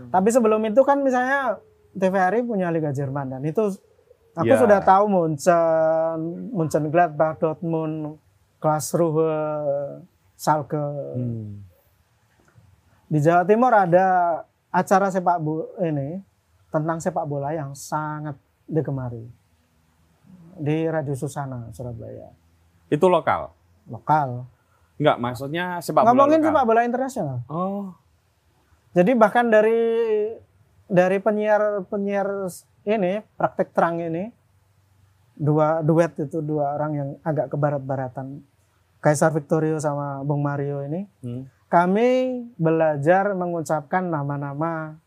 Tapi 0.06 0.28
sebelum 0.30 0.62
itu 0.62 0.78
kan 0.80 1.00
misalnya 1.00 1.58
TVRI 1.90 2.44
punya 2.44 2.70
Liga 2.70 2.94
Jerman 2.94 3.34
dan 3.34 3.42
itu 3.42 3.66
aku 4.30 4.46
Ya. 4.46 4.60
sudah 4.60 4.78
tahu 4.78 5.10
Munchen, 5.10 6.18
Munchen 6.54 6.86
Gladbach, 6.86 7.34
Dortmund, 7.36 8.14
Karlsruhe, 8.62 9.34
Schalke. 10.36 10.78
Hmm. 11.16 11.66
Di 13.10 13.18
Jawa 13.18 13.42
Timur 13.42 13.74
ada 13.74 14.06
acara 14.70 15.10
sepak 15.10 15.42
bola 15.42 15.66
ini 15.82 16.22
tentang 16.70 16.98
sepak 16.98 17.26
bola 17.26 17.50
yang 17.50 17.74
sangat 17.74 18.38
digemari 18.64 19.26
di 20.54 20.86
Radio 20.86 21.14
Susana 21.14 21.70
Surabaya 21.70 22.30
Itu 22.86 23.06
lokal. 23.06 23.50
lokal. 23.86 24.46
Enggak, 25.00 25.16
maksudnya 25.18 25.78
sepak 25.80 26.02
bola 26.02 26.10
Ngomongin 26.10 26.40
sepak 26.42 26.64
bola 26.64 26.80
internasional. 26.84 27.42
Oh. 27.48 27.94
Jadi 28.92 29.14
bahkan 29.14 29.46
dari 29.46 29.78
dari 30.86 31.18
penyiar 31.18 31.86
penyiar 31.86 32.50
ini 32.82 33.22
praktek 33.38 33.70
terang 33.70 34.02
ini 34.02 34.30
dua 35.32 35.80
duet 35.80 36.12
itu 36.18 36.42
dua 36.42 36.74
orang 36.74 36.92
yang 36.92 37.08
agak 37.22 37.48
ke 37.48 37.56
barat-baratan 37.56 38.42
Kaisar 39.00 39.32
Victorio 39.32 39.80
sama 39.80 40.20
Bung 40.20 40.44
Mario 40.44 40.84
ini 40.84 41.06
Hmm. 41.24 41.48
kami 41.70 42.10
belajar 42.58 43.32
mengucapkan 43.32 44.04
nama-nama 44.04 44.98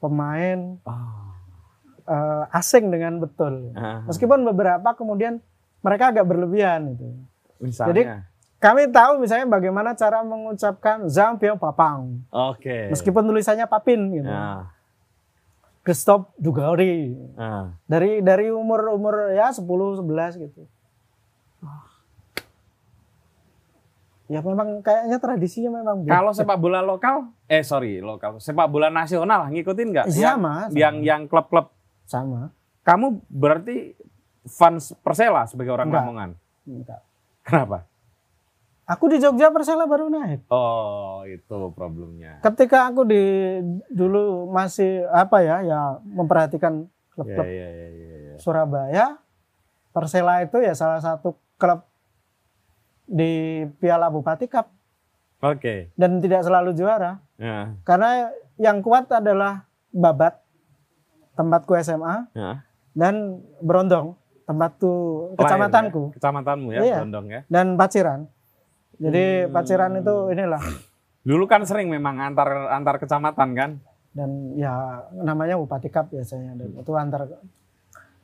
pemain 0.00 0.80
Ah. 0.82 1.30
eh, 2.10 2.58
asing 2.58 2.90
dengan 2.90 3.20
betul. 3.22 3.70
Ah. 3.76 4.02
Meskipun 4.08 4.42
beberapa 4.42 4.96
kemudian 4.96 5.38
mereka 5.84 6.10
agak 6.10 6.26
berlebihan 6.26 6.96
itu. 6.96 7.06
Misalnya. 7.60 8.26
Kami 8.60 8.92
tahu 8.92 9.24
misalnya 9.24 9.48
bagaimana 9.48 9.96
cara 9.96 10.20
mengucapkan 10.20 11.08
Jean 11.08 11.40
Pierre 11.40 11.56
Papang 11.56 12.20
Oke. 12.28 12.92
meskipun 12.92 13.24
tulisannya 13.24 13.64
Papin 13.64 14.12
gitu. 14.12 14.28
Nah, 14.28 14.68
Christophe 15.80 16.28
Dugauri 16.36 17.16
nah. 17.40 17.72
dari 17.88 18.20
dari 18.20 18.52
umur 18.52 18.92
umur 18.92 19.32
ya 19.32 19.48
10 19.48 19.64
11 19.64 20.36
gitu. 20.36 20.68
Ya 24.30 24.38
memang 24.40 24.78
kayaknya 24.78 25.18
tradisinya 25.18 25.82
memang. 25.82 26.06
Kalau 26.06 26.30
sepak 26.30 26.54
bola 26.54 26.78
lokal, 26.78 27.34
eh 27.50 27.66
sorry 27.66 27.98
lokal, 27.98 28.38
sepak 28.38 28.70
bola 28.70 28.86
nasional 28.86 29.50
ngikutin 29.50 29.88
nggak? 29.90 30.06
Iya, 30.06 30.22
Yang- 30.22 30.38
Mas. 30.38 30.70
Yang 30.70 30.96
yang 31.02 31.22
klub-klub. 31.26 31.66
sama. 32.06 32.54
Kamu 32.82 33.22
berarti 33.26 33.94
fans 34.46 34.94
Persela 35.02 35.46
sebagai 35.46 35.70
orang 35.70 35.90
Enggak. 35.90 36.02
Lamongan. 36.02 36.30
Enggak. 36.62 37.00
Kenapa? 37.42 37.78
Aku 38.86 39.06
di 39.06 39.18
Jogja 39.18 39.50
Persela 39.50 39.86
baru 39.86 40.10
naik. 40.10 40.46
Oh, 40.46 41.22
itu 41.22 41.58
problemnya. 41.70 42.38
Ketika 42.42 42.90
aku 42.90 43.06
di 43.06 43.22
dulu 43.86 44.46
masih 44.46 45.06
apa 45.10 45.42
ya 45.42 45.62
ya 45.62 45.80
memperhatikan 46.02 46.86
Ya, 46.86 47.14
klub-klub 47.14 47.46
ya, 47.46 47.68
ya, 47.68 47.88
ya, 47.90 48.16
ya. 48.30 48.34
Surabaya, 48.38 49.06
Persela 49.90 50.42
itu 50.42 50.58
ya 50.58 50.72
salah 50.72 50.98
satu 50.98 51.34
klub 51.58 51.82
di 53.10 53.30
Piala 53.76 54.06
Bupati 54.06 54.46
Cup 54.46 54.70
Oke. 55.42 55.90
dan 55.98 56.22
tidak 56.22 56.46
selalu 56.46 56.70
juara. 56.72 57.18
Ya. 57.34 57.74
Karena 57.82 58.30
yang 58.54 58.78
kuat 58.78 59.10
adalah 59.10 59.66
Babat, 59.90 60.38
tempatku 61.34 61.74
SMA, 61.76 62.30
Ya. 62.30 62.62
dan 62.92 63.42
Berondong, 63.58 64.14
tempatku 64.46 64.92
Lahir, 65.34 65.38
kecamatanku, 65.42 66.02
ya? 66.06 66.14
Kecamatanmu 66.14 66.68
ya, 66.70 66.80
Iya. 66.80 66.96
Bondong 67.02 67.26
ya. 67.26 67.40
dan 67.46 67.74
Paciran. 67.74 68.20
Jadi 68.94 69.24
Hmm. 69.42 69.50
Paciran 69.50 69.92
itu 69.96 70.14
inilah 70.30 70.62
Dulu 71.20 71.44
kan 71.44 71.64
sering 71.64 71.88
memang 71.88 72.16
antar 72.16 72.70
antar 72.70 72.96
kecamatan 72.96 73.50
kan. 73.52 73.70
dan 74.10 74.30
ya 74.54 74.74
namanya 75.14 75.54
Bupati 75.54 75.86
Cup 75.86 76.10
biasanya 76.10 76.54
dan 76.54 76.70
itu 76.74 76.92
antar 76.92 77.30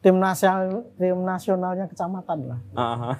tim 0.01 0.15
nasional 0.17 0.83
tim 0.95 1.15
nasionalnya 1.17 1.87
kecamatan 1.87 2.39
lah. 2.45 2.61
Aha. 2.75 3.13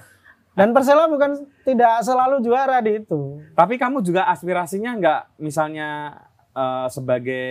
Dan 0.57 0.73
Persela 0.73 1.05
bukan 1.05 1.37
tidak 1.61 2.01
selalu 2.01 2.41
juara 2.41 2.81
di 2.81 2.97
itu. 2.97 3.37
Tapi 3.53 3.77
kamu 3.77 4.01
juga 4.01 4.25
aspirasinya 4.25 4.97
nggak 4.97 5.21
misalnya 5.37 6.17
eh, 6.51 6.87
sebagai 6.89 7.47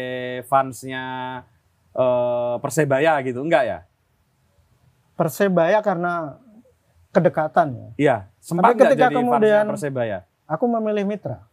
fansnya 0.51 1.05
eh, 1.95 2.55
Persebaya 2.59 3.23
gitu, 3.23 3.47
enggak 3.47 3.63
ya? 3.63 3.79
Persebaya 5.15 5.79
karena 5.81 6.37
kedekatan 7.15 7.69
ya. 7.73 7.89
Iya, 7.97 8.17
sempat 8.43 8.75
Tapi 8.75 8.85
ketika 8.85 9.07
jadi 9.09 9.15
kemudian- 9.17 9.69
Persebaya? 9.71 10.19
Aku 10.45 10.67
memilih 10.67 11.07
Mitra. 11.07 11.47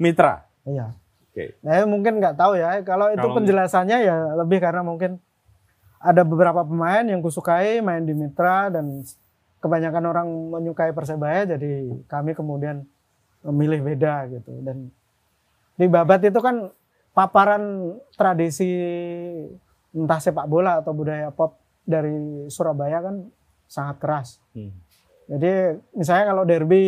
Mitra. 0.00 0.46
Iya. 0.64 0.94
Oke. 1.30 1.54
Nah, 1.62 1.86
mungkin 1.86 2.18
nggak 2.18 2.34
tahu 2.34 2.54
ya. 2.58 2.80
Kalau 2.82 3.12
itu 3.12 3.20
Kalau- 3.20 3.36
penjelasannya 3.38 3.98
ya 4.02 4.16
lebih 4.34 4.58
karena 4.58 4.82
mungkin 4.82 5.20
ada 6.00 6.24
beberapa 6.24 6.64
pemain 6.64 7.04
yang 7.04 7.20
kusukai 7.20 7.84
main 7.84 8.02
di 8.02 8.16
Mitra 8.16 8.72
dan 8.72 9.04
kebanyakan 9.60 10.04
orang 10.08 10.28
menyukai 10.28 10.92
Persebaya 10.96 11.44
jadi 11.44 11.88
kami 12.08 12.32
kemudian 12.32 12.84
memilih 13.44 13.80
beda 13.84 14.28
gitu 14.32 14.52
dan 14.64 14.92
di 15.80 15.88
Babat 15.88 16.20
itu 16.28 16.40
kan 16.44 16.68
paparan 17.16 17.96
tradisi 18.14 18.68
entah 19.90 20.20
sepak 20.22 20.46
bola 20.46 20.84
atau 20.84 20.92
budaya 20.92 21.32
pop 21.32 21.58
dari 21.82 22.46
Surabaya 22.52 23.02
kan 23.02 23.26
sangat 23.66 23.96
keras. 23.98 24.28
Hmm. 24.54 24.70
Jadi 25.30 25.78
misalnya 25.94 26.24
kalau 26.34 26.42
derby 26.46 26.82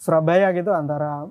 Surabaya 0.00 0.52
gitu 0.56 0.72
antara 0.72 1.28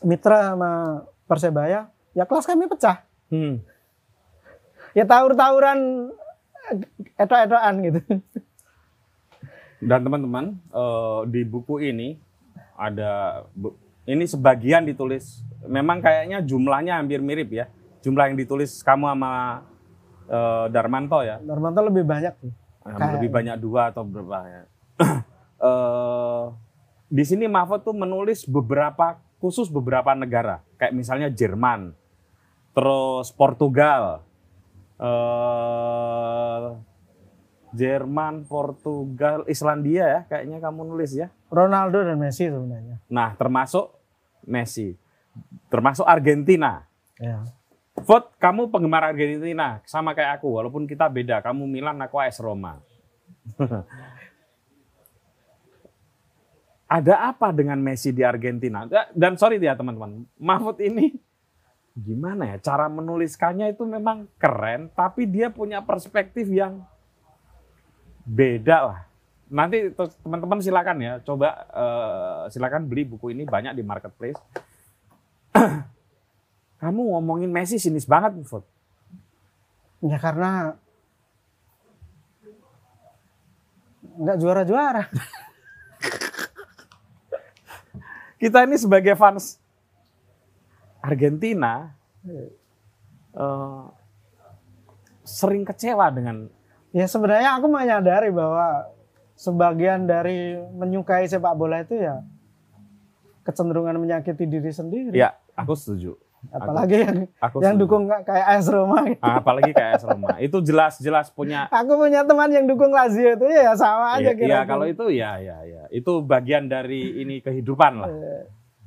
Mitra 0.00 0.54
sama 0.54 1.04
Persebaya, 1.28 1.92
ya 2.16 2.24
kelas 2.24 2.48
kami 2.48 2.66
pecah. 2.66 3.04
Hmm. 3.30 3.62
Ya 4.96 5.06
tawur-tawuran 5.06 6.10
eto-etoan 7.14 7.74
gitu. 7.86 8.00
Dan 9.80 10.00
teman-teman 10.02 10.44
eh, 10.70 11.20
di 11.26 11.40
buku 11.42 11.80
ini 11.80 12.20
ada 12.76 13.44
bu- 13.50 13.76
ini 14.04 14.24
sebagian 14.24 14.84
ditulis 14.84 15.40
memang 15.64 16.00
kayaknya 16.00 16.40
jumlahnya 16.40 16.96
hampir 16.96 17.20
mirip 17.20 17.48
ya. 17.50 17.66
Jumlah 18.00 18.28
yang 18.28 18.36
ditulis 18.36 18.80
kamu 18.80 19.08
sama 19.08 19.32
eh, 20.24 20.66
Darmanto 20.68 21.20
ya. 21.20 21.40
Darmanto 21.40 21.80
lebih 21.80 22.04
banyak 22.04 22.32
tuh. 22.38 22.52
Yang 22.80 22.96
Kayak- 22.96 23.14
lebih 23.16 23.30
banyak 23.30 23.56
dua 23.56 23.82
atau 23.88 24.02
berapa 24.02 24.38
ya. 24.44 24.62
Eh, 25.60 26.44
di 27.12 27.20
sini 27.20 27.44
Mahfud 27.44 27.84
tuh 27.84 27.92
menulis 27.92 28.48
beberapa 28.48 29.20
khusus 29.36 29.68
beberapa 29.68 30.16
negara, 30.16 30.64
kayak 30.76 30.96
misalnya 30.96 31.28
Jerman, 31.28 31.92
terus 32.72 33.28
Portugal, 33.28 34.24
eh 34.96 36.64
Jerman, 37.70 38.44
Portugal, 38.50 39.46
Islandia 39.46 40.04
ya, 40.06 40.20
kayaknya 40.26 40.58
kamu 40.58 40.90
nulis 40.90 41.14
ya. 41.14 41.30
Ronaldo 41.50 42.02
dan 42.02 42.18
Messi 42.18 42.50
sebenarnya. 42.50 42.98
Nah, 43.06 43.34
termasuk 43.38 43.94
Messi, 44.46 44.98
termasuk 45.70 46.06
Argentina. 46.06 46.82
Ya. 47.20 47.46
Vote 48.00 48.32
kamu 48.40 48.72
penggemar 48.72 49.04
Argentina 49.12 49.82
sama 49.84 50.16
kayak 50.16 50.40
aku 50.40 50.48
walaupun 50.56 50.88
kita 50.88 51.04
beda 51.12 51.44
kamu 51.44 51.68
Milan 51.68 52.00
aku 52.00 52.16
AS 52.16 52.40
Roma 52.40 52.80
ada 56.96 57.28
apa 57.28 57.52
dengan 57.52 57.76
Messi 57.76 58.10
di 58.10 58.24
Argentina 58.24 58.88
dan 59.12 59.36
sorry 59.36 59.60
ya 59.60 59.76
teman-teman 59.76 60.24
Mahfud 60.40 60.80
ini 60.80 61.12
gimana 61.92 62.56
ya 62.56 62.56
cara 62.58 62.88
menuliskannya 62.88 63.74
itu 63.74 63.84
memang 63.84 64.26
keren 64.40 64.88
tapi 64.96 65.28
dia 65.28 65.52
punya 65.52 65.84
perspektif 65.84 66.48
yang 66.48 66.80
beda 68.24 68.78
lah. 68.92 69.00
Nanti 69.50 69.90
teman-teman 70.22 70.62
silakan 70.62 70.98
ya 71.02 71.18
coba 71.26 71.66
eh, 71.70 72.42
silakan 72.54 72.86
beli 72.86 73.02
buku 73.08 73.34
ini 73.34 73.48
banyak 73.48 73.74
di 73.74 73.82
marketplace. 73.82 74.38
Kamu 76.80 77.12
ngomongin 77.12 77.52
Messi 77.52 77.76
sinis 77.76 78.08
banget 78.08 78.40
Mahfud 78.40 78.64
Ya 80.00 80.16
karena 80.16 80.80
nggak 84.20 84.36
juara-juara. 84.40 85.04
kita 88.40 88.64
ini 88.64 88.80
sebagai 88.80 89.12
fans 89.20 89.60
Argentina 91.04 91.92
eh, 92.24 92.48
sering 95.24 95.64
kecewa 95.68 96.08
dengan 96.08 96.48
Ya 96.90 97.06
sebenarnya 97.06 97.54
aku 97.54 97.66
menyadari 97.66 98.30
bahwa 98.30 98.90
sebagian 99.34 100.04
dari 100.04 100.58
menyukai 100.74 101.24
sepak 101.24 101.54
bola 101.54 101.80
itu 101.80 101.94
ya 101.94 102.20
kecenderungan 103.40 103.96
menyakiti 103.96 104.44
diri 104.44 104.68
sendiri. 104.68 105.14
ya 105.14 105.32
aku 105.54 105.72
setuju 105.72 106.18
Apalagi 106.48 106.96
yang 106.98 107.16
aku 107.36 107.60
yang 107.60 107.76
setuju. 107.76 107.84
dukung 107.84 108.02
kayak 108.08 108.46
AS 108.48 108.64
Roma. 108.66 109.04
gitu. 109.04 109.20
Ah, 109.20 109.38
apalagi 109.38 109.70
kayak 109.70 109.90
AS 109.94 110.04
Roma 110.04 110.40
itu 110.40 110.56
jelas-jelas 110.60 111.28
punya 111.28 111.68
Aku 111.68 111.94
punya 111.94 112.24
teman 112.24 112.48
yang 112.48 112.64
dukung 112.64 112.88
Lazio 112.90 113.32
itu 113.34 113.44
ya 113.44 113.76
sama 113.76 114.16
aja 114.16 114.32
Iya, 114.32 114.32
kira 114.34 114.48
iya, 114.50 114.60
kalau 114.64 114.84
itu 114.84 115.04
ya 115.10 115.36
ya 115.36 115.56
ya 115.62 115.82
itu 115.90 116.20
bagian 116.20 116.64
dari 116.64 117.20
ini 117.20 117.38
kehidupan 117.38 117.92
lah 117.94 118.12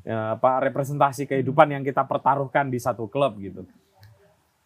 ya, 0.02 0.18
apa 0.34 0.66
representasi 0.66 1.26
kehidupan 1.26 1.70
yang 1.72 1.84
kita 1.84 2.02
pertaruhkan 2.04 2.68
di 2.68 2.78
satu 2.78 3.06
klub 3.06 3.38
gitu 3.38 3.70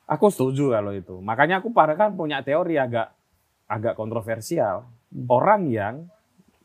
aku 0.03 0.31
setuju 0.31 0.71
kalau 0.71 0.91
itu 0.91 1.19
makanya 1.19 1.59
aku 1.59 1.69
pada 1.69 1.91
kan 1.93 2.15
punya 2.15 2.39
teori 2.39 2.79
agak 2.79 3.11
agak 3.67 3.99
kontroversial 3.99 4.87
orang 5.27 5.67
yang 5.71 5.95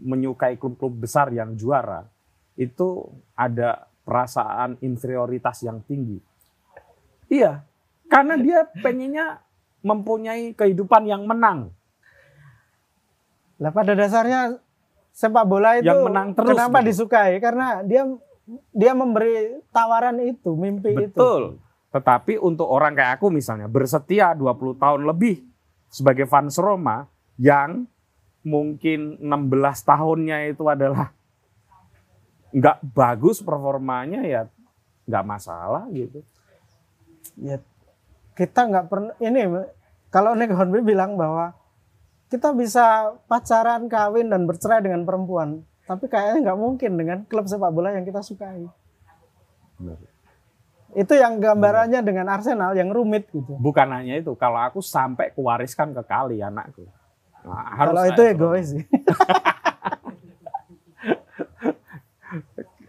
menyukai 0.02 0.58
klub-klub 0.58 0.98
besar 0.98 1.30
yang 1.30 1.54
juara 1.54 2.06
itu 2.58 3.06
ada 3.38 3.86
perasaan 4.02 4.78
inferioritas 4.82 5.62
yang 5.62 5.82
tinggi 5.86 6.18
iya 7.30 7.62
karena 8.10 8.34
dia 8.38 8.66
pengennya 8.82 9.42
mempunyai 9.82 10.54
kehidupan 10.54 11.06
yang 11.06 11.26
menang 11.26 11.74
Lah 13.62 13.70
pada 13.70 13.94
dasarnya 13.94 14.58
sepak 15.14 15.46
bola 15.46 15.78
itu 15.78 15.86
Yang 15.86 16.02
menang 16.02 16.28
terus 16.34 16.50
kenapa 16.50 16.82
gitu. 16.82 16.86
disukai? 16.90 17.38
Karena 17.38 17.86
dia 17.86 18.02
dia 18.74 18.92
memberi 18.92 19.62
tawaran 19.70 20.18
itu, 20.18 20.50
mimpi 20.58 20.90
itu. 20.98 21.14
Betul. 21.14 21.62
Tetapi 21.94 22.42
untuk 22.42 22.66
orang 22.66 22.98
kayak 22.98 23.22
aku 23.22 23.30
misalnya 23.30 23.70
bersetia 23.70 24.34
20 24.34 24.82
tahun 24.82 25.00
lebih 25.06 25.46
sebagai 25.92 26.24
fans 26.24 26.56
Roma 26.56 27.04
yang 27.36 27.84
mungkin 28.42 29.20
16 29.20 29.28
tahunnya 29.84 30.50
itu 30.50 30.64
adalah 30.64 31.12
nggak 32.52 32.78
bagus 32.96 33.44
performanya 33.44 34.24
ya 34.24 34.48
nggak 35.04 35.24
masalah 35.28 35.84
gitu. 35.92 36.24
Ya, 37.36 37.60
kita 38.32 38.66
nggak 38.66 38.86
pernah 38.88 39.14
ini 39.20 39.68
kalau 40.08 40.32
Nick 40.32 40.52
Hornby 40.52 40.80
bilang 40.80 41.16
bahwa 41.20 41.56
kita 42.32 42.56
bisa 42.56 43.12
pacaran, 43.28 43.92
kawin 43.92 44.32
dan 44.32 44.48
bercerai 44.48 44.80
dengan 44.80 45.04
perempuan, 45.04 45.60
tapi 45.84 46.08
kayaknya 46.08 46.48
nggak 46.48 46.60
mungkin 46.60 46.92
dengan 46.96 47.18
klub 47.28 47.44
sepak 47.44 47.68
bola 47.68 47.92
yang 47.92 48.08
kita 48.08 48.24
sukai. 48.24 48.64
Itu 50.92 51.16
yang 51.16 51.40
gambarannya 51.40 52.04
dengan 52.04 52.28
Arsenal 52.28 52.76
yang 52.76 52.92
rumit 52.92 53.28
gitu. 53.32 53.56
Bukan 53.56 53.88
hanya 53.88 54.20
itu, 54.20 54.36
kalau 54.36 54.60
aku 54.60 54.84
sampai 54.84 55.32
kuwariskan 55.32 55.96
ke 55.96 56.02
kali 56.04 56.44
anakku. 56.44 56.84
Nah, 57.42 57.74
harus 57.74 57.96
Kalau 57.96 58.04
itu 58.12 58.22
egois 58.22 58.66
sih. 58.76 58.84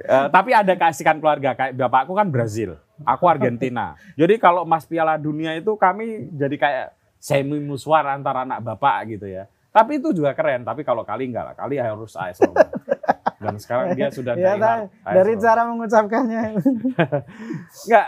Eh, 0.04 0.28
tapi 0.36 0.52
ada 0.52 0.76
keasikan 0.76 1.16
keluarga 1.24 1.56
kayak 1.56 1.80
bapakku 1.80 2.12
kan 2.12 2.28
Brazil, 2.28 2.76
aku 3.08 3.24
Argentina. 3.24 3.96
jadi 4.20 4.36
kalau 4.36 4.68
Mas 4.68 4.84
Piala 4.84 5.16
Dunia 5.16 5.56
itu 5.56 5.72
kami 5.80 6.28
jadi 6.28 6.56
kayak 6.60 6.88
semi 7.24 7.56
muswar 7.63 8.04
antara 8.12 8.44
anak 8.44 8.60
bapak 8.60 9.16
gitu 9.16 9.32
ya. 9.32 9.48
Tapi 9.72 10.04
itu 10.04 10.12
juga 10.12 10.36
keren. 10.36 10.68
Tapi 10.68 10.84
kalau 10.84 11.08
kali 11.08 11.32
enggak 11.32 11.46
lah, 11.50 11.56
kali 11.56 11.80
harus 11.80 12.13
AS 12.20 12.38
Roma. 12.44 12.68
Dan 13.43 13.60
sekarang 13.60 13.86
dia 13.93 14.08
sudah 14.17 14.34
ya, 14.39 14.56
dari 15.03 15.34
Roma. 15.36 15.43
cara 15.43 15.62
mengucapkannya. 15.67 16.41
Enggak. 17.86 18.08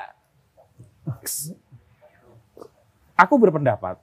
Aku 3.15 3.35
berpendapat 3.39 3.99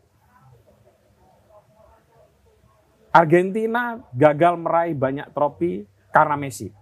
Argentina 3.12 4.01
gagal 4.16 4.57
meraih 4.57 4.97
banyak 4.97 5.29
trofi 5.37 5.85
karena 6.09 6.37
Messi. 6.40 6.73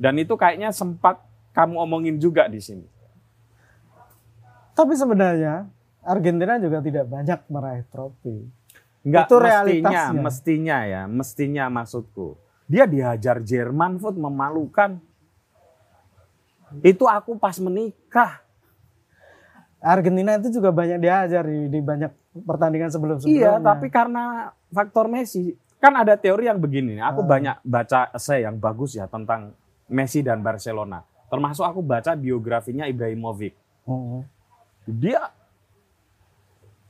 Dan 0.00 0.16
itu 0.16 0.32
kayaknya 0.36 0.72
sempat 0.72 1.20
kamu 1.52 1.84
omongin 1.84 2.16
juga 2.16 2.48
di 2.48 2.60
sini. 2.60 2.88
Tapi 4.72 4.92
sebenarnya 4.92 5.68
Argentina 6.00 6.56
juga 6.60 6.80
tidak 6.80 7.08
banyak 7.08 7.40
meraih 7.48 7.84
trofi. 7.88 8.44
Enggak, 9.06 9.28
Itu 9.28 9.36
mestinya, 9.38 9.48
realitasnya. 9.48 10.20
mestinya 10.20 10.78
ya, 10.84 11.02
mestinya 11.06 11.64
maksudku. 11.70 12.28
Dia 12.66 12.84
dihajar 12.84 13.38
Jerman, 13.42 14.02
Food 14.02 14.18
memalukan. 14.18 14.98
Itu 16.82 17.06
aku 17.06 17.38
pas 17.38 17.54
menikah. 17.62 18.42
Argentina 19.78 20.34
itu 20.34 20.50
juga 20.50 20.74
banyak 20.74 20.98
diajar 20.98 21.46
di, 21.46 21.70
di 21.70 21.78
banyak 21.78 22.10
pertandingan 22.42 22.90
sebelum-sebelumnya. 22.90 23.38
Iya, 23.38 23.52
tapi 23.62 23.86
karena 23.86 24.50
faktor 24.74 25.06
Messi, 25.06 25.54
kan 25.78 25.94
ada 25.94 26.18
teori 26.18 26.50
yang 26.50 26.58
begini. 26.58 26.98
Aku 26.98 27.22
Ah. 27.22 27.28
banyak 27.38 27.56
baca 27.62 28.10
essay 28.10 28.42
yang 28.42 28.58
bagus 28.58 28.98
ya 28.98 29.06
tentang 29.06 29.54
Messi 29.86 30.26
dan 30.26 30.42
Barcelona. 30.42 31.06
Termasuk 31.30 31.62
aku 31.62 31.80
baca 31.86 32.18
biografinya 32.18 32.90
Ibrahimovic. 32.90 33.54
Oh. 33.86 34.26
Dia 34.90 35.30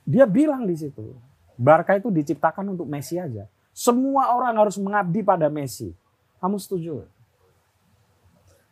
dia 0.07 0.25
bilang 0.25 0.65
di 0.65 0.79
situ, 0.79 1.13
Barca 1.59 1.99
itu 1.99 2.09
diciptakan 2.09 2.73
untuk 2.73 2.89
Messi 2.89 3.21
aja. 3.21 3.45
Semua 3.77 4.33
orang 4.33 4.57
harus 4.57 4.81
mengabdi 4.81 5.21
pada 5.21 5.53
Messi. 5.53 5.93
Kamu 6.41 6.57
setuju? 6.57 7.05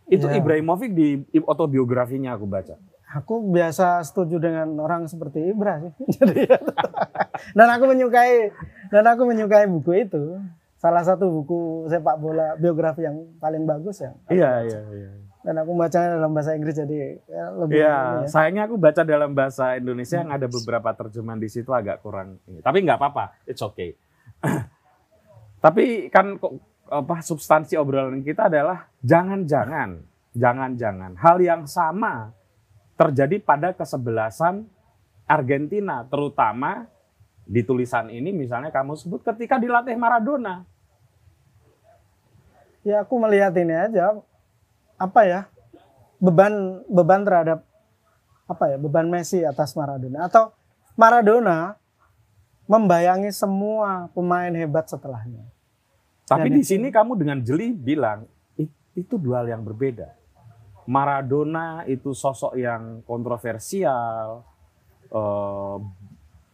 Itu 0.09 0.25
Ya. 0.29 0.41
Ibrahimovic 0.41 0.97
di 0.97 1.09
autobiografinya 1.45 2.33
aku 2.33 2.49
baca. 2.49 2.81
Aku 3.15 3.53
biasa 3.53 4.01
setuju 4.03 4.41
dengan 4.41 4.67
orang 4.81 5.05
seperti 5.05 5.45
Ibra 5.45 5.79
sih. 5.79 5.93
Jadi, 6.19 6.49
dan 7.53 7.69
aku 7.69 7.85
menyukai 7.87 8.49
dan 8.89 9.05
aku 9.05 9.29
menyukai 9.29 9.69
buku 9.69 10.09
itu. 10.09 10.41
Salah 10.81 11.05
satu 11.05 11.29
buku 11.31 11.89
sepak 11.89 12.17
bola 12.17 12.57
biografi 12.57 13.05
yang 13.05 13.29
paling 13.37 13.65
bagus 13.65 14.01
ya. 14.01 14.13
Iya, 14.29 14.51
iya, 14.65 14.81
iya. 14.89 15.11
dan 15.45 15.61
aku 15.61 15.77
bacanya 15.77 16.17
dalam 16.17 16.33
bahasa 16.33 16.57
Inggris 16.57 16.73
jadi 16.75 17.21
ya, 17.25 17.45
lebih 17.53 17.77
Iya, 17.77 17.97
ya. 18.25 18.29
sayangnya 18.29 18.65
aku 18.65 18.81
baca 18.81 19.05
dalam 19.05 19.37
bahasa 19.37 19.77
Indonesia 19.77 20.17
yang 20.17 20.33
ada 20.33 20.49
beberapa 20.49 20.89
terjemahan 20.97 21.37
di 21.37 21.49
situ 21.53 21.69
agak 21.69 22.01
kurang. 22.01 22.41
ini. 22.49 22.65
Tapi 22.65 22.81
nggak 22.81 22.97
apa-apa, 22.97 23.37
it's 23.45 23.61
okay. 23.61 23.93
Tapi 25.65 26.13
kan 26.13 26.37
apa 26.93 27.25
substansi 27.25 27.81
obrolan 27.81 28.21
kita 28.21 28.53
adalah 28.53 28.93
jangan-jangan, 29.01 30.05
jangan-jangan 30.37 31.17
hal 31.17 31.41
yang 31.41 31.65
sama 31.65 32.37
terjadi 33.01 33.41
pada 33.41 33.73
kesebelasan 33.73 34.69
Argentina, 35.25 36.05
terutama 36.05 36.85
di 37.49 37.65
tulisan 37.65 38.13
ini 38.13 38.29
misalnya 38.29 38.69
kamu 38.69 38.93
sebut 38.93 39.25
ketika 39.25 39.57
dilatih 39.57 39.97
Maradona. 39.97 40.69
ya 42.85 43.01
aku 43.01 43.17
melihat 43.17 43.57
ini 43.57 43.73
aja 43.73 44.13
apa 45.01 45.21
ya 45.25 45.41
beban 46.21 46.85
beban 46.85 47.25
terhadap 47.25 47.65
apa 48.45 48.65
ya 48.69 48.77
beban 48.77 49.09
Messi 49.09 49.41
atas 49.41 49.73
Maradona 49.73 50.29
atau 50.29 50.53
Maradona 50.93 51.81
membayangi 52.69 53.33
semua 53.33 54.13
pemain 54.13 54.53
hebat 54.53 54.85
setelahnya. 54.89 55.54
Tapi 56.25 56.49
Dan 56.49 56.57
di 56.57 56.63
itu- 56.65 56.71
sini 56.73 56.89
kamu 56.89 57.21
dengan 57.21 57.39
jeli 57.45 57.73
bilang 57.73 58.25
"Ih, 58.57 58.69
itu 58.97 59.15
dua 59.21 59.45
hal 59.45 59.53
yang 59.53 59.63
berbeda. 59.63 60.09
Maradona 60.85 61.85
itu 61.89 62.13
sosok 62.13 62.57
yang 62.57 63.01
kontroversial, 63.05 64.45
eh, 65.09 65.77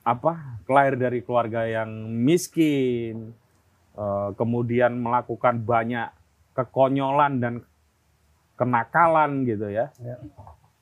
apa 0.00 0.32
lahir 0.66 0.94
dari 0.94 1.22
keluarga 1.22 1.66
yang 1.66 1.90
miskin, 2.10 3.34
eh, 3.94 4.28
kemudian 4.34 4.94
melakukan 4.98 5.62
banyak 5.62 6.10
kekonyolan 6.54 7.38
dan 7.38 7.54
kenakalan 8.54 9.46
gitu 9.46 9.70
ya. 9.70 9.90
Ya. 10.02 10.18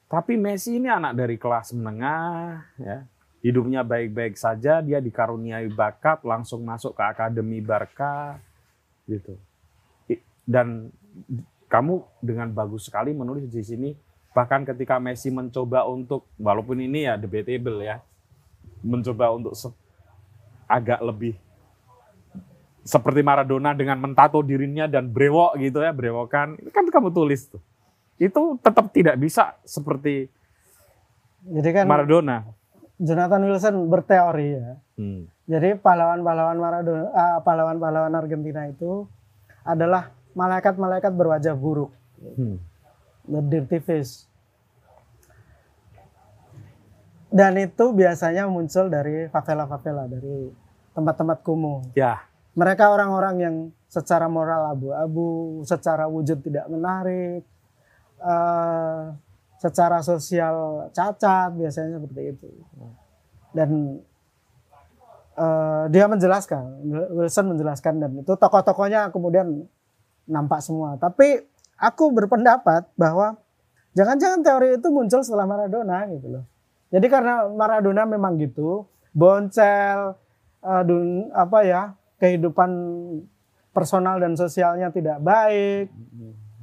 Tapi 0.09 0.41
Messi 0.41 0.81
ini 0.81 0.89
anak 0.89 1.13
dari 1.13 1.37
kelas 1.37 1.77
menengah, 1.77 2.65
ya. 2.81 3.05
hidupnya 3.39 3.87
baik-baik 3.87 4.35
saja, 4.35 4.83
dia 4.83 4.99
dikaruniai 4.99 5.71
bakat, 5.71 6.27
langsung 6.27 6.67
masuk 6.67 6.99
ke 6.99 7.03
akademi 7.07 7.63
Barca, 7.63 8.43
gitu. 9.09 9.35
Dan 10.45 10.93
kamu 11.69 12.05
dengan 12.21 12.53
bagus 12.53 12.89
sekali 12.89 13.13
menulis 13.13 13.49
di 13.49 13.61
sini, 13.65 13.91
bahkan 14.33 14.65
ketika 14.65 14.97
Messi 15.01 15.29
mencoba 15.29 15.85
untuk, 15.89 16.29
walaupun 16.41 16.81
ini 16.81 17.09
ya 17.09 17.17
debatable 17.17 17.85
ya, 17.85 18.01
mencoba 18.85 19.35
untuk 19.35 19.53
agak 20.69 21.01
lebih 21.01 21.35
seperti 22.89 23.21
Maradona 23.21 23.77
dengan 23.77 24.01
mentato 24.01 24.41
dirinya 24.41 24.89
dan 24.89 25.13
brewok 25.13 25.61
gitu 25.61 25.85
ya, 25.85 25.93
brewokan, 25.93 26.57
itu 26.57 26.73
kan 26.73 26.89
kamu 26.89 27.13
tulis 27.13 27.53
tuh. 27.53 27.61
Itu 28.17 28.57
tetap 28.65 28.89
tidak 28.93 29.21
bisa 29.21 29.57
seperti 29.63 30.33
Jadi 31.45 31.71
kan 31.71 31.85
Maradona. 31.85 32.49
Jonathan 32.99 33.47
Wilson 33.47 33.77
berteori 33.87 34.49
ya. 34.59 34.75
Hmm. 34.99 35.31
Jadi 35.49 35.81
pahlawan-pahlawan 35.81 36.61
Maradona, 36.61 37.09
ah, 37.17 37.41
pahlawan-pahlawan 37.41 38.13
Argentina 38.13 38.69
itu 38.69 39.09
adalah 39.65 40.13
malaikat-malaikat 40.37 41.13
berwajah 41.17 41.57
buruk, 41.57 41.89
Hmm. 42.21 42.61
the 43.25 43.41
dirty 43.41 43.81
face. 43.81 44.29
Dan 47.29 47.57
itu 47.61 47.93
biasanya 47.93 48.49
muncul 48.49 48.89
dari 48.93 49.29
favela-favela, 49.29 50.09
dari 50.09 50.53
tempat-tempat 50.93 51.39
kumuh. 51.45 51.93
Ya, 51.97 52.25
Mereka 52.59 52.91
orang-orang 52.91 53.35
yang 53.39 53.57
secara 53.87 54.27
moral 54.27 54.75
abu-abu, 54.75 55.63
secara 55.63 56.11
wujud 56.11 56.43
tidak 56.43 56.67
menarik, 56.67 57.47
eh, 58.19 59.03
secara 59.63 60.03
sosial 60.03 60.91
cacat, 60.91 61.55
biasanya 61.55 62.03
seperti 62.03 62.23
itu. 62.35 62.51
Dan 63.55 64.03
eh, 65.39 65.85
dia 65.89 66.05
menjelaskan, 66.05 66.63
Wilson 67.15 67.55
menjelaskan 67.55 67.95
dan 67.97 68.11
itu 68.19 68.33
tokoh-tokohnya 68.35 69.09
kemudian 69.09 69.65
nampak 70.27 70.59
semua. 70.59 70.99
Tapi 70.99 71.39
aku 71.75 72.11
berpendapat 72.11 72.91
bahwa 72.95 73.39
jangan-jangan 73.95 74.43
teori 74.43 74.69
itu 74.77 74.89
muncul 74.91 75.23
setelah 75.23 75.47
Maradona 75.47 76.05
gitu 76.11 76.27
loh. 76.29 76.45
Jadi 76.91 77.07
karena 77.07 77.47
Maradona 77.47 78.03
memang 78.03 78.35
gitu, 78.37 78.85
boncel, 79.13 80.19
eh, 80.61 80.83
dun- 80.83 81.31
apa 81.31 81.59
ya, 81.63 81.83
kehidupan 82.19 82.71
personal 83.71 84.19
dan 84.19 84.35
sosialnya 84.35 84.91
tidak 84.91 85.23
baik. 85.23 85.87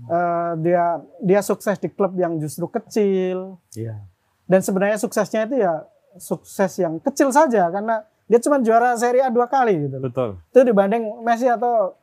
Eh, 0.05 0.51
dia 0.61 1.01
dia 1.17 1.41
sukses 1.41 1.81
di 1.81 1.89
klub 1.89 2.13
yang 2.13 2.37
justru 2.37 2.69
kecil 2.69 3.57
Iya. 3.73 4.05
dan 4.45 4.61
sebenarnya 4.61 5.01
suksesnya 5.01 5.49
itu 5.49 5.57
ya 5.57 5.81
sukses 6.21 6.77
yang 6.77 7.01
kecil 7.01 7.33
saja 7.33 7.73
karena 7.73 8.05
dia 8.25 8.39
cuma 8.41 8.57
juara 8.57 8.97
Serie 8.97 9.21
A 9.21 9.29
dua 9.29 9.45
kali 9.45 9.85
gitu 9.85 10.01
loh. 10.01 10.09
Betul. 10.09 10.29
Itu 10.49 10.65
dibanding 10.65 11.03
Messi 11.21 11.45
atau 11.45 11.93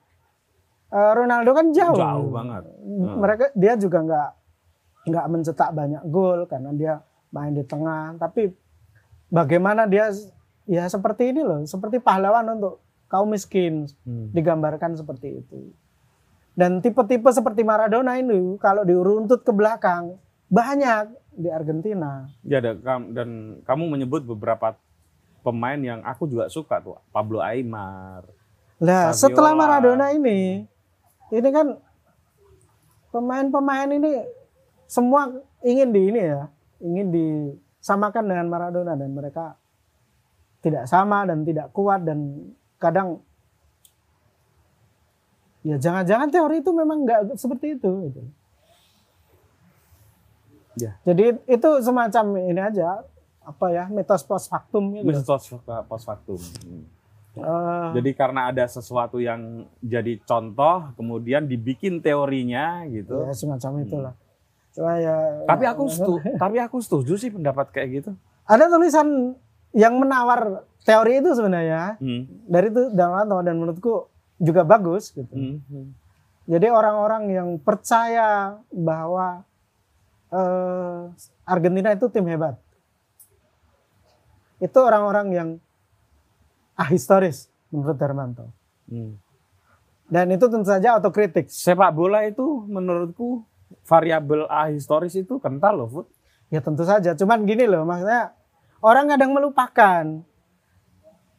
eh, 0.88 1.12
Ronaldo 1.18 1.50
kan 1.50 1.66
jauh. 1.74 1.98
Jauh 1.98 2.30
banget. 2.30 2.62
Hmm. 2.78 3.18
Mereka 3.18 3.44
dia 3.58 3.74
juga 3.74 3.98
nggak 4.06 4.30
nggak 5.02 5.26
mencetak 5.26 5.70
banyak 5.74 6.02
gol 6.06 6.46
karena 6.46 6.70
dia 6.70 6.92
main 7.34 7.50
di 7.50 7.64
tengah. 7.66 8.14
Tapi 8.22 8.54
bagaimana 9.28 9.90
dia 9.90 10.14
ya 10.70 10.86
seperti 10.86 11.34
ini 11.34 11.42
loh, 11.42 11.66
seperti 11.66 11.98
pahlawan 11.98 12.54
untuk 12.54 12.78
kaum 13.10 13.28
miskin 13.28 13.90
Hmm. 14.06 14.30
digambarkan 14.30 14.94
seperti 14.94 15.42
itu. 15.42 15.74
Dan 16.52 16.84
tipe-tipe 16.84 17.32
seperti 17.32 17.64
Maradona 17.64 18.20
ini 18.20 18.60
kalau 18.60 18.84
diruntut 18.84 19.40
ke 19.40 19.50
belakang 19.50 20.20
banyak 20.52 21.08
di 21.32 21.48
Argentina. 21.48 22.28
Ya, 22.44 22.60
dan 22.60 23.64
kamu 23.64 23.88
menyebut 23.88 24.20
beberapa 24.28 24.76
pemain 25.43 25.78
yang 25.78 26.01
aku 26.07 26.30
juga 26.30 26.47
suka 26.47 26.78
tuh, 26.78 26.97
Pablo 27.11 27.43
Aimar. 27.43 28.24
Lah, 28.82 29.11
Saviola. 29.11 29.18
setelah 29.18 29.53
Maradona 29.55 30.07
ini, 30.14 30.66
ini 31.30 31.49
kan 31.51 31.78
pemain-pemain 33.11 33.90
ini 33.90 34.22
semua 34.86 35.30
ingin 35.62 35.90
di 35.90 36.03
ini 36.11 36.20
ya, 36.22 36.43
ingin 36.82 37.07
disamakan 37.11 38.24
dengan 38.26 38.47
Maradona 38.51 38.95
dan 38.95 39.11
mereka 39.11 39.59
tidak 40.62 40.86
sama 40.86 41.26
dan 41.26 41.43
tidak 41.43 41.74
kuat 41.74 42.07
dan 42.07 42.51
kadang 42.78 43.18
ya 45.62 45.78
jangan-jangan 45.78 46.30
teori 46.30 46.62
itu 46.62 46.70
memang 46.70 47.03
nggak 47.03 47.20
seperti 47.34 47.78
itu. 47.78 47.90
gitu. 48.11 48.22
Ya. 50.80 50.97
Jadi 51.05 51.36
itu 51.51 51.70
semacam 51.84 52.24
ini 52.49 52.61
aja 52.62 53.05
apa 53.43 53.66
ya 53.68 53.84
mitos 53.86 54.22
post 54.22 54.47
factum 54.47 54.95
gitu. 54.95 55.05
Mitos 55.05 55.26
post 55.88 56.05
factum. 56.05 56.38
Hmm. 56.38 56.84
Eh, 57.32 57.88
Jadi 57.97 58.11
karena 58.12 58.53
ada 58.53 58.68
sesuatu 58.68 59.16
yang 59.16 59.64
jadi 59.80 60.20
contoh, 60.20 60.93
kemudian 60.95 61.49
dibikin 61.49 61.99
teorinya 61.99 62.84
gitu. 62.86 63.24
ya 63.24 63.32
semacam 63.32 63.72
itulah. 63.80 64.14
Cuma 64.72 64.97
ya 64.97 65.16
Tapi 65.45 65.64
aku 65.64 65.84
setuju, 65.88 66.28
tapi 66.36 66.57
aku 66.61 66.76
setuju 66.80 67.16
sih 67.16 67.32
pendapat 67.32 67.72
kayak 67.72 67.88
gitu. 67.93 68.11
ada 68.43 68.68
tulisan 68.68 69.32
yang 69.72 69.97
menawar 69.97 70.61
teori 70.84 71.24
itu 71.24 71.32
sebenarnya 71.32 71.97
Hmm. 71.97 72.28
dari 72.45 72.68
itu 72.68 72.93
Darmanto 72.93 73.40
dan 73.40 73.57
menurutku 73.57 74.12
juga 74.36 74.61
bagus 74.62 75.09
gitu. 75.11 75.32
Hmm. 75.32 75.95
Jadi 76.45 76.68
orang-orang 76.68 77.32
yang 77.32 77.49
percaya 77.57 78.61
bahwa 78.68 79.40
eh, 80.28 81.01
Argentina 81.45 81.93
itu 81.93 82.09
tim 82.09 82.24
hebat. 82.26 82.57
Itu 84.62 84.78
orang-orang 84.78 85.26
yang 85.34 85.48
ahistoris 86.78 87.50
menurut 87.74 87.98
Darmanto. 87.98 88.46
Hmm. 88.86 89.18
Dan 90.06 90.30
itu 90.30 90.46
tentu 90.46 90.68
saja 90.68 91.00
otokritik. 91.00 91.50
Sepak 91.50 91.90
bola 91.90 92.22
itu 92.28 92.44
menurutku 92.68 93.42
variabel 93.82 94.46
ahistoris 94.46 95.16
itu 95.18 95.40
kental 95.42 95.82
loh, 95.82 95.88
Fut. 95.88 96.06
Ya 96.52 96.60
tentu 96.60 96.84
saja. 96.84 97.16
Cuman 97.16 97.42
gini 97.48 97.64
loh, 97.64 97.82
maksudnya 97.88 98.36
orang 98.84 99.08
kadang 99.10 99.32
melupakan 99.32 100.04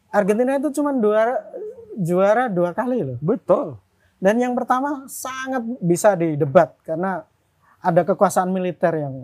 Argentina 0.09 0.57
itu 0.57 0.74
cuma 0.74 0.89
dua 0.93 1.38
juara 1.95 2.49
dua 2.49 2.74
kali 2.74 3.05
loh. 3.05 3.17
Betul. 3.21 3.78
Dan 4.17 4.41
yang 4.41 4.57
pertama 4.57 5.05
sangat 5.05 5.61
bisa 5.84 6.17
didebat 6.17 6.74
karena 6.82 7.28
ada 7.84 8.01
kekuasaan 8.07 8.49
militer 8.49 8.95
yang 8.95 9.15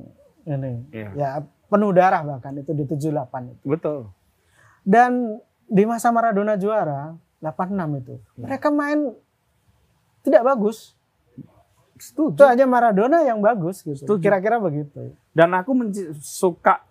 ini 0.43 0.83
Iya. 0.91 1.09
ya 1.15 1.29
penuh 1.69 1.93
darah 1.93 2.25
bahkan 2.25 2.57
itu 2.57 2.73
di 2.73 2.83
78 2.83 3.53
itu. 3.53 3.63
Betul. 3.63 4.09
Dan 4.81 5.37
di 5.69 5.85
masa 5.85 6.09
Maradona 6.09 6.57
juara 6.57 7.13
86 7.39 8.01
itu 8.01 8.15
mereka 8.35 8.67
main 8.73 9.13
tidak 10.25 10.43
bagus. 10.43 10.97
Setuju. 11.99 12.35
Itu 12.35 12.45
aja 12.47 12.65
Maradona 12.65 13.21
yang 13.21 13.39
bagus 13.39 13.83
gitu. 13.83 13.95
Setuju. 13.95 14.23
Kira-kira 14.23 14.57
begitu. 14.57 15.13
Dan 15.35 15.51
aku 15.51 15.71
menci- 15.75 16.15
suka 16.19 16.81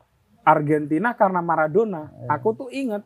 Argentina 0.44 1.12
karena 1.12 1.40
Maradona. 1.40 2.12
Aku 2.28 2.52
tuh 2.54 2.68
inget 2.68 3.02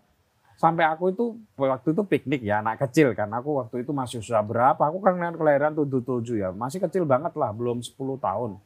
sampai 0.59 0.87
aku 0.87 1.11
itu 1.11 1.43
waktu 1.59 1.91
itu 1.91 2.03
piknik 2.07 2.43
ya 2.43 2.59
anak 2.63 2.83
kecil 2.87 3.15
kan. 3.15 3.31
Aku 3.35 3.59
waktu 3.59 3.83
itu 3.87 3.91
masih 3.95 4.19
usia 4.23 4.43
berapa? 4.43 4.79
Aku 4.79 4.99
kan 4.99 5.19
kelahiran 5.19 5.75
77 5.75 6.39
ya. 6.39 6.51
Masih 6.51 6.79
kecil 6.79 7.07
banget 7.07 7.35
lah, 7.35 7.51
belum 7.55 7.83
10 7.83 8.19
tahun. 8.19 8.59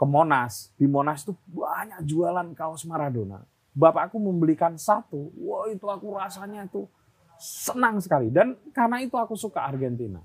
Ke 0.00 0.06
Monas. 0.08 0.72
Di 0.74 0.88
Monas 0.88 1.20
itu 1.22 1.36
banyak 1.46 2.00
jualan 2.02 2.56
kaos 2.56 2.88
Maradona. 2.88 3.44
Bapakku 3.70 4.16
membelikan 4.16 4.74
satu. 4.74 5.28
Wah 5.36 5.68
itu 5.68 5.84
aku 5.84 6.16
rasanya 6.16 6.64
itu 6.64 6.88
senang 7.36 8.00
sekali. 8.00 8.32
Dan 8.32 8.56
karena 8.72 8.98
itu 8.98 9.12
aku 9.14 9.36
suka 9.36 9.60
Argentina. 9.60 10.24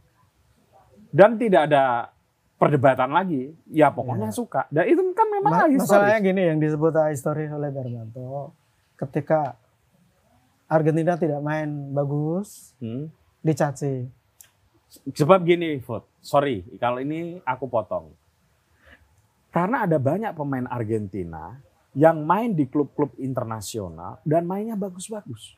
Dan 1.11 1.35
tidak 1.35 1.67
ada 1.67 2.09
perdebatan 2.55 3.11
lagi. 3.11 3.51
Ya 3.67 3.91
pokoknya 3.91 4.31
Ya. 4.31 4.33
suka. 4.33 4.63
Dan 4.71 4.87
itu 4.87 5.03
kan 5.11 5.27
memang 5.29 5.51
Ma- 5.51 5.67
historis. 5.67 5.91
masalahnya 5.91 6.19
gini 6.23 6.41
yang 6.47 6.57
disebut 6.57 6.95
historis 7.11 7.51
oleh 7.51 7.69
Darmanto 7.69 8.55
ketika 8.95 9.59
Argentina 10.65 11.13
tidak 11.13 11.43
main 11.43 11.67
bagus 11.91 12.73
Hmm. 12.79 13.11
dicaci 13.39 14.07
Sebab 15.05 15.43
gini, 15.43 15.75
Fot. 15.83 16.07
Sorry, 16.23 16.63
kalau 16.79 16.97
ini 16.97 17.43
aku 17.43 17.67
potong. 17.67 18.15
Karena 19.55 19.87
ada 19.87 19.95
banyak 19.95 20.35
pemain 20.35 20.67
Argentina 20.67 21.55
yang 21.95 22.19
main 22.21 22.51
di 22.51 22.67
klub-klub 22.67 23.15
internasional 23.17 24.19
dan 24.21 24.43
mainnya 24.43 24.75
bagus-bagus. 24.75 25.55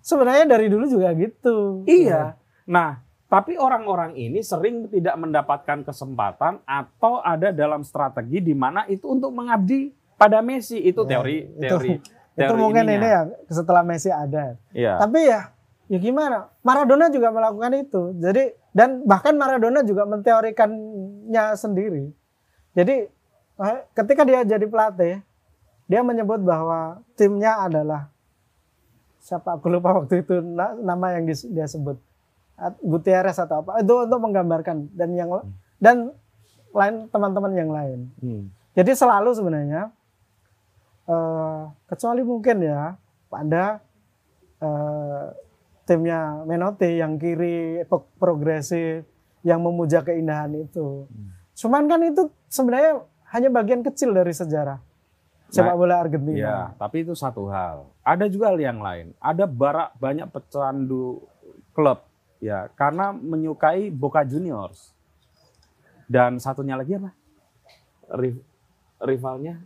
sebenarnya 0.00 0.48
dari 0.48 0.66
dulu 0.66 0.88
juga 0.88 1.12
gitu 1.12 1.84
Iya. 1.84 2.34
Nah, 2.64 2.98
tapi 3.26 3.54
orang-orang 3.54 4.16
ini 4.16 4.40
sering 4.40 4.88
tidak 4.88 5.14
mendapatkan 5.14 5.84
kesempatan 5.84 6.64
atau 6.64 7.20
ada 7.20 7.52
dalam 7.52 7.82
strategi 7.82 8.40
di 8.40 8.54
mana 8.54 8.86
itu 8.86 9.04
untuk 9.04 9.28
mengabdi 9.30 9.90
pada 10.14 10.40
Messi. 10.40 10.80
Itu 10.80 11.04
Ya, 11.04 11.08
teori 11.14 11.36
itu- 11.44 11.60
teori 11.60 11.92
itu 12.34 12.40
teori 12.40 12.56
mungkin 12.56 12.84
ininya. 12.84 12.96
ini 12.96 13.06
ya 13.06 13.22
setelah 13.48 13.82
Messi 13.82 14.08
ada 14.08 14.56
Iya. 14.70 14.96
tapi 14.96 15.20
ya 15.20 15.40
ya 15.86 15.98
gimana 15.98 16.46
Maradona 16.60 17.06
juga 17.08 17.28
melakukan 17.28 17.72
itu 17.76 18.02
jadi 18.16 18.42
dan 18.70 19.02
bahkan 19.02 19.34
Maradona 19.34 19.82
juga 19.82 20.06
menteorikannya 20.06 21.44
sendiri 21.52 22.14
jadi 22.78 23.10
eh, 23.58 23.78
ketika 23.98 24.22
dia 24.22 24.46
jadi 24.46 24.66
pelatih 24.70 25.18
dia 25.90 26.00
menyebut 26.06 26.38
bahwa 26.44 27.02
timnya 27.18 27.58
adalah 27.58 28.12
siapa 29.18 29.58
aku 29.58 29.66
lupa 29.66 29.98
waktu 29.98 30.22
itu 30.22 30.38
na- 30.44 30.78
nama 30.78 31.18
yang 31.18 31.26
dia 31.26 31.66
sebut. 31.66 31.98
Gutierrez 32.82 33.38
atau 33.38 33.62
apa. 33.62 33.80
Itu 33.82 34.06
untuk 34.06 34.20
menggambarkan. 34.20 34.90
Dan 34.94 35.14
yang 35.14 35.30
dan 35.78 36.10
lain 36.74 37.08
teman-teman 37.08 37.52
yang 37.56 37.70
lain. 37.72 37.98
Hmm. 38.20 38.44
jadi 38.76 38.94
selalu 38.94 39.32
sebenarnya 39.34 39.90
eh, 41.08 41.62
kecuali 41.88 42.22
mungkin 42.22 42.56
ya 42.62 42.94
pada 43.32 43.80
eh, 44.60 45.26
timnya 45.88 46.44
Menotti 46.44 47.00
yang 47.00 47.16
kiri 47.16 47.82
pro- 47.88 48.12
progresif 48.20 49.08
yang 49.40 49.64
memuja 49.64 50.04
keindahan 50.04 50.52
itu. 50.52 51.08
Cuman 51.58 51.84
kan 51.84 52.00
itu 52.00 52.22
sebenarnya 52.46 53.02
hanya 53.28 53.48
bagian 53.50 53.82
kecil 53.82 54.14
dari 54.14 54.30
sejarah 54.30 54.78
sepak 55.48 55.72
Nah, 55.72 55.76
bola 55.76 55.96
Argentina. 55.98 56.76
tapi 56.76 57.02
itu 57.02 57.12
satu 57.12 57.48
hal. 57.48 57.88
Ada 58.00 58.28
juga 58.28 58.52
hal 58.52 58.60
yang 58.60 58.78
lain. 58.78 59.16
Ada 59.16 59.44
barak 59.44 59.96
banyak 59.96 60.28
pecandu 60.28 61.24
klub 61.72 62.04
ya 62.38 62.68
karena 62.72 63.10
menyukai 63.10 63.88
Boca 63.88 64.22
Juniors. 64.22 64.92
Dan 66.04 66.36
satunya 66.38 66.72
lagi 66.72 66.94
apa? 66.94 67.10
Ri- 68.14 68.40
rivalnya 68.98 69.60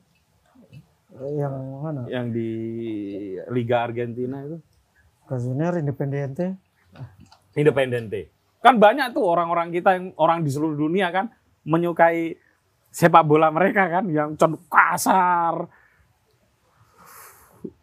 Yang 1.12 1.54
mana? 1.76 2.02
yang 2.08 2.32
di 2.32 2.50
Liga 3.46 3.84
Argentina 3.84 4.40
itu 4.40 4.58
Junior 5.28 5.76
Independiente. 5.76 6.56
Independente. 7.52 8.32
Kan 8.58 8.78
banyak 8.78 9.12
tuh 9.12 9.22
orang-orang 9.22 9.68
kita 9.70 9.92
yang 9.92 10.06
orang 10.16 10.40
di 10.40 10.48
seluruh 10.48 10.78
dunia 10.78 11.10
kan 11.10 11.28
menyukai 11.62 12.36
sepak 12.88 13.24
bola 13.24 13.48
mereka 13.48 13.88
kan 13.88 14.04
yang 14.08 14.34
cenderung 14.36 14.66
kasar. 14.68 15.66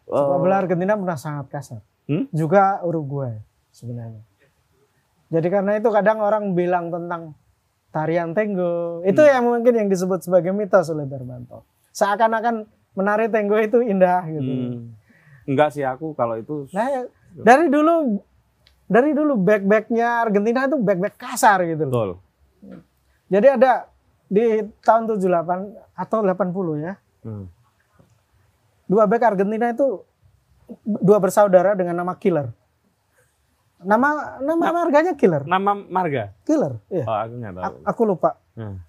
Sepak 0.05 0.37
Eh, 0.37 0.41
bola 0.41 0.55
Argentina 0.57 0.97
pernah 0.97 1.17
sangat 1.17 1.45
kasar. 1.49 1.81
Hmm? 2.09 2.25
Juga 2.33 2.81
Uruguay 2.81 3.37
sebenarnya. 3.69 4.25
Jadi 5.29 5.47
karena 5.47 5.77
itu 5.77 5.89
kadang 5.93 6.25
orang 6.25 6.57
bilang 6.57 6.89
tentang 6.89 7.37
tarian 7.93 8.33
tenggo. 8.33 9.05
Itu 9.05 9.21
Hmm. 9.21 9.29
yang 9.29 9.45
mungkin 9.45 9.73
yang 9.77 9.87
disebut 9.87 10.25
sebagai 10.25 10.49
mitos 10.49 10.89
oleh 10.89 11.05
Darmanto. 11.05 11.61
Seakan-akan 11.93 12.65
menari 12.97 13.29
tenggo 13.29 13.61
itu 13.61 13.85
indah 13.85 14.25
gitu. 14.25 14.49
hmm. 14.49 14.77
Enggak 15.45 15.73
sih 15.73 15.85
aku 15.85 16.13
kalau 16.13 16.37
itu 16.37 16.65
Nah, 16.73 17.05
dari 17.37 17.69
dulu 17.69 18.17
dari 18.89 19.13
dulu 19.13 19.37
back-backnya 19.37 20.25
Argentina 20.25 20.65
itu 20.65 20.77
back-back 20.81 21.15
kasar 21.17 21.61
gitu 21.65 21.85
loh. 21.85 21.93
betul. 21.93 22.09
Jadi 23.29 23.47
ada 23.47 23.87
di 24.25 24.45
tahun 24.81 25.05
78 25.05 25.25
atau 25.95 26.17
80 26.21 26.85
ya. 26.85 26.93
Hmm. 27.23 27.45
Dua 28.85 29.05
back 29.05 29.21
Argentina 29.23 29.69
itu 29.69 30.01
dua 30.81 31.17
bersaudara 31.17 31.73
dengan 31.73 31.93
nama 31.95 32.17
Killer. 32.17 32.49
Nama 33.79 34.41
nama 34.41 34.65
marganya 34.75 35.13
Killer. 35.13 35.45
Nama 35.45 35.71
marga? 35.87 36.33
Killer. 36.43 36.81
Iya. 36.89 37.05
Oh, 37.05 37.15
aku 37.15 37.33
nggak 37.37 37.53
tahu. 37.53 37.63
A- 37.63 37.81
Aku 37.87 38.01
lupa. 38.03 38.31
Hmm. 38.57 38.81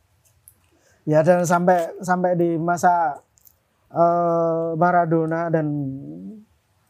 Ya 1.04 1.20
dan 1.20 1.44
sampai 1.44 1.94
sampai 2.00 2.34
di 2.34 2.56
masa 2.56 3.20
eh, 3.92 4.68
Maradona 4.74 5.48
dan 5.48 5.66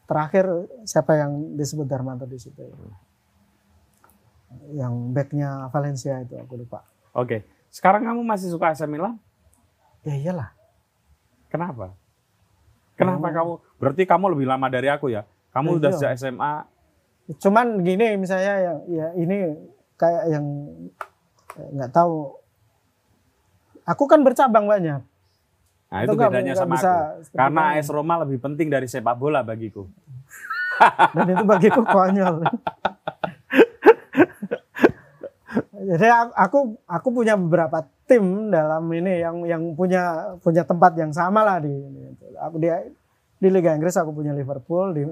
terakhir 0.07 0.47
siapa 0.83 1.15
yang 1.15 1.55
disebut 1.55 1.87
Darmanto 1.87 2.27
di 2.27 2.39
situ 2.39 2.59
ya? 2.63 2.75
Yang 4.75 4.95
backnya 5.15 5.51
Valencia 5.69 6.19
itu 6.21 6.35
aku 6.35 6.59
lupa. 6.59 6.83
Oke. 7.13 7.43
Sekarang 7.69 8.03
kamu 8.03 8.21
masih 8.21 8.51
suka 8.51 8.71
AC 8.71 8.83
Milan? 8.85 9.19
Ya 10.03 10.15
iyalah. 10.15 10.51
Kenapa? 11.49 11.95
Kenapa 12.95 13.27
Oh. 13.27 13.33
kamu? 13.33 13.53
Berarti 13.77 14.03
kamu 14.05 14.25
lebih 14.33 14.47
lama 14.47 14.67
dari 14.67 14.89
aku 14.89 15.09
ya? 15.09 15.25
Kamu 15.51 15.69
Ya, 15.69 15.77
udah 15.77 15.91
iya. 15.91 15.97
sejak 15.97 16.13
SMA. 16.17 16.53
Cuman 17.37 17.81
gini 17.81 18.15
misalnya 18.17 18.55
ya, 18.59 18.73
ya 18.87 19.07
ini 19.15 19.55
kayak 19.95 20.25
yang 20.29 20.45
eh, 21.53 21.69
nggak 21.73 21.91
tahu. 21.91 22.35
Aku 23.85 24.05
kan 24.05 24.23
bercabang 24.23 24.67
banyak. 24.67 25.03
Nah, 25.91 25.99
itu 26.01 26.15
nggak- 26.15 26.31
bedanya 26.31 26.55
sama 26.55 26.79
aku. 26.79 26.87
Karena. 27.35 27.75
AS 27.75 27.91
Roma 27.91 28.23
lebih 28.23 28.39
penting 28.39 28.71
dari 28.71 28.87
sepak 28.87 29.15
bola 29.15 29.43
bagiku. 29.43 29.91
dan 31.13 31.27
itu 31.29 31.45
bagiku 31.45 31.83
konyol. 31.83 32.41
Jadi 35.91 36.07
aku- 36.36 36.78
aku 36.86 37.09
punya 37.11 37.34
beberapa 37.34 37.82
tim 38.07 38.22
dalam 38.49 38.86
ini 38.91 39.18
yang 39.18 39.43
yang 39.43 39.62
punya 39.74 40.03
punya 40.38 40.62
tempat 40.62 40.95
yang 40.95 41.11
sama 41.11 41.43
lah 41.43 41.59
di. 41.59 41.74
Aku 42.38 42.57
di 42.57 42.70
di 43.36 43.49
Liga 43.49 43.74
Inggris 43.74 43.97
aku 43.97 44.12
punya 44.12 44.30
Liverpool 44.30 44.95
di 44.95 45.03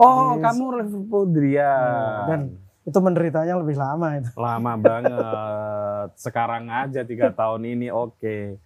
Oh, 0.00 0.32
Yes. 0.32 0.40
kamu 0.42 0.64
Liverpool 0.80 1.24
Drian. 1.28 2.24
dan 2.24 2.40
itu 2.80 2.98
menderitanya 2.98 3.54
lebih 3.54 3.76
lama 3.76 4.16
itu. 4.16 4.32
Lama 4.32 4.72
banget. 4.74 5.12
Sekarang 6.24 6.64
aja 6.66 7.04
tiga 7.04 7.28
tahun 7.36 7.68
ini 7.68 7.92
oke. 7.92 8.56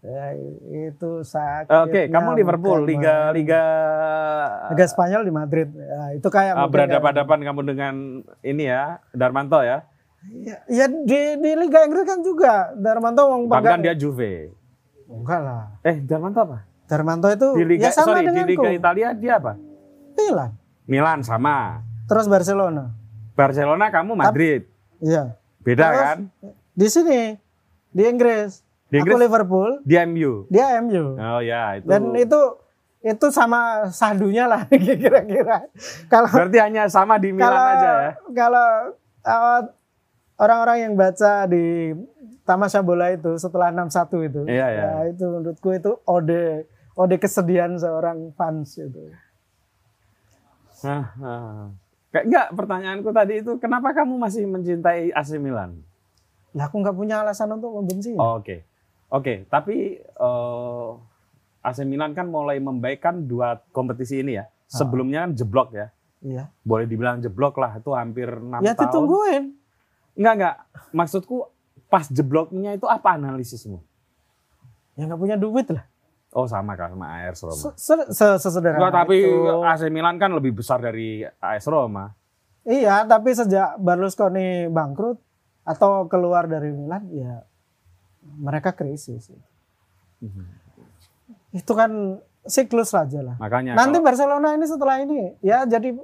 Ya, 0.00 0.24
itu 0.86 1.10
sakit. 1.20 1.68
Oke, 1.82 2.00
kamu 2.06 2.32
Liverpool, 2.34 2.80
Liga 2.80 3.28
Liga 3.28 3.62
Liga 4.70 4.86
Spanyol 4.86 5.20
di 5.20 5.32
Madrid. 5.34 5.68
Ya, 5.68 6.14
itu 6.14 6.28
kayak 6.30 6.54
Ah, 6.54 6.64
berhadapan-hadapan 6.64 7.38
kamu 7.42 7.60
dengan 7.66 7.94
ini 8.40 8.64
ya, 8.64 9.02
Darmanto 9.10 9.60
ya. 9.60 9.84
Kayak- 10.26 10.62
Ya, 10.66 10.86
di 10.86 11.20
di 11.36 11.50
Liga 11.54 11.82
Inggris 11.82 12.04
kan 12.04 12.20
juga 12.20 12.70
Darmanto 12.72 13.26
mau 13.26 13.40
Bahkan 13.46 13.80
dia 13.80 13.94
Juve. 13.94 14.50
Enggak 15.06 15.40
lah. 15.40 15.62
Eh, 15.82 15.98
Darmanto 16.00 16.40
apa? 16.40 16.66
Darmanto 16.86 17.26
itu 17.28 17.48
Di 17.54 17.64
Liga 17.64 17.86
ya 17.86 17.90
sama 17.90 18.18
sorry, 18.18 18.26
di. 18.26 18.42
Liga 18.46 18.70
Italia 18.70 19.08
dia 19.12 19.38
apa? 19.38 19.58
Milan. 20.14 20.50
Milan 20.86 21.18
sama. 21.20 21.82
Terus 22.06 22.26
Barcelona. 22.26 22.94
Barcelona 23.34 23.90
kamu 23.90 24.14
Madrid. 24.14 24.66
Iya. 24.98 25.34
Beda 25.60 25.90
Terus, 25.90 26.00
kan? 26.00 26.18
Di 26.72 26.86
sini 26.86 27.20
di 27.90 28.02
Inggris. 28.02 28.62
Di 28.86 28.96
Aku 28.96 29.10
Inggris 29.10 29.18
Liverpool, 29.18 29.70
di 29.82 29.98
MU. 29.98 30.46
dia 30.46 30.78
MU. 30.78 31.18
Oh 31.18 31.42
ya, 31.42 31.74
itu. 31.74 31.90
Dan 31.90 32.14
itu 32.14 32.38
itu 33.02 33.26
sama 33.28 33.90
sahdunya 33.90 34.46
lah 34.46 34.62
kira-kira. 35.02 35.66
Kalau 36.06 36.30
berarti 36.30 36.58
hanya 36.62 36.86
sama 36.86 37.18
di 37.18 37.34
Milan 37.34 37.50
kalau 37.50 37.62
aja 37.66 37.90
ya. 37.90 38.10
kalau 38.30 38.68
uh, 39.22 39.60
orang-orang 40.36 40.78
yang 40.88 40.92
baca 40.94 41.48
di 41.48 41.92
Tamasya 42.46 42.80
Bola 42.84 43.10
itu 43.10 43.34
setelah 43.36 43.74
6-1 43.74 44.28
itu. 44.30 44.40
Iya, 44.46 44.66
iya. 44.70 44.84
ya, 44.86 44.90
itu 45.10 45.24
menurutku 45.26 45.68
itu 45.74 45.98
ode 46.06 46.64
ode 46.94 47.16
kesedihan 47.18 47.74
seorang 47.74 48.30
fans 48.38 48.78
itu. 48.78 49.10
Hah. 50.86 51.72
Kayak 52.14 52.24
enggak 52.30 52.46
pertanyaanku 52.54 53.10
tadi 53.12 53.34
itu 53.42 53.52
kenapa 53.58 53.92
kamu 53.92 54.14
masih 54.16 54.46
mencintai 54.46 55.10
AC 55.12 55.36
Milan? 55.42 55.82
Lah 56.56 56.70
aku 56.70 56.80
nggak 56.80 56.96
punya 56.96 57.20
alasan 57.20 57.52
untuk 57.52 57.74
membenci. 57.76 58.16
Oh, 58.16 58.40
Oke. 58.40 58.64
Oke, 59.06 59.46
tapi 59.46 60.00
eh, 60.02 60.90
AC 61.62 61.78
Milan 61.86 62.14
kan 62.14 62.26
mulai 62.26 62.58
membaikkan 62.58 63.26
dua 63.26 63.58
kompetisi 63.70 64.22
ini 64.22 64.38
ya. 64.38 64.46
Sebelumnya 64.66 65.26
kan 65.26 65.30
jeblok 65.34 65.68
ya. 65.74 65.94
Iya. 66.26 66.50
Boleh 66.66 66.90
dibilang 66.90 67.22
jeblok 67.22 67.54
lah, 67.58 67.78
itu 67.78 67.90
hampir 67.94 68.26
enam 68.26 68.58
Ya 68.66 68.74
tahun. 68.74 68.82
ditungguin. 68.90 69.44
Enggak, 70.16 70.34
enggak. 70.34 70.56
Maksudku 70.90 71.36
pas 71.86 72.08
jebloknya 72.08 72.72
itu 72.72 72.84
apa 72.84 73.14
analisismu? 73.14 73.78
Ya 74.96 75.04
nggak 75.04 75.20
punya 75.20 75.36
duit 75.36 75.68
lah. 75.68 75.84
Oh 76.32 76.44
sama 76.44 76.74
kan 76.74 76.92
sama 76.92 77.06
AS 77.22 77.40
Roma. 77.40 77.56
Se- 77.56 77.76
se- 77.76 78.08
se- 78.10 78.38
Sesederhana 78.40 78.80
Enggak, 78.82 78.94
tapi 79.04 79.16
itu. 79.22 79.62
AC 79.62 79.82
Milan 79.88 80.16
kan 80.16 80.32
lebih 80.32 80.52
besar 80.52 80.80
dari 80.80 81.20
AS 81.22 81.64
Roma. 81.64 82.12
Iya, 82.66 83.06
tapi 83.06 83.30
sejak 83.30 83.78
Berlusconi 83.78 84.66
bangkrut 84.66 85.22
atau 85.62 86.10
keluar 86.10 86.44
dari 86.44 86.74
Milan, 86.74 87.06
ya 87.08 87.46
mereka 88.36 88.74
krisis. 88.74 89.30
Itu 91.52 91.72
kan 91.72 92.18
siklus 92.42 92.90
saja 92.90 93.22
lah. 93.22 93.36
Makanya 93.38 93.74
Nanti 93.74 93.96
kalau- 93.96 94.06
Barcelona 94.06 94.48
ini 94.52 94.66
setelah 94.66 94.96
ini 94.98 95.18
ya 95.40 95.62
jadi 95.62 95.94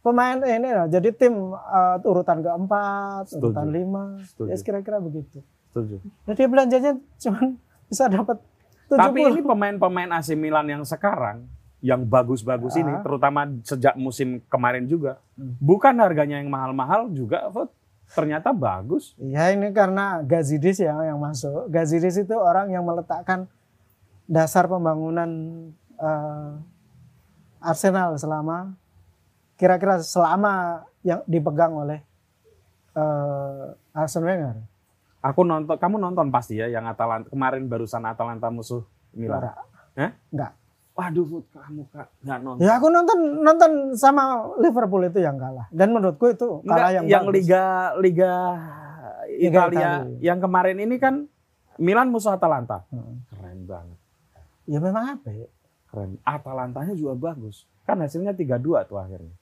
pemain 0.00 0.38
ini 0.38 0.68
lah, 0.68 0.86
jadi 0.86 1.10
tim 1.10 1.34
eh, 1.52 1.96
urutan 2.02 2.38
keempat, 2.38 3.28
Setuju. 3.28 3.42
urutan 3.44 3.68
lima, 3.68 4.04
Setuju. 4.22 4.48
ya 4.48 4.56
kira-kira 4.58 4.98
begitu. 4.98 5.42
setuju. 5.68 6.00
Nah, 6.24 6.32
dia 6.32 6.48
belanjanya 6.48 6.92
cuma 7.16 7.40
bisa 7.88 8.04
dapat 8.06 8.40
70. 8.88 8.96
Tapi 8.96 9.18
ini 9.22 9.40
pemain-pemain 9.42 10.10
AC 10.14 10.32
Milan 10.32 10.64
yang 10.66 10.82
sekarang 10.82 11.44
yang 11.78 12.02
bagus-bagus 12.02 12.74
ini, 12.74 12.90
Ah. 12.90 12.98
terutama 13.00 13.46
sejak 13.62 13.94
musim 13.94 14.40
kemarin 14.46 14.82
juga, 14.84 15.20
Hmm. 15.34 15.54
bukan 15.58 15.94
harganya 15.96 16.40
yang 16.40 16.48
mahal-mahal 16.48 17.06
juga, 17.08 17.46
Fut. 17.48 17.70
ternyata 18.08 18.50
bagus. 18.50 19.12
Ya 19.16 19.52
ini 19.52 19.68
karena 19.70 20.18
Gazidis 20.20 20.80
ya 20.80 20.96
yang 21.04 21.20
masuk. 21.20 21.68
Gazidis 21.68 22.16
itu 22.16 22.32
orang 22.32 22.66
yang 22.68 22.82
meletakkan 22.82 23.46
dasar 24.24 24.66
pembangunan 24.66 25.30
eh, 25.94 26.50
Arsenal 27.60 28.16
selama 28.16 28.72
kira-kira 29.58 29.98
selama 30.00 30.86
yang 31.02 31.20
dipegang 31.26 31.74
oleh 31.74 31.98
eh, 32.94 33.66
Arsene 33.92 34.24
Wenger. 34.24 34.56
Aku 35.18 35.42
nonton, 35.42 35.74
kamu 35.74 35.98
nonton 35.98 36.30
pasti 36.30 36.62
ya 36.62 36.70
yang 36.70 36.86
Atalanta 36.86 37.26
kemarin 37.26 37.66
barusan 37.66 38.06
Atalanta 38.06 38.48
musuh 38.54 38.86
Milan. 39.18 39.42
Ora. 39.42 39.52
Hah? 39.98 40.10
Enggak. 40.30 40.52
Waduh, 40.98 41.42
kamu 41.54 41.82
kak 41.94 42.06
nggak 42.26 42.38
nonton. 42.42 42.62
Ya 42.62 42.78
aku 42.78 42.86
nonton 42.90 43.18
nonton 43.42 43.70
sama 43.94 44.50
Liverpool 44.58 45.06
itu 45.06 45.22
yang 45.22 45.38
kalah. 45.38 45.66
Dan 45.74 45.94
menurutku 45.94 46.26
itu 46.30 46.62
kalah 46.66 46.90
Enggak, 46.90 46.90
yang, 46.94 47.04
yang 47.06 47.24
bagus. 47.26 47.34
Liga 47.34 47.64
Liga 47.98 48.32
Liga 49.30 49.38
Italia 49.38 49.90
Italia. 50.02 50.18
yang 50.18 50.38
kemarin 50.42 50.78
ini 50.82 50.96
kan 50.98 51.14
Milan 51.78 52.10
musuh 52.10 52.34
Atalanta. 52.34 52.82
Hmm. 52.90 53.22
Keren 53.30 53.58
banget. 53.66 53.98
Ya 54.66 54.78
memang 54.82 55.18
apa 55.18 55.30
ya? 55.30 55.46
Keren. 55.90 56.18
Atalantanya 56.26 56.94
juga 56.98 57.14
bagus. 57.14 57.66
Kan 57.86 58.02
hasilnya 58.02 58.34
3-2 58.34 58.90
tuh 58.90 58.98
akhirnya. 58.98 59.34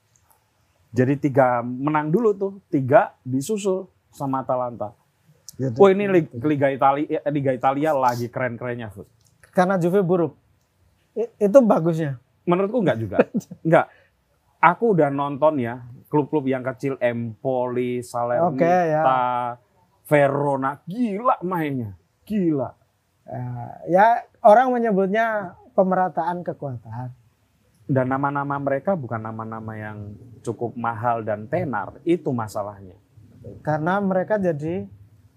Jadi 0.97 1.13
tiga 1.29 1.61
menang 1.61 2.09
dulu 2.09 2.33
tuh, 2.33 2.51
tiga 2.73 3.13
disusul 3.21 3.85
sama 4.09 4.41
Atalanta. 4.41 4.97
Ya, 5.61 5.69
Oh 5.77 5.89
ini 5.89 6.09
Liga, 6.09 6.29
Liga 6.41 6.67
Italia, 6.73 7.21
Liga 7.29 7.51
Italia 7.53 7.89
lagi 7.93 8.29
keren-kerennya. 8.29 8.89
Karena 9.53 9.77
Juve 9.77 10.01
buruk. 10.01 10.33
I- 11.17 11.33
itu 11.37 11.57
bagusnya. 11.61 12.17
Menurutku 12.45 12.81
enggak 12.81 12.97
juga. 12.97 13.17
enggak. 13.65 13.89
Aku 14.57 14.97
udah 14.97 15.13
nonton 15.13 15.61
ya 15.61 15.85
klub-klub 16.09 16.49
yang 16.49 16.65
kecil 16.65 16.97
Empoli, 16.97 18.01
Salernitana, 18.01 18.53
Oke, 18.53 18.73
ya. 18.89 19.01
Verona, 20.07 20.81
gila 20.87 21.35
mainnya. 21.43 21.93
Gila. 22.23 22.71
Eh, 23.27 23.71
ya 23.91 24.23
orang 24.41 24.71
menyebutnya 24.71 25.57
pemerataan 25.75 26.47
kekuatan. 26.47 27.11
Dan 27.87 28.11
nama-nama 28.11 28.59
mereka 28.59 28.99
bukan 28.99 29.23
nama-nama 29.23 29.71
yang 29.79 30.11
cukup 30.43 30.75
mahal 30.75 31.23
dan 31.23 31.47
tenar, 31.47 32.03
itu 32.03 32.27
masalahnya. 32.35 32.99
Karena 33.63 34.03
mereka 34.03 34.35
jadi 34.35 34.83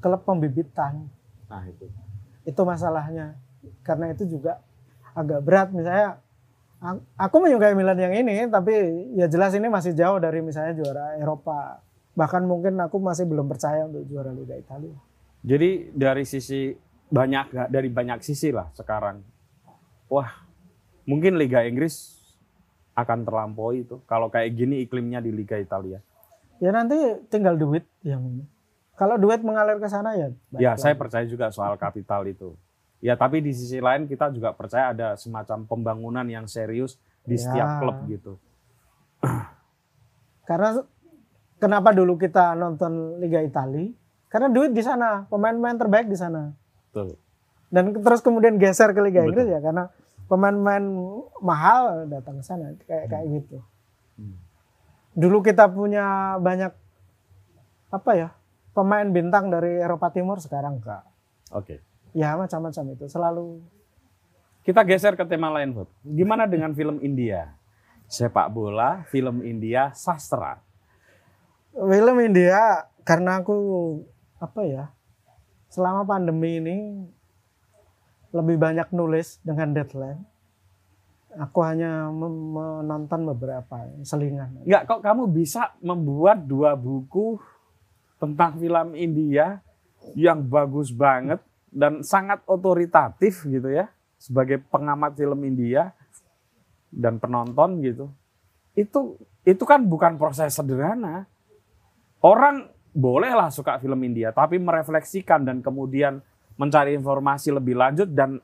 klub 0.02 0.26
pembibitan. 0.26 1.06
Nah, 1.46 1.62
itu. 1.70 1.86
Itu 2.42 2.66
masalahnya. 2.66 3.38
Karena 3.86 4.10
itu 4.10 4.26
juga 4.26 4.58
agak 5.14 5.40
berat 5.46 5.68
misalnya 5.70 6.18
aku 7.18 7.36
menyukai 7.44 7.76
Milan 7.76 7.98
yang 7.98 8.14
ini 8.14 8.48
tapi 8.48 8.72
ya 9.18 9.28
jelas 9.28 9.52
ini 9.52 9.68
masih 9.68 9.92
jauh 9.92 10.16
dari 10.16 10.40
misalnya 10.40 10.74
juara 10.80 11.18
Eropa. 11.20 11.84
Bahkan 12.16 12.42
mungkin 12.48 12.80
aku 12.80 12.98
masih 12.98 13.28
belum 13.28 13.46
percaya 13.46 13.86
untuk 13.86 14.08
juara 14.08 14.32
Liga 14.32 14.56
Italia. 14.56 14.96
Jadi 15.40 15.92
dari 15.92 16.24
sisi 16.24 16.72
banyak 17.10 17.68
dari 17.68 17.88
banyak 17.92 18.20
sisi 18.24 18.52
lah 18.52 18.68
sekarang. 18.72 19.20
Wah, 20.10 20.30
mungkin 21.06 21.38
Liga 21.38 21.62
Inggris 21.64 22.19
akan 23.02 23.24
terlampaui 23.24 23.88
itu 23.88 23.98
kalau 24.04 24.28
kayak 24.28 24.52
gini 24.52 24.84
iklimnya 24.84 25.18
di 25.18 25.32
Liga 25.32 25.56
Italia. 25.56 25.98
Ya 26.60 26.70
nanti 26.70 26.96
tinggal 27.32 27.56
duit 27.56 27.88
yang. 28.04 28.44
Kalau 28.94 29.16
duit 29.16 29.40
mengalir 29.40 29.80
ke 29.80 29.88
sana 29.88 30.12
ya. 30.12 30.28
baik 30.52 30.60
Ya, 30.60 30.76
saya 30.76 30.92
percaya 30.92 31.24
juga 31.24 31.48
soal 31.48 31.72
kapital 31.80 32.20
itu. 32.28 32.52
Ya, 33.00 33.16
tapi 33.16 33.40
di 33.40 33.56
sisi 33.56 33.80
lain 33.80 34.04
kita 34.04 34.28
juga 34.28 34.52
percaya 34.52 34.92
ada 34.92 35.16
semacam 35.16 35.64
pembangunan 35.64 36.26
yang 36.28 36.44
serius 36.44 37.00
di 37.24 37.40
Ya. 37.40 37.48
setiap 37.48 37.68
klub 37.80 37.96
gitu. 38.12 38.36
Karena 40.48 40.84
kenapa 41.56 41.96
dulu 41.96 42.20
kita 42.20 42.52
nonton 42.52 43.16
Liga 43.24 43.40
Italia? 43.40 43.88
Karena 44.28 44.52
duit 44.52 44.70
di 44.76 44.84
sana, 44.84 45.26
pemain-pemain 45.26 45.80
terbaik 45.80 46.06
di 46.06 46.18
sana. 46.20 46.52
Betul. 46.92 47.16
Dan 47.70 47.96
terus 48.04 48.20
kemudian 48.20 48.58
geser 48.60 48.92
ke 48.92 49.00
Liga 49.00 49.22
Betul. 49.22 49.28
Inggris 49.32 49.46
ya 49.48 49.60
karena 49.62 49.84
pemain-pemain 50.30 50.84
mahal 51.42 52.06
datang 52.06 52.38
ke 52.38 52.44
sana 52.46 52.72
kayak 52.86 53.10
kayak 53.10 53.26
gitu. 53.42 53.58
Hmm. 54.14 54.38
Dulu 55.18 55.42
kita 55.42 55.66
punya 55.66 56.38
banyak 56.38 56.70
apa 57.90 58.12
ya? 58.14 58.30
pemain 58.70 59.06
bintang 59.10 59.50
dari 59.50 59.82
Eropa 59.82 60.08
Timur 60.14 60.38
sekarang 60.38 60.78
enggak. 60.78 61.02
Oke. 61.50 61.82
Ya 62.14 62.34
macam-macam 62.34 62.94
itu 62.94 63.06
selalu 63.06 63.62
Kita 64.60 64.84
geser 64.84 65.16
ke 65.16 65.24
tema 65.24 65.48
lain, 65.48 65.72
Bud. 65.72 65.88
Gimana 66.04 66.44
dengan 66.52 66.76
film 66.76 67.00
India? 67.00 67.56
Sepak 68.10 68.52
bola, 68.52 69.08
film 69.08 69.40
India, 69.40 69.88
sastra. 69.96 70.60
film 71.70 72.16
India 72.18 72.84
karena 73.06 73.40
aku 73.40 73.56
apa 74.36 74.60
ya? 74.66 74.84
Selama 75.70 76.02
pandemi 76.02 76.58
ini 76.58 76.76
lebih 78.30 78.56
banyak 78.58 78.88
nulis 78.94 79.42
dengan 79.42 79.74
deadline. 79.74 80.22
Aku 81.38 81.62
hanya 81.62 82.10
menonton 82.10 83.22
beberapa 83.34 83.86
selingan. 84.02 84.66
Enggak, 84.66 84.82
kok 84.90 85.02
kamu 85.02 85.30
bisa 85.30 85.78
membuat 85.78 86.42
dua 86.42 86.74
buku 86.74 87.38
tentang 88.18 88.58
film 88.58 88.98
India 88.98 89.62
yang 90.18 90.42
bagus 90.42 90.90
banget 90.90 91.38
dan 91.70 92.02
sangat 92.02 92.42
otoritatif 92.50 93.46
gitu 93.46 93.70
ya 93.70 93.86
sebagai 94.18 94.58
pengamat 94.58 95.14
film 95.14 95.38
India 95.46 95.94
dan 96.90 97.22
penonton 97.22 97.78
gitu. 97.78 98.10
Itu 98.74 99.22
itu 99.46 99.62
kan 99.62 99.86
bukan 99.86 100.18
proses 100.18 100.50
sederhana. 100.50 101.30
Orang 102.20 102.74
bolehlah 102.90 103.54
suka 103.54 103.78
film 103.78 104.02
India 104.02 104.34
tapi 104.34 104.58
merefleksikan 104.58 105.46
dan 105.46 105.62
kemudian 105.62 106.20
mencari 106.56 106.96
informasi 106.96 107.54
lebih 107.54 107.74
lanjut 107.76 108.08
dan 108.10 108.40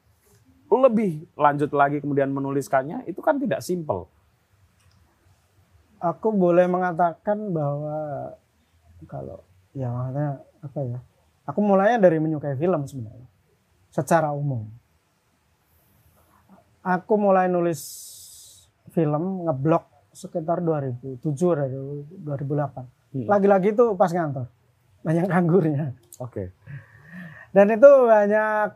lebih 0.67 1.25
lanjut 1.39 1.71
lagi 1.71 2.03
kemudian 2.03 2.31
menuliskannya 2.31 3.07
itu 3.07 3.23
kan 3.23 3.39
tidak 3.39 3.63
simpel. 3.63 4.11
Aku 6.03 6.35
boleh 6.35 6.69
mengatakan 6.69 7.55
bahwa 7.55 8.31
kalau 9.09 9.41
ya 9.73 9.89
maksudnya 9.89 10.29
apa 10.61 10.79
ya? 10.83 10.99
Aku 11.47 11.63
mulainya 11.63 12.03
dari 12.03 12.19
menyukai 12.19 12.59
film 12.59 12.85
sebenarnya. 12.85 13.29
Secara 13.95 14.35
umum. 14.35 14.67
Aku 16.83 17.15
mulai 17.19 17.47
nulis 17.47 17.81
film 18.91 19.47
ngeblok 19.47 20.11
sekitar 20.11 20.63
2007 20.63 21.23
atau 21.23 22.03
2008. 22.25 22.83
Hmm. 23.15 23.27
Lagi-lagi 23.31 23.77
itu 23.77 23.95
pas 23.95 24.11
ngantor. 24.11 24.51
Banyak 25.07 25.27
kanggurnya. 25.31 25.95
Oke. 26.19 26.51
Dan 27.57 27.73
itu 27.73 27.89
banyak 27.89 28.69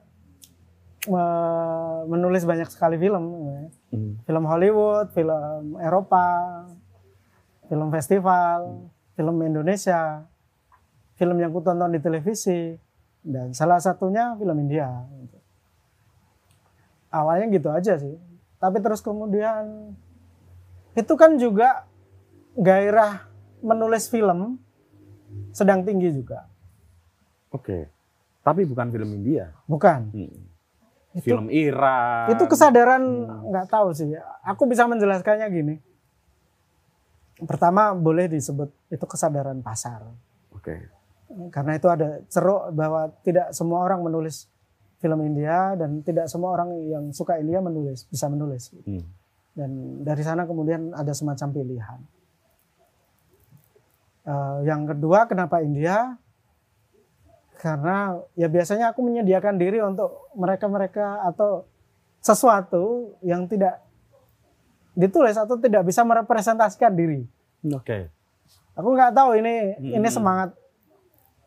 eh, 1.13 1.99
menulis 2.09 2.49
banyak 2.49 2.69
sekali 2.73 2.97
film. 2.97 3.25
ya. 3.45 3.61
Hmm. 3.93 4.13
Film 4.25 4.45
Hollywood, 4.49 5.13
film 5.13 5.77
Eropa, 5.77 6.65
film 7.69 7.93
festival, 7.93 8.89
film 9.21 9.37
Indonesia, 9.45 10.25
film 11.21 11.37
yang 11.37 11.53
ku 11.53 11.61
tonton 11.61 11.93
di 11.93 12.01
televisi, 12.01 12.73
dan 13.21 13.53
salah 13.53 13.77
satunya 13.77 14.33
film 14.41 14.57
India. 14.65 14.89
Awalnya 17.13 17.53
gitu 17.53 17.69
aja 17.69 18.01
sih. 18.01 18.17
Tapi 18.57 18.81
terus 18.81 19.05
kemudian 19.05 19.93
itu 20.97 21.13
kan 21.21 21.37
juga 21.37 21.85
gairah 22.57 23.29
menulis 23.61 24.09
film 24.09 24.57
sedang 25.53 25.85
tinggi 25.85 26.17
juga. 26.17 26.49
Oke. 27.53 28.00
Tapi 28.51 28.67
bukan 28.67 28.91
film 28.91 29.11
India. 29.15 29.55
Bukan. 29.65 30.11
Itu, 31.11 31.23
Film 31.23 31.47
Iran. 31.49 32.31
itu 32.31 32.45
kesadaran 32.45 33.03
Hmm. 33.03 33.47
nggak 33.49 33.67
tahu 33.69 33.91
sih. 33.91 34.11
Aku 34.43 34.67
bisa 34.67 34.87
menjelaskannya 34.87 35.47
gini. 35.49 35.75
Pertama 37.41 37.95
boleh 37.95 38.27
disebut 38.27 38.69
itu 38.89 39.05
kesadaran 39.07 39.59
pasar. 39.61 40.03
Oke. 40.51 40.91
karena 41.31 41.79
itu 41.79 41.87
ada 41.87 42.19
ceruk 42.27 42.75
bahwa 42.75 43.07
tidak 43.23 43.55
semua 43.55 43.87
orang 43.87 44.03
menulis 44.03 44.51
film 44.99 45.23
India 45.23 45.79
dan 45.79 46.03
tidak 46.03 46.27
semua 46.27 46.51
orang 46.53 46.75
yang 46.85 47.15
suka 47.15 47.39
India 47.39 47.63
menulis 47.63 48.03
bisa 48.05 48.27
menulis 48.27 48.75
Hmm. 48.83 49.07
dan 49.55 49.71
dari 50.03 50.27
sana 50.27 50.43
kemudian 50.43 50.91
ada 50.91 51.15
semacam 51.15 51.49
pilihan. 51.55 52.01
Eh, 54.21 54.59
yang 54.65 54.85
kedua 54.85 55.25
kenapa 55.25 55.63
India? 55.63 56.19
Karena 57.61 58.17
ya 58.33 58.49
biasanya 58.49 58.91
aku 58.91 59.05
menyediakan 59.05 59.55
diri 59.55 59.79
untuk 59.79 60.09
mereka-mereka 60.33 61.29
atau 61.29 61.69
sesuatu 62.19 63.13
yang 63.21 63.45
tidak 63.45 63.85
ditulis 64.93 65.37
atau 65.37 65.57
tidak 65.57 65.85
bisa 65.85 66.01
merepresentasikan 66.01 66.93
diri. 66.93 67.29
Oke. 67.71 68.09
Aku 68.73 68.89
nggak 68.91 69.13
tahu 69.13 69.37
ini 69.37 69.77
Hmm. 69.77 69.97
ini 70.01 70.09
semangat 70.09 70.51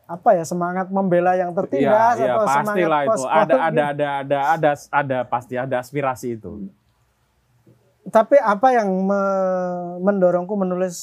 apa 0.04 0.36
ya 0.36 0.44
semangat 0.44 0.86
membela 0.88 1.32
yang 1.32 1.50
tertindas 1.50 2.20
iya, 2.20 2.36
atau 2.36 2.44
semangat 2.44 2.76
pastilah 2.76 3.00
itu. 3.00 3.08
post- 3.10 3.26
Ada 3.26 3.54
ada 3.58 3.82
ada 3.90 4.08
ada 4.20 4.38
ada 4.54 4.70
ada 4.92 5.18
pasti 5.24 5.54
ada 5.56 5.76
aspirasi 5.80 6.36
itu. 6.36 6.68
Tapi 8.06 8.36
apa 8.36 8.68
yang 8.70 8.86
me- 8.86 9.96
mendorongku 10.00 10.54
menulis 10.54 10.96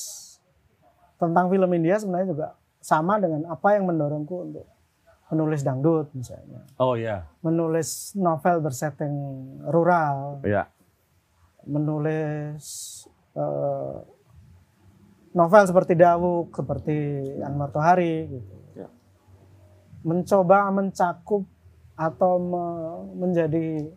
tentang 1.18 1.49
film 1.49 1.68
India 1.74 1.97
sebenarnya 1.97 2.30
juga 2.30 2.47
sama 2.80 3.18
dengan 3.18 3.49
apa 3.49 3.74
yang 3.74 3.89
mendorongku 3.89 4.36
untuk 4.43 4.66
menulis 5.32 5.64
dangdut 5.64 6.12
misalnya, 6.12 6.68
Oh 6.76 6.94
ya. 6.94 7.24
menulis 7.40 8.12
novel 8.14 8.60
bersetting 8.60 9.16
rural, 9.66 10.44
Ya. 10.44 10.68
menulis 11.64 12.66
eh, 13.32 13.96
novel 15.32 15.64
seperti 15.64 15.96
Dawuk, 15.96 16.52
seperti 16.52 16.96
Anwar 17.40 17.72
Tohari, 17.72 18.28
gitu. 18.28 18.56
Ya. 18.76 18.92
mencoba 20.04 20.68
mencakup 20.68 21.48
atau 21.96 22.34
me- 22.36 22.80
menjadi 23.16 23.88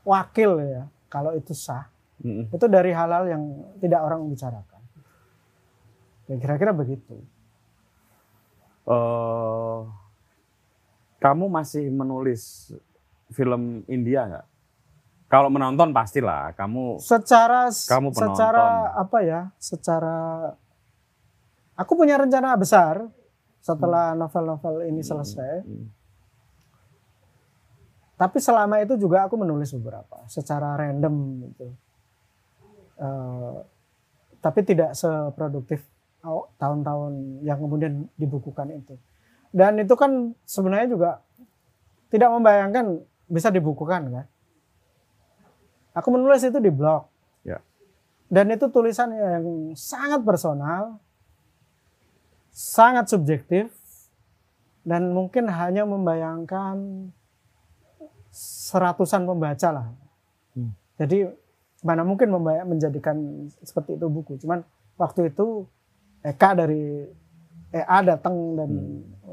wakil 0.00 0.64
ya, 0.64 0.82
kalau 1.10 1.34
itu 1.34 1.52
sah 1.52 1.92
Mm-mm. 2.20 2.48
itu 2.48 2.66
dari 2.66 2.88
hal-hal 2.90 3.28
yang 3.28 3.42
tidak 3.80 4.00
orang 4.00 4.24
bicarakan. 4.24 4.80
Ya 6.24 6.36
kira-kira 6.38 6.70
begitu. 6.70 7.20
Eh, 8.86 9.78
kamu 11.20 11.46
masih 11.46 11.92
menulis 11.92 12.72
film 13.30 13.84
India 13.86 14.26
nggak? 14.26 14.46
Kalau 15.30 15.46
menonton 15.46 15.94
pastilah 15.94 16.50
kamu. 16.58 16.98
Secara 16.98 17.70
Kamu 17.70 18.10
penonton. 18.10 18.34
secara 18.34 18.64
apa 18.98 19.18
ya? 19.22 19.40
Secara 19.62 20.16
aku 21.78 21.92
punya 21.94 22.18
rencana 22.18 22.58
besar 22.58 23.06
setelah 23.62 24.18
novel-novel 24.18 24.90
ini 24.90 25.06
selesai. 25.06 25.62
Hmm. 25.62 25.86
Tapi 28.18 28.36
selama 28.36 28.82
itu 28.82 28.98
juga 28.98 29.24
aku 29.24 29.38
menulis 29.38 29.70
beberapa 29.78 30.26
secara 30.26 30.74
random 30.76 31.14
gitu. 31.46 31.68
Eh, 33.00 33.56
tapi 34.42 34.60
tidak 34.60 34.92
seproduktif 34.92 35.80
aw- 36.20 36.52
tahun-tahun 36.58 37.40
yang 37.46 37.56
kemudian 37.56 38.08
dibukukan 38.18 38.68
itu. 38.74 38.98
Dan 39.50 39.82
itu 39.82 39.94
kan 39.98 40.34
sebenarnya 40.46 40.88
juga 40.90 41.10
tidak 42.10 42.30
membayangkan 42.30 43.02
bisa 43.30 43.50
dibukukan 43.50 44.10
kan. 44.10 44.26
Aku 45.94 46.10
menulis 46.14 46.42
itu 46.46 46.58
di 46.62 46.70
blog. 46.70 47.06
Ya. 47.42 47.58
Dan 48.30 48.54
itu 48.54 48.70
tulisan 48.70 49.10
yang 49.10 49.74
sangat 49.74 50.22
personal, 50.22 51.02
sangat 52.54 53.10
subjektif, 53.10 53.74
dan 54.86 55.10
mungkin 55.10 55.50
hanya 55.50 55.82
membayangkan 55.82 57.10
seratusan 58.30 59.26
pembaca 59.26 59.68
lah. 59.74 59.86
Hmm. 60.54 60.70
Jadi 60.94 61.26
mana 61.82 62.06
mungkin 62.06 62.30
menjadikan 62.66 63.48
seperti 63.64 63.98
itu 63.98 64.06
buku. 64.06 64.38
Cuman 64.40 64.62
waktu 65.00 65.32
itu 65.32 65.66
Eka 66.20 66.52
dari 66.52 67.08
EA 67.72 67.98
datang 68.04 68.34
dan 68.58 68.70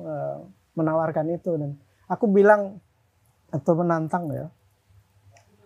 eh, 0.04 0.38
menawarkan 0.78 1.26
itu 1.34 1.58
dan 1.58 1.74
aku 2.06 2.30
bilang 2.30 2.78
atau 3.50 3.74
menantang 3.74 4.30
ya. 4.32 4.48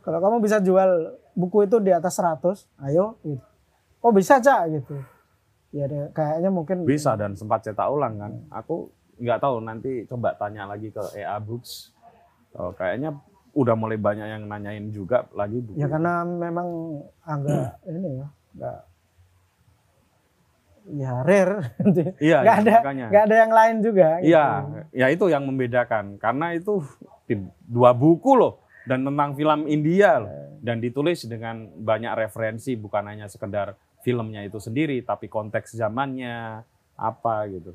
Kalau 0.02 0.18
kamu 0.18 0.38
bisa 0.42 0.58
jual 0.64 1.20
buku 1.38 1.70
itu 1.70 1.78
di 1.78 1.94
atas 1.94 2.18
100, 2.18 2.66
ayo 2.90 3.20
gitu. 3.22 3.46
Oh 4.02 4.10
bisa 4.10 4.42
Cak 4.42 4.62
gitu. 4.74 4.98
Ya 5.72 5.86
deh, 5.88 6.10
kayaknya 6.12 6.50
mungkin 6.50 6.84
Bisa 6.84 7.14
dan 7.16 7.38
sempat 7.38 7.64
cetak 7.64 7.88
ulang 7.88 8.18
kan. 8.18 8.34
Aku 8.50 8.90
nggak 9.22 9.40
tahu 9.40 9.62
nanti 9.62 10.04
coba 10.10 10.34
tanya 10.36 10.66
lagi 10.66 10.90
ke 10.90 11.00
EA 11.16 11.38
Books. 11.38 11.94
Oh, 12.58 12.74
kayaknya 12.76 13.16
udah 13.56 13.76
mulai 13.78 13.96
banyak 13.96 14.28
yang 14.28 14.44
nanyain 14.50 14.90
juga 14.92 15.30
lagi 15.38 15.62
buku. 15.62 15.80
Ya 15.80 15.88
karena 15.88 16.26
memang 16.26 16.68
agak 17.24 17.80
ini 17.88 18.20
ya, 18.20 18.28
enggak 18.58 18.80
ya 20.94 21.22
rare. 21.22 21.56
Iya, 22.20 22.38
Nggak 22.42 22.56
iya, 22.58 22.62
ada 22.62 22.74
makanya. 22.78 23.06
nggak 23.10 23.24
ada 23.24 23.36
yang 23.38 23.52
lain 23.52 23.76
juga. 23.80 24.08
gitu. 24.20 24.28
Iya, 24.30 24.46
ya 24.92 25.08
itu 25.08 25.26
yang 25.28 25.44
membedakan 25.44 26.06
karena 26.18 26.52
itu 26.52 26.84
dua 27.64 27.92
buku 27.92 28.36
loh 28.36 28.60
dan 28.84 29.02
tentang 29.02 29.34
film 29.34 29.66
India 29.66 30.20
loh 30.20 30.32
dan 30.60 30.78
ditulis 30.78 31.24
dengan 31.24 31.70
banyak 31.74 32.12
referensi 32.18 32.76
bukan 32.76 33.08
hanya 33.08 33.26
sekedar 33.26 33.74
filmnya 34.02 34.42
itu 34.42 34.58
sendiri 34.58 35.00
tapi 35.02 35.26
konteks 35.26 35.74
zamannya 35.74 36.66
apa 36.96 37.36
gitu. 37.48 37.72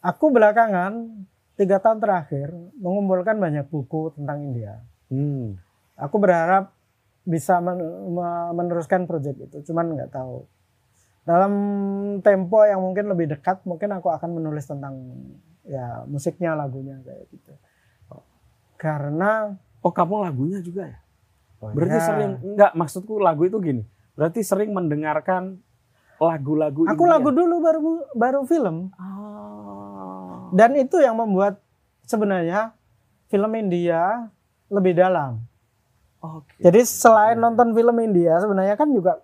Aku 0.00 0.30
belakangan 0.30 1.06
tiga 1.54 1.78
tahun 1.78 1.98
terakhir 1.98 2.50
mengumpulkan 2.76 3.36
banyak 3.36 3.64
buku 3.66 4.12
tentang 4.12 4.42
India. 4.42 4.80
Hmm. 5.08 5.56
Aku 5.96 6.16
berharap 6.16 6.74
bisa 7.22 7.58
men- 7.58 7.80
me- 8.12 8.52
meneruskan 8.52 9.04
proyek 9.04 9.34
itu, 9.40 9.64
cuman 9.64 9.96
nggak 9.96 10.12
tahu. 10.12 10.44
Dalam 11.26 11.52
tempo 12.22 12.62
yang 12.62 12.80
mungkin 12.80 13.10
lebih 13.10 13.34
dekat, 13.34 13.66
mungkin 13.66 13.90
aku 13.98 14.14
akan 14.14 14.38
menulis 14.38 14.64
tentang 14.70 14.94
ya 15.66 16.06
musiknya, 16.06 16.54
lagunya 16.54 17.02
kayak 17.02 17.26
gitu. 17.34 17.52
Karena 18.78 19.58
Oh 19.86 19.94
kamu 19.94 20.26
lagunya 20.26 20.58
juga 20.58 20.90
ya? 20.90 20.98
Berarti 21.62 21.98
ya, 21.98 22.02
sering 22.02 22.32
enggak 22.42 22.72
maksudku 22.74 23.22
lagu 23.22 23.46
itu 23.46 23.54
gini. 23.62 23.82
Berarti 24.18 24.42
sering 24.42 24.74
mendengarkan 24.74 25.62
lagu-lagu 26.18 26.90
aku 26.90 27.04
lagu 27.06 27.30
dulu 27.30 27.62
baru 27.62 27.80
baru 28.18 28.40
film. 28.50 28.90
Ah. 28.98 30.50
Dan 30.50 30.74
itu 30.74 30.98
yang 30.98 31.14
membuat 31.14 31.62
sebenarnya 32.02 32.74
film 33.30 33.52
India 33.54 34.26
lebih 34.66 34.98
dalam. 34.98 35.38
Oke. 36.18 36.58
Jadi 36.58 36.82
selain 36.82 37.38
nonton 37.38 37.70
film 37.70 37.96
India 38.02 38.42
sebenarnya 38.42 38.74
kan 38.74 38.90
juga 38.90 39.22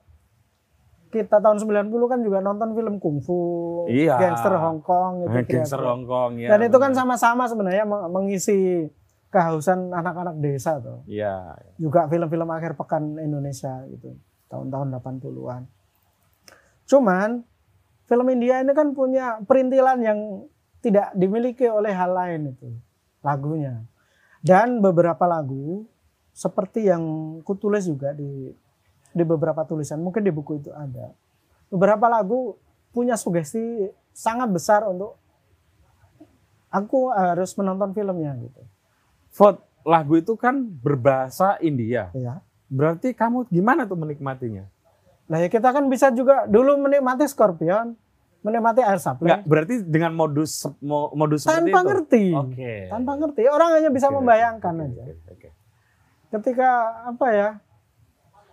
kita 1.12 1.38
tahun 1.38 1.60
90 1.60 1.92
kan 2.08 2.18
juga 2.18 2.40
nonton 2.40 2.72
film 2.72 2.96
kungfu, 2.96 3.84
Iya. 3.84 4.16
gangster 4.16 4.56
Hong 4.56 4.80
Kong 4.80 5.12
gitu 5.22 5.28
Gangster 5.52 5.76
kira-kira. 5.76 5.92
Hong 5.92 6.04
Kong 6.08 6.30
ya. 6.40 6.48
Dan 6.48 6.60
itu 6.64 6.76
kan 6.80 6.92
sama-sama 6.92 7.44
sebenarnya 7.44 7.84
meng- 7.84 8.08
mengisi 8.08 8.88
kehausan 9.28 9.92
anak-anak 9.92 10.40
desa 10.40 10.80
tuh. 10.80 11.04
Iya. 11.04 11.60
Juga 11.76 12.08
film-film 12.08 12.48
akhir 12.48 12.74
pekan 12.74 13.16
Indonesia 13.16 13.84
gitu, 13.86 14.16
tahun-tahun 14.48 14.88
80-an. 14.94 15.62
Cuman 16.84 17.44
film 18.04 18.26
India 18.28 18.60
ini 18.60 18.72
kan 18.72 18.92
punya 18.92 19.40
perintilan 19.42 19.98
yang 20.00 20.18
tidak 20.80 21.14
dimiliki 21.14 21.64
oleh 21.64 21.94
hal 21.94 22.10
lain 22.10 22.52
itu, 22.52 22.68
lagunya. 23.20 23.86
Dan 24.42 24.82
beberapa 24.82 25.22
lagu 25.24 25.86
seperti 26.32 26.88
yang 26.88 27.04
kutulis 27.40 27.86
juga 27.86 28.10
di 28.10 28.50
di 29.12 29.22
beberapa 29.22 29.62
tulisan, 29.62 30.00
mungkin 30.00 30.24
di 30.24 30.32
buku 30.32 30.58
itu 30.58 30.70
ada. 30.72 31.12
Beberapa 31.68 32.08
lagu 32.08 32.56
punya 32.90 33.16
sugesti 33.16 33.88
sangat 34.12 34.48
besar 34.48 34.84
untuk 34.84 35.16
aku 36.68 37.12
harus 37.12 37.52
menonton 37.54 37.92
filmnya 37.92 38.36
gitu. 38.40 38.60
Fot, 39.32 39.60
lagu 39.84 40.16
itu 40.16 40.36
kan 40.36 40.60
berbahasa 40.60 41.56
India. 41.60 42.12
Ya. 42.12 42.40
Berarti 42.68 43.12
kamu 43.12 43.48
gimana 43.48 43.84
tuh 43.84 43.96
menikmatinya? 43.96 44.64
Nah 45.28 45.40
ya 45.40 45.48
kita 45.48 45.72
kan 45.72 45.88
bisa 45.88 46.12
juga 46.12 46.44
dulu 46.44 46.76
menikmati 46.76 47.24
Scorpion, 47.24 47.96
menikmati 48.40 48.80
Air 48.80 49.00
Supply 49.00 49.28
Enggak, 49.28 49.42
berarti 49.44 49.74
dengan 49.80 50.12
modus 50.12 50.64
mo- 50.80 51.12
modus 51.12 51.44
tanpa 51.44 51.80
itu. 51.80 51.88
ngerti, 51.88 52.24
Oke. 52.32 52.74
tanpa 52.88 53.12
ngerti. 53.16 53.42
Orang 53.48 53.76
hanya 53.76 53.88
bisa 53.88 54.08
Oke, 54.08 54.16
membayangkan 54.20 54.74
oke, 54.74 54.84
aja. 54.88 55.02
oke, 55.04 55.30
oke. 55.32 55.48
Ketika 56.32 56.68
apa 57.08 57.26
ya, 57.28 57.48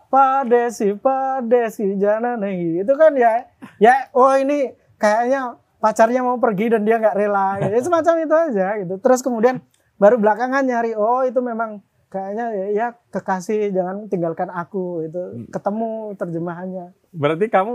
Padesi, 0.09 0.97
Padesi, 0.97 1.95
Jananahi, 2.01 2.81
itu 2.81 2.93
kan 2.97 3.13
ya, 3.13 3.45
ya, 3.77 4.09
oh 4.17 4.33
ini 4.33 4.73
kayaknya 4.97 5.55
pacarnya 5.77 6.25
mau 6.25 6.41
pergi 6.41 6.73
dan 6.73 6.81
dia 6.83 6.97
nggak 6.97 7.15
rela, 7.15 7.61
ya 7.61 7.77
semacam 7.79 8.13
itu 8.25 8.35
aja 8.35 8.67
gitu. 8.81 8.97
Terus 8.97 9.21
kemudian 9.21 9.61
baru 10.01 10.17
belakangan 10.17 10.65
nyari, 10.65 10.97
oh 10.97 11.21
itu 11.23 11.37
memang 11.39 11.85
kayaknya 12.09 12.45
ya, 12.51 12.65
ya 12.73 12.87
kekasih 13.13 13.69
jangan 13.69 14.09
tinggalkan 14.09 14.49
aku 14.49 15.05
itu 15.05 15.45
ketemu 15.53 16.17
terjemahannya 16.17 16.97
Berarti 17.13 17.45
kamu 17.53 17.73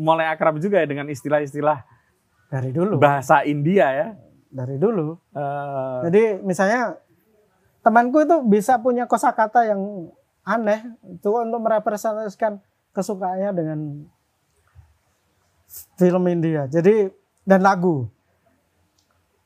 mulai 0.00 0.28
akrab 0.32 0.56
juga 0.56 0.80
ya 0.80 0.88
dengan 0.88 1.08
istilah-istilah 1.08 1.84
dari 2.48 2.72
dulu. 2.72 2.96
bahasa 2.96 3.44
India 3.44 3.92
ya? 3.92 4.08
dari 4.54 4.78
dulu. 4.78 5.18
Eh, 5.34 5.98
Jadi 6.08 6.22
misalnya 6.46 6.94
temanku 7.82 8.22
itu 8.22 8.38
bisa 8.46 8.78
punya 8.78 9.04
kosakata 9.10 9.66
yang 9.66 10.08
aneh 10.44 10.80
itu 11.08 11.28
untuk 11.32 11.60
merepresentasikan 11.64 12.60
kesukaannya 12.92 13.50
dengan 13.56 13.78
film 15.98 16.24
India. 16.28 16.68
Jadi 16.68 17.10
dan 17.42 17.60
lagu. 17.64 18.06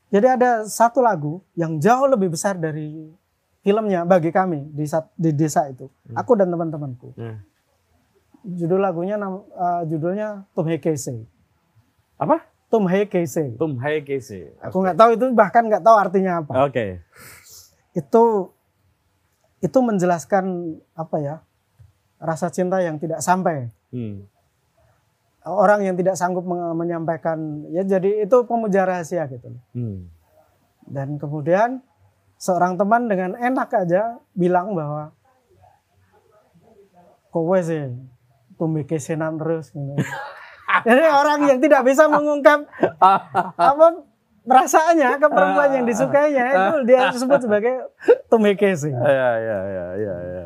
Jadi 0.09 0.27
ada 0.27 0.65
satu 0.65 1.05
lagu 1.05 1.41
yang 1.55 1.79
jauh 1.79 2.09
lebih 2.09 2.33
besar 2.33 2.57
dari 2.57 3.13
filmnya 3.61 4.09
bagi 4.09 4.33
kami 4.33 4.73
di 4.73 4.85
di 5.17 5.31
desa 5.33 5.69
itu. 5.69 5.89
Aku 6.17 6.35
dan 6.35 6.51
teman-temanku. 6.51 7.15
hmm. 7.17 7.39
Judul 8.49 8.81
lagunya 8.81 9.19
eh, 9.19 9.83
judulnya 9.91 10.49
Tum 10.55 10.65
Hai 10.65 10.81
Kaise. 10.81 11.27
Apa? 12.17 12.41
Tum 12.73 12.89
Hai 12.89 13.05
Kaise. 13.05 13.57
Tum 13.61 13.77
Hai 13.77 14.01
Kese. 14.01 14.57
Aku 14.65 14.81
nggak 14.81 14.97
tahu 14.97 15.11
itu 15.17 15.25
bahkan 15.37 15.69
nggak 15.69 15.85
tahu 15.85 15.97
artinya 15.97 16.41
apa. 16.45 16.69
Oke. 16.69 17.03
itu 17.99 18.53
itu 19.59 19.79
menjelaskan 19.79 20.45
apa 20.93 21.17
ya 21.19 21.37
rasa 22.17 22.49
cinta 22.49 22.79
yang 22.79 22.97
tidak 22.97 23.19
sampai 23.19 23.71
Hmm. 23.89 24.29
orang 25.43 25.81
yang 25.81 25.97
tidak 25.97 26.13
sanggup 26.13 26.45
men- 26.45 26.77
menyampaikan 26.77 27.39
ya 27.69 27.81
jadi 27.81 28.23
itu 28.23 28.37
pemuja 28.45 28.85
rahasia 28.85 29.25
gitu 29.27 29.49
Hmm. 29.73 30.07
dan 30.85 31.17
kemudian 31.17 31.81
seorang 32.37 32.77
teman 32.77 33.07
dengan 33.07 33.35
enak 33.35 33.73
aja 33.73 34.21
bilang 34.33 34.73
bahwa 34.73 35.11
kowe 37.29 37.59
sih 37.59 37.93
tumbuh 38.57 38.83
kesenan 38.83 39.39
terus 39.39 39.71
gitu. 39.71 39.95
jadi 40.87 41.09
orang 41.09 41.47
yang 41.47 41.59
tidak 41.59 41.83
bisa 41.83 42.07
mengungkap 42.07 42.67
apa 43.71 43.87
perasaannya 44.49 45.11
ke 45.15 45.29
perempuan 45.29 45.69
yang 45.71 45.85
disukainya 45.85 46.45
itu 46.49 46.75
dia 46.85 47.13
sebut 47.13 47.39
sebagai 47.39 47.75
tumekese 48.27 48.89
Ya 48.89 49.05
ya 49.37 49.59
ya 49.63 49.87
ya 49.95 50.15
ya. 50.25 50.45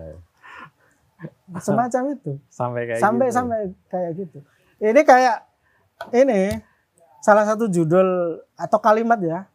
semacam 1.56 2.02
itu 2.12 2.32
Sampai 2.48 2.82
kayak 2.84 2.98
sampai 2.98 3.26
gitu. 3.26 3.36
sampai 3.36 3.58
kayak 3.86 4.10
gitu 4.16 4.38
ini 4.78 5.00
kayak 5.02 5.36
ini 6.10 6.40
salah 7.18 7.46
satu 7.46 7.66
judul 7.66 8.08
atau 8.52 8.78
kalimat 8.78 9.18
ya 9.18 9.46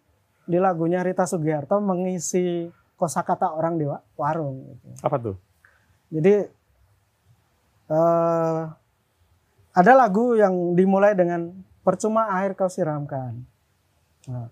di 0.43 0.55
lagunya 0.55 1.01
Rita 1.01 1.27
Sugiharto 1.27 1.75
mengisi 1.77 2.71
kosakata 2.95 3.51
orang 3.51 3.75
di 3.75 3.83
wa- 3.83 4.01
warung 4.15 4.63
gitu. 4.65 4.87
Apa 5.01 5.19
tuh? 5.19 5.35
jadi 6.07 6.47
eh, 7.87 8.61
ada 9.73 9.91
lagu 9.93 10.33
yang 10.33 10.53
dimulai 10.73 11.11
dengan 11.11 11.51
percuma 11.83 12.31
air 12.33 12.51
kau 12.51 12.67
siramkan 12.67 13.43
Nah, 14.28 14.47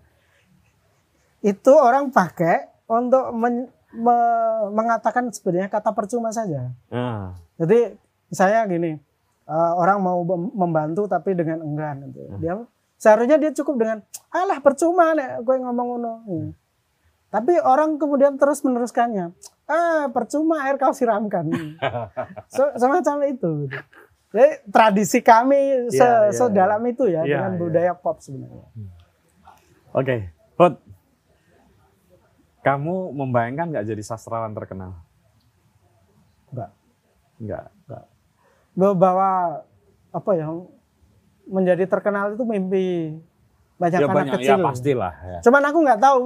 itu 1.40 1.72
orang 1.72 2.08
pakai 2.08 2.66
untuk 2.86 3.30
men- 3.32 3.68
me- 3.92 4.24
mengatakan 4.72 5.28
sebenarnya 5.28 5.68
kata 5.68 5.90
percuma 5.90 6.28
saja 6.30 6.72
Ah. 6.86 7.36
jadi 7.54 7.94
saya 8.28 8.64
gini, 8.64 8.98
eh, 9.44 9.72
orang 9.74 10.00
mau 10.00 10.20
mem- 10.20 10.52
membantu 10.52 11.06
tapi 11.06 11.32
dengan 11.32 11.62
enggan. 11.62 12.08
Gitu. 12.08 12.26
Dia 12.38 12.58
seharusnya 12.96 13.36
dia 13.36 13.52
cukup 13.52 13.74
dengan, 13.76 13.98
alah 14.28 14.58
percuma 14.58 15.12
nek 15.12 15.40
gue 15.40 15.56
ngomong 15.56 15.86
ngono. 15.88 16.12
Hmm. 16.24 16.50
Tapi 17.26 17.54
orang 17.56 17.94
kemudian 17.94 18.34
terus 18.34 18.60
meneruskannya, 18.60 19.30
ah 19.66 20.08
percuma 20.08 20.64
air 20.64 20.74
kau 20.74 20.90
siramkan. 20.90 21.46
so, 22.48 22.66
semacam 22.74 23.16
itu. 23.28 23.50
Gitu. 23.66 23.78
Jadi 24.26 24.50
tradisi 24.66 25.18
kami 25.20 25.56
se- 25.88 25.96
Iya, 25.96 26.28
iya, 26.28 26.34
sedalam 26.34 26.82
itu 26.84 27.06
ya 27.06 27.22
Iya, 27.22 27.38
dengan 27.38 27.52
iya. 27.52 27.60
budaya 27.60 27.92
pop 27.94 28.18
sebenarnya. 28.18 28.66
Oke, 29.96 30.28
Hud. 30.60 30.74
Kamu 32.60 33.14
membayangkan 33.14 33.72
nggak 33.72 33.86
jadi 33.86 34.02
sastrawan 34.02 34.52
terkenal? 34.52 34.92
Enggak. 36.50 36.70
Nggak. 37.38 37.64
nggak. 37.86 38.04
Bahwa 38.76 39.30
apa 40.10 40.30
ya 40.34 40.46
menjadi 41.46 41.84
terkenal 41.86 42.34
itu 42.34 42.44
mimpi 42.44 43.16
banyak 43.76 44.00
Ya 44.00 44.08
anak 44.08 44.16
banyak, 44.16 44.34
kecil. 44.40 44.50
ya 44.52 44.56
pastilah. 44.58 45.14
Ya. 45.14 45.38
Cuman 45.46 45.62
aku 45.64 45.78
nggak 45.80 46.00
tahu 46.00 46.16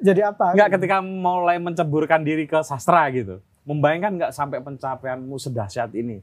jadi 0.00 0.20
apa. 0.32 0.46
Nggak 0.56 0.70
ketika 0.78 0.96
mulai 0.98 1.56
menceburkan 1.60 2.22
diri 2.22 2.46
ke 2.46 2.58
sastra 2.64 3.06
gitu. 3.12 3.38
Membayangkan 3.62 4.10
nggak 4.16 4.32
sampai 4.32 4.58
pencapaianmu 4.58 5.36
sedahsyat 5.36 5.92
ini? 5.92 6.18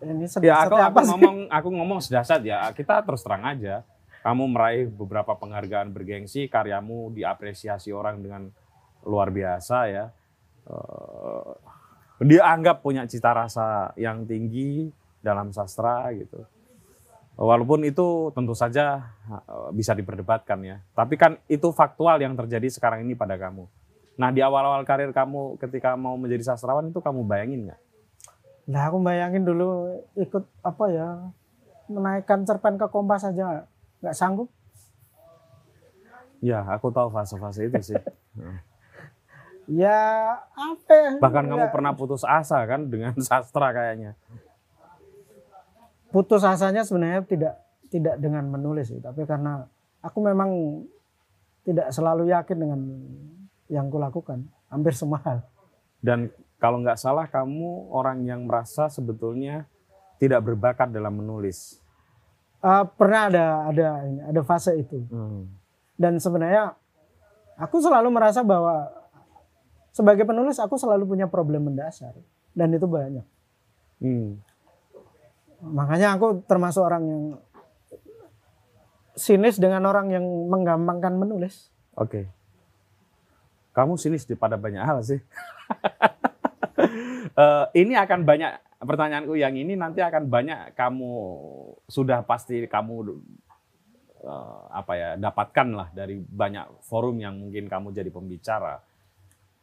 Ini 0.00 0.26
Ya 0.42 0.58
aku, 0.58 0.74
sedih 0.74 0.74
aku 0.74 0.74
apa 0.80 1.00
sih? 1.04 1.10
ngomong 1.12 1.36
aku 1.52 1.68
ngomong 1.70 1.98
sedahsyat 2.00 2.40
ya. 2.42 2.66
Kita 2.72 3.04
terus 3.04 3.20
terang 3.20 3.44
aja. 3.44 3.84
Kamu 4.24 4.48
meraih 4.48 4.88
beberapa 4.88 5.36
penghargaan 5.36 5.92
bergengsi, 5.92 6.48
karyamu 6.48 7.12
diapresiasi 7.12 7.92
orang 7.92 8.24
dengan 8.24 8.48
luar 9.04 9.28
biasa 9.28 9.76
ya. 9.92 10.08
Eh, 10.64 11.52
dia 12.24 12.48
anggap 12.48 12.80
punya 12.80 13.04
cita 13.04 13.36
rasa 13.36 13.92
yang 14.00 14.24
tinggi 14.24 14.88
dalam 15.20 15.52
sastra 15.52 16.08
gitu. 16.16 16.40
Walaupun 17.36 17.84
itu 17.84 18.32
tentu 18.32 18.56
saja 18.56 19.12
eh, 19.28 19.68
bisa 19.76 19.92
diperdebatkan 19.92 20.56
ya. 20.64 20.80
Tapi 20.96 21.20
kan 21.20 21.36
itu 21.44 21.68
faktual 21.76 22.16
yang 22.16 22.32
terjadi 22.32 22.72
sekarang 22.72 23.04
ini 23.04 23.12
pada 23.12 23.36
kamu. 23.36 23.68
Nah 24.16 24.32
di 24.32 24.40
awal-awal 24.40 24.88
karir 24.88 25.12
kamu 25.12 25.60
ketika 25.60 26.00
mau 26.00 26.16
menjadi 26.16 26.56
sastrawan 26.56 26.88
itu 26.88 27.04
kamu 27.04 27.28
bayangin 27.28 27.68
nggak? 27.68 27.80
Nah 28.72 28.88
aku 28.88 29.04
bayangin 29.04 29.44
dulu 29.44 30.00
ikut 30.16 30.48
apa 30.64 30.84
ya 30.88 31.08
menaikkan 31.92 32.48
cerpen 32.48 32.80
ke 32.80 32.88
kompas 32.88 33.28
aja 33.28 33.68
nggak 34.04 34.16
sanggup. 34.16 34.52
Ya 36.44 36.60
aku 36.68 36.92
tahu 36.92 37.08
fase-fase 37.08 37.66
itu 37.72 37.80
sih. 37.80 37.96
Ya 39.64 39.96
apa? 40.52 40.92
ya? 40.92 41.10
Bahkan 41.24 41.48
kamu 41.48 41.64
Ya, 41.64 41.72
pernah 41.72 41.96
putus 41.96 42.20
asa 42.20 42.60
kan 42.68 42.84
dengan 42.84 43.16
sastra 43.24 43.72
kayaknya. 43.72 44.12
putus 46.12 46.44
asanya 46.44 46.84
sebenarnya 46.84 47.24
tidak 47.24 47.54
tidak 47.88 48.20
dengan 48.22 48.46
menulis 48.46 48.92
sih, 48.92 49.00
tapi 49.02 49.24
karena 49.26 49.66
aku 49.98 50.20
memang 50.22 50.84
tidak 51.64 51.90
selalu 51.90 52.30
yakin 52.30 52.54
dengan 52.60 52.80
yang 53.66 53.88
kulakukan 53.90 54.46
hampir 54.68 54.94
semua 54.94 55.18
hal. 55.24 55.38
Dan 55.98 56.28
kalau 56.60 56.84
nggak 56.84 57.00
salah 57.00 57.26
kamu 57.26 57.90
orang 57.90 58.22
yang 58.22 58.44
merasa 58.46 58.86
sebetulnya 58.86 59.66
tidak 60.20 60.44
berbakat 60.44 60.92
dalam 60.92 61.18
menulis. 61.18 61.82
Eh, 62.64 62.84
pernah 62.96 63.28
ada 63.28 63.68
ada 63.68 63.88
ada 64.24 64.40
fase 64.40 64.72
itu 64.80 65.04
dan 66.00 66.16
sebenarnya 66.16 66.72
aku 67.60 67.76
selalu 67.76 68.08
merasa 68.08 68.40
bahwa 68.40 68.88
sebagai 69.92 70.24
penulis 70.24 70.56
aku 70.56 70.80
selalu 70.80 71.04
punya 71.04 71.28
problem 71.28 71.68
mendasar 71.68 72.16
dan 72.56 72.72
itu 72.72 72.88
banyak. 72.88 73.26
Hmm. 74.00 74.40
Makanya 75.60 76.16
aku 76.16 76.40
termasuk 76.48 76.80
orang 76.88 77.04
yang 77.04 77.24
sinis 79.12 79.60
dengan 79.60 79.84
orang 79.84 80.08
yang 80.08 80.24
menggampangkan 80.24 81.20
menulis. 81.20 81.68
Oke. 82.00 82.32
Kamu 83.76 84.00
sinis 84.00 84.24
di 84.24 84.40
pada 84.40 84.56
banyak 84.56 84.80
hal 84.80 85.04
sih. 85.04 85.20
Eh, 87.34 87.66
ini 87.82 87.98
akan 87.98 88.22
banyak 88.22 88.73
pertanyaanku 88.84 89.34
yang 89.34 89.56
ini 89.56 89.74
nanti 89.74 90.04
akan 90.04 90.28
banyak 90.28 90.76
kamu 90.78 91.12
sudah 91.88 92.22
pasti 92.22 92.64
kamu 92.68 92.94
eh, 94.24 94.60
apa 94.70 94.92
ya 94.94 95.08
dapatkan 95.18 95.68
lah 95.72 95.88
dari 95.90 96.20
banyak 96.20 96.84
forum 96.86 97.18
yang 97.20 97.36
mungkin 97.40 97.66
kamu 97.66 97.90
jadi 97.90 98.10
pembicara. 98.12 98.80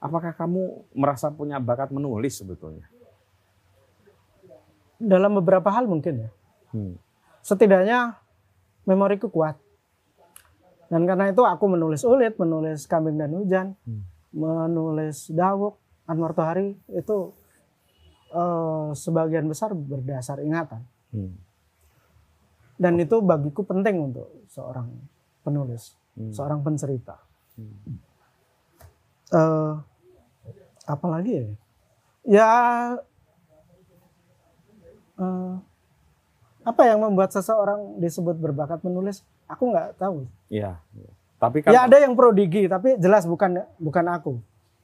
Apakah 0.01 0.33
kamu 0.33 0.91
merasa 0.97 1.29
punya 1.29 1.61
bakat 1.61 1.93
menulis 1.93 2.41
sebetulnya? 2.41 2.89
Dalam 4.97 5.37
beberapa 5.37 5.69
hal 5.69 5.85
mungkin 5.85 6.25
ya. 6.25 6.29
Hmm. 6.73 6.97
Setidaknya 7.45 8.17
memoriku 8.85 9.29
kuat. 9.29 9.57
Dan 10.89 11.07
karena 11.07 11.29
itu 11.31 11.45
aku 11.45 11.65
menulis 11.71 12.03
ulit, 12.03 12.35
menulis 12.35 12.83
kambing 12.89 13.15
dan 13.15 13.31
hujan, 13.31 13.67
Hmm. 13.85 14.03
menulis 14.33 15.29
dawuk, 15.31 15.79
Anwar 16.09 16.35
Tohari 16.35 16.75
itu 16.91 17.31
eh, 18.31 18.87
sebagian 18.93 19.45
besar 19.45 19.71
berdasar 19.71 20.39
ingatan. 20.39 20.81
Hmm. 21.11 21.35
Dan 22.75 22.97
itu 22.97 23.21
bagiku 23.21 23.61
penting 23.61 24.01
untuk 24.01 24.25
seorang 24.47 24.89
penulis, 25.41 25.93
Hmm. 26.15 26.33
seorang 26.33 26.59
pencerita. 26.61 27.19
Hmm. 27.55 27.99
Eh, 29.31 29.73
apalagi 30.85 31.31
ya? 31.31 31.45
Ya 32.21 32.49
eh, 35.17 35.53
apa 36.61 36.81
yang 36.85 37.01
membuat 37.01 37.33
seseorang 37.33 37.97
disebut 37.97 38.37
berbakat 38.37 38.81
menulis? 38.81 39.25
Aku 39.49 39.69
nggak 39.69 39.97
tahu. 39.97 40.29
Iya. 40.47 40.77
Tapi 41.41 41.65
kan 41.65 41.73
Ya 41.73 41.89
ada 41.89 41.97
yang 41.97 42.13
prodigi, 42.13 42.69
tapi 42.69 42.95
jelas 42.97 43.25
bukan 43.25 43.65
bukan 43.77 44.05
aku. 44.07 44.33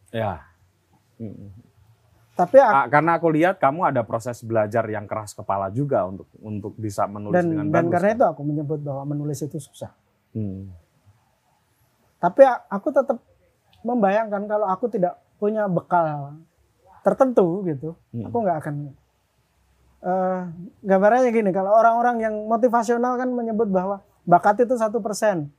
ya. 0.09 0.41
Hmm. 1.17 1.53
Tapi 2.38 2.57
aku, 2.61 2.69
Ah, 2.71 2.85
karena 2.85 3.11
aku 3.17 3.27
lihat 3.33 3.57
kamu 3.57 3.89
ada 3.89 4.05
proses 4.05 4.38
belajar 4.39 4.85
yang 4.85 5.09
keras 5.09 5.33
kepala 5.33 5.73
juga 5.73 6.05
untuk 6.05 6.29
untuk 6.38 6.77
bisa 6.77 7.09
menulis 7.09 7.33
dan 7.33 7.49
dengan 7.49 7.65
dan 7.67 7.73
bagus. 7.83 7.93
karena 7.97 8.07
kan? 8.07 8.15
itu 8.15 8.25
aku 8.29 8.41
menyebut 8.45 8.79
bahwa 8.79 9.03
menulis 9.07 9.41
itu 9.41 9.57
susah. 9.57 9.89
Hmm. 10.38 10.69
Tapi 12.17 12.41
aku 12.45 12.88
tetap 12.89 13.17
membayangkan 13.81 14.45
kalau 14.45 14.69
aku 14.69 14.85
tidak 14.85 15.17
punya 15.38 15.65
bekal 15.65 16.38
tertentu 17.01 17.65
gitu, 17.65 17.97
Hmm. 18.11 18.25
aku 18.25 18.38
nggak 18.39 18.57
akan. 18.59 18.75
eh 19.97 20.41
gambarannya 20.83 21.33
gini, 21.33 21.49
kalau 21.49 21.73
orang-orang 21.73 22.21
yang 22.21 22.35
motivasional 22.45 23.17
kan 23.17 23.33
menyebut 23.33 23.65
bahwa 23.67 23.97
bakat 24.23 24.61
itu 24.61 24.77
satu 24.77 25.01
persen, 25.01 25.49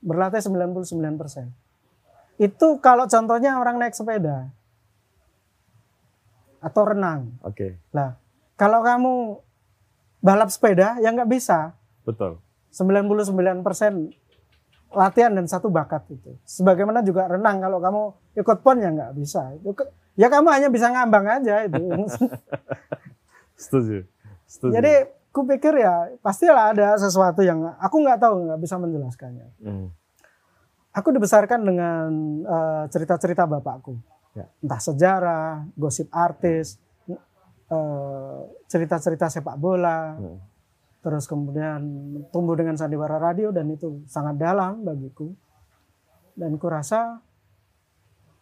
berlatih 0.00 0.40
99 0.40 0.88
persen. 1.14 1.52
Itu 2.36 2.80
kalau 2.80 3.04
contohnya 3.04 3.60
orang 3.60 3.76
naik 3.76 3.92
sepeda 3.92 4.48
atau 6.64 6.82
renang. 6.88 7.36
Oke, 7.44 7.76
Lah, 7.92 8.16
kalau 8.56 8.80
kamu 8.80 9.12
balap 10.24 10.48
sepeda 10.48 10.96
ya 11.04 11.12
nggak 11.12 11.28
bisa. 11.28 11.76
betul. 12.08 12.40
99% 12.72 13.62
latihan 14.94 15.30
dan 15.30 15.46
satu 15.46 15.70
bakat 15.70 16.02
itu. 16.10 16.34
Sebagaimana 16.42 17.04
juga 17.06 17.28
renang 17.28 17.62
kalau 17.62 17.78
kamu 17.78 18.02
ikut 18.40 18.58
pon 18.64 18.82
ya 18.82 18.90
nggak 18.90 19.12
bisa. 19.14 19.54
Ya 20.18 20.26
kamu 20.26 20.48
hanya 20.50 20.68
bisa 20.72 20.90
ngambang 20.90 21.26
aja 21.28 21.66
itu. 21.66 21.78
Setuju. 23.62 24.06
Setuju. 24.46 24.72
Jadi 24.74 24.92
kupikir 25.34 25.74
ya 25.78 26.14
pastilah 26.22 26.74
ada 26.74 26.94
sesuatu 26.98 27.42
yang 27.42 27.62
aku 27.78 27.96
nggak 28.02 28.18
tahu 28.22 28.34
nggak 28.50 28.60
bisa 28.62 28.74
menjelaskannya. 28.78 29.48
Hmm. 29.62 29.88
Aku 30.94 31.10
dibesarkan 31.10 31.60
dengan 31.66 32.08
eh, 32.46 32.84
cerita-cerita 32.90 33.46
bapakku. 33.50 33.98
Ya. 34.34 34.50
Entah 34.60 34.80
sejarah, 34.82 35.46
gosip 35.74 36.10
artis, 36.10 36.76
eh, 37.70 38.38
cerita-cerita 38.66 39.30
sepak 39.30 39.54
bola, 39.54 40.18
Hmm. 40.18 40.38
terus 41.00 41.24
kemudian 41.24 41.80
tumbuh 42.28 42.54
dengan 42.54 42.74
sandiwara 42.74 43.16
radio 43.16 43.48
dan 43.48 43.70
itu 43.70 44.02
sangat 44.04 44.34
dalam 44.36 44.82
bagiku. 44.82 45.30
Dan 46.34 46.58
kurasa 46.58 47.22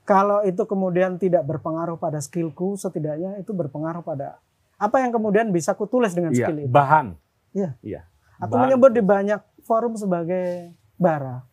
kalau 0.02 0.42
itu 0.42 0.64
kemudian 0.64 1.14
tidak 1.16 1.44
berpengaruh 1.44 1.94
pada 1.94 2.18
skillku, 2.18 2.74
setidaknya 2.74 3.38
itu 3.38 3.52
berpengaruh 3.52 4.02
pada 4.02 4.40
apa 4.76 4.98
yang 4.98 5.14
kemudian 5.14 5.52
bisa 5.52 5.76
kutulis 5.76 6.10
dengan 6.10 6.34
Iya, 6.34 6.42
skill 6.42 6.58
itu. 6.58 6.72
bahan. 6.72 7.06
Iya. 7.54 7.70
Iya. 7.84 8.00
Aku 8.40 8.58
Bahan. 8.58 8.64
menyebut 8.66 8.90
di 8.90 8.98
banyak 8.98 9.38
forum 9.62 9.94
sebagai 9.94 10.74
bara. 10.96 11.46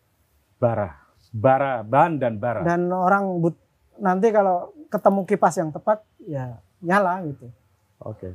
bara. 0.57 0.97
Bara, 1.29 1.85
bahan 1.85 2.17
dan 2.17 2.41
bara. 2.41 2.65
Dan 2.65 2.89
orang 2.89 3.37
but- 3.37 3.61
nanti 3.99 4.31
kalau 4.31 4.71
ketemu 4.89 5.21
kipas 5.27 5.55
yang 5.59 5.69
tepat, 5.69 6.01
ya 6.23 6.57
nyala 6.79 7.23
gitu. 7.27 7.47
Oke. 8.01 8.33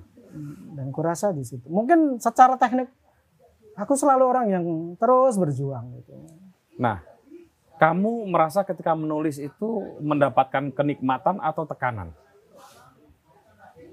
Dan 0.74 0.90
kurasa 0.90 1.30
di 1.32 1.42
situ. 1.46 1.64
Mungkin 1.66 2.20
secara 2.20 2.58
teknik, 2.58 2.90
aku 3.74 3.94
selalu 3.96 4.24
orang 4.24 4.46
yang 4.50 4.64
terus 4.98 5.38
berjuang 5.40 5.94
gitu. 5.98 6.12
Nah, 6.76 7.02
kamu 7.78 8.30
merasa 8.30 8.62
ketika 8.62 8.94
menulis 8.94 9.38
itu 9.38 9.98
mendapatkan 9.98 10.70
kenikmatan 10.70 11.42
atau 11.42 11.66
tekanan? 11.66 12.14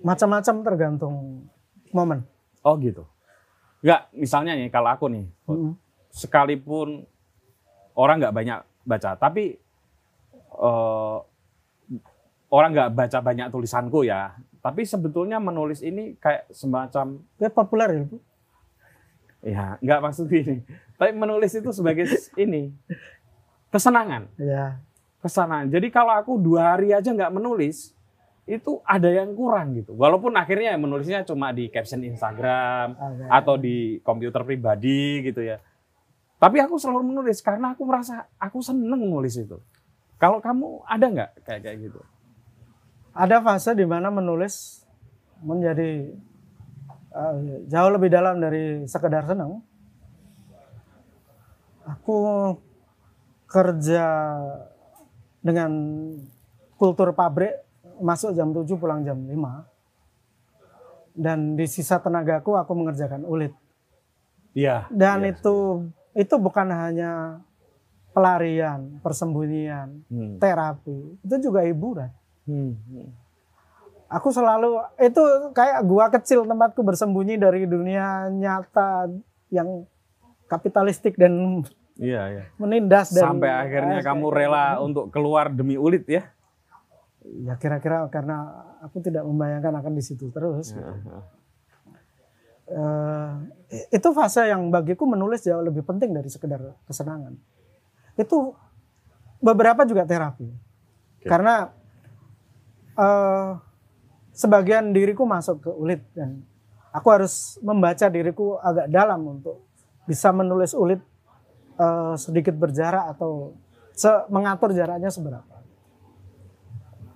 Macam-macam 0.02 0.56
tergantung 0.66 1.16
momen. 1.94 2.26
Oh 2.66 2.78
gitu. 2.78 3.06
Enggak, 3.82 4.10
misalnya 4.14 4.54
nih 4.54 4.70
kalau 4.70 4.90
aku 4.94 5.10
nih, 5.10 5.26
Mm. 5.50 5.74
sekalipun 6.14 7.06
orang 7.98 8.22
nggak 8.22 8.36
banyak 8.36 8.60
baca, 8.86 9.18
tapi 9.18 9.58
eh, 10.52 11.18
orang 12.52 12.70
nggak 12.76 12.92
baca 12.94 13.18
banyak 13.20 13.48
tulisanku 13.50 14.04
ya, 14.04 14.36
tapi 14.60 14.84
sebetulnya 14.84 15.40
menulis 15.40 15.80
ini 15.82 16.16
kayak 16.20 16.52
semacam 16.52 17.24
Ya 17.40 17.50
populer 17.50 17.90
ya, 17.92 18.04
Bu. 18.06 18.18
ya 19.42 19.66
nggak 19.82 20.00
maksud 20.06 20.28
ini, 20.30 20.62
tapi 21.00 21.12
menulis 21.18 21.52
itu 21.56 21.70
sebagai 21.74 22.06
ini 22.44 22.70
kesenangan, 23.72 24.28
Ya, 24.38 24.78
kesenangan. 25.24 25.72
Jadi 25.72 25.88
kalau 25.90 26.14
aku 26.14 26.38
dua 26.38 26.76
hari 26.78 26.92
aja 26.92 27.10
nggak 27.10 27.32
menulis, 27.34 27.96
itu 28.46 28.84
ada 28.84 29.08
yang 29.08 29.32
kurang 29.32 29.80
gitu. 29.80 29.96
Walaupun 29.96 30.36
akhirnya 30.36 30.76
menulisnya 30.76 31.24
cuma 31.24 31.56
di 31.56 31.72
caption 31.72 32.04
Instagram, 32.04 33.00
ada. 33.00 33.24
atau 33.32 33.56
di 33.56 34.04
komputer 34.04 34.44
pribadi 34.44 35.24
gitu 35.24 35.40
ya. 35.40 35.58
Tapi 36.42 36.58
aku 36.58 36.76
selalu 36.82 37.14
menulis 37.16 37.38
karena 37.40 37.78
aku 37.78 37.86
merasa 37.86 38.26
aku 38.42 38.60
seneng 38.60 39.08
nulis 39.08 39.38
itu. 39.38 39.62
Kalau 40.22 40.38
kamu 40.38 40.86
ada 40.86 41.06
nggak 41.10 41.32
kayak 41.42 41.62
kayak 41.66 41.78
gitu? 41.90 41.98
Ada 43.18 43.42
fase 43.42 43.74
di 43.74 43.90
mana 43.90 44.14
menulis 44.14 44.86
menjadi 45.42 46.14
eh, 47.10 47.36
jauh 47.66 47.90
lebih 47.90 48.14
dalam 48.14 48.38
dari 48.38 48.86
sekedar 48.86 49.26
senang. 49.26 49.66
Aku 51.90 52.54
kerja 53.50 54.06
dengan 55.42 55.74
kultur 56.78 57.18
pabrik 57.18 57.66
masuk 57.98 58.38
jam 58.38 58.54
7 58.54 58.70
pulang 58.78 59.02
jam 59.02 59.18
5. 59.18 61.18
Dan 61.18 61.58
di 61.58 61.66
sisa 61.66 61.98
tenagaku 61.98 62.62
aku 62.62 62.78
mengerjakan 62.78 63.26
ulit. 63.26 63.58
Iya. 64.54 64.86
Dan 64.94 65.26
iya. 65.26 65.34
itu 65.34 65.90
itu 66.14 66.38
bukan 66.38 66.70
hanya 66.70 67.42
pelarian, 68.12 69.00
persembunyian, 69.00 70.04
Hmm. 70.08 70.36
terapi, 70.38 71.18
itu 71.24 71.36
juga 71.40 71.64
hiburan. 71.64 72.12
Hmm. 72.44 72.76
hmm. 72.76 73.10
Aku 74.12 74.28
selalu 74.36 74.76
itu 75.00 75.24
kayak 75.56 75.88
gua 75.88 76.12
kecil 76.12 76.44
tempatku 76.44 76.84
bersembunyi 76.84 77.40
dari 77.40 77.64
dunia 77.64 78.28
nyata 78.28 79.08
yang 79.48 79.88
kapitalistik 80.52 81.16
dan 81.16 81.64
Iya, 81.96 82.22
iya. 82.28 82.44
menindas 82.60 83.16
dan 83.16 83.40
Sampai 83.40 83.48
akhirnya 83.48 84.04
Ah, 84.04 84.06
kamu 84.12 84.26
rela 84.28 84.66
untuk 84.84 85.08
keluar 85.12 85.48
demi 85.48 85.80
ulit 85.80 86.04
ya? 86.08 86.28
ya 87.22 87.54
kira-kira 87.56 88.10
karena 88.10 88.50
aku 88.82 89.00
tidak 89.00 89.22
membayangkan 89.24 89.80
akan 89.80 89.94
di 89.94 90.04
situ 90.04 90.28
terus. 90.34 90.74
gitu. 90.74 90.92
Eh, 92.72 93.30
itu 93.92 94.10
fase 94.16 94.48
yang 94.48 94.72
bagiku 94.72 95.04
menulis 95.04 95.44
jauh 95.44 95.60
lebih 95.60 95.84
penting 95.84 96.16
dari 96.16 96.28
sekedar 96.32 96.60
kesenangan. 96.88 97.36
Itu 98.18 98.56
beberapa 99.42 99.84
juga 99.84 100.06
terapi. 100.06 100.48
Oke. 100.48 101.28
Karena 101.28 101.70
eh, 102.96 103.50
sebagian 104.32 104.94
diriku 104.96 105.26
masuk 105.28 105.66
ke 105.66 105.72
ulit 105.74 106.02
dan 106.16 106.46
aku 106.92 107.08
harus 107.12 107.58
membaca 107.64 108.08
diriku 108.08 108.60
agak 108.62 108.88
dalam 108.92 109.40
untuk 109.40 109.66
bisa 110.06 110.30
menulis 110.32 110.72
ulit 110.78 111.02
eh, 111.80 112.14
sedikit 112.16 112.56
berjarak 112.56 113.18
atau 113.18 113.58
se- 113.96 114.26
mengatur 114.30 114.72
jaraknya 114.72 115.10
seberapa. 115.10 115.62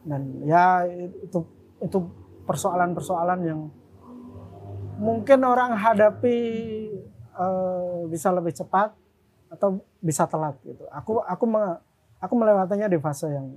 Dan 0.05 0.45
ya 0.45 0.85
itu 0.85 1.39
itu 1.81 1.97
persoalan-persoalan 2.45 3.39
yang 3.41 3.61
mungkin 5.01 5.39
orang 5.43 5.75
hadapi 5.75 6.37
eh, 7.35 7.99
bisa 8.09 8.31
lebih 8.31 8.53
cepat 8.53 9.04
atau 9.49 9.81
bisa 10.01 10.25
telat 10.25 10.55
gitu. 10.65 10.85
Aku 10.91 11.21
aku 11.23 11.45
me- 11.45 11.79
aku 12.19 12.33
melewatinya 12.33 12.87
di 12.89 12.97
fase 12.99 13.29
yang 13.29 13.47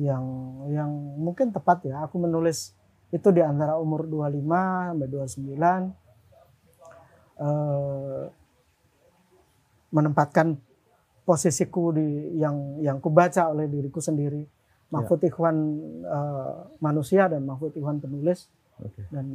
yang 0.00 0.24
yang 0.72 0.90
mungkin 1.20 1.52
tepat 1.52 1.84
ya. 1.84 2.04
Aku 2.08 2.16
menulis 2.20 2.72
itu 3.10 3.28
di 3.34 3.42
antara 3.42 3.74
umur 3.76 4.06
25 4.06 4.94
sampai 4.94 5.08
29 5.10 5.90
eh, 7.42 8.24
menempatkan 9.90 10.54
posisiku 11.26 11.94
di 11.94 12.38
yang 12.38 12.78
yang 12.82 12.98
kubaca 13.02 13.50
oleh 13.50 13.66
diriku 13.66 13.98
sendiri. 13.98 14.46
Mahfud 14.90 15.22
Ikhwan 15.22 15.56
eh, 16.02 16.54
manusia 16.82 17.30
dan 17.30 17.46
Mahfud 17.46 17.74
Ikhwan 17.74 18.02
penulis 18.02 18.50
Oke. 18.78 19.06
dan 19.10 19.26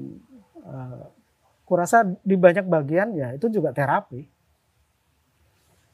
eh, 0.59 1.05
kurasa 1.65 2.05
di 2.21 2.35
banyak 2.37 2.67
bagian 2.69 3.15
ya 3.15 3.35
itu 3.35 3.49
juga 3.51 3.75
terapi. 3.75 4.34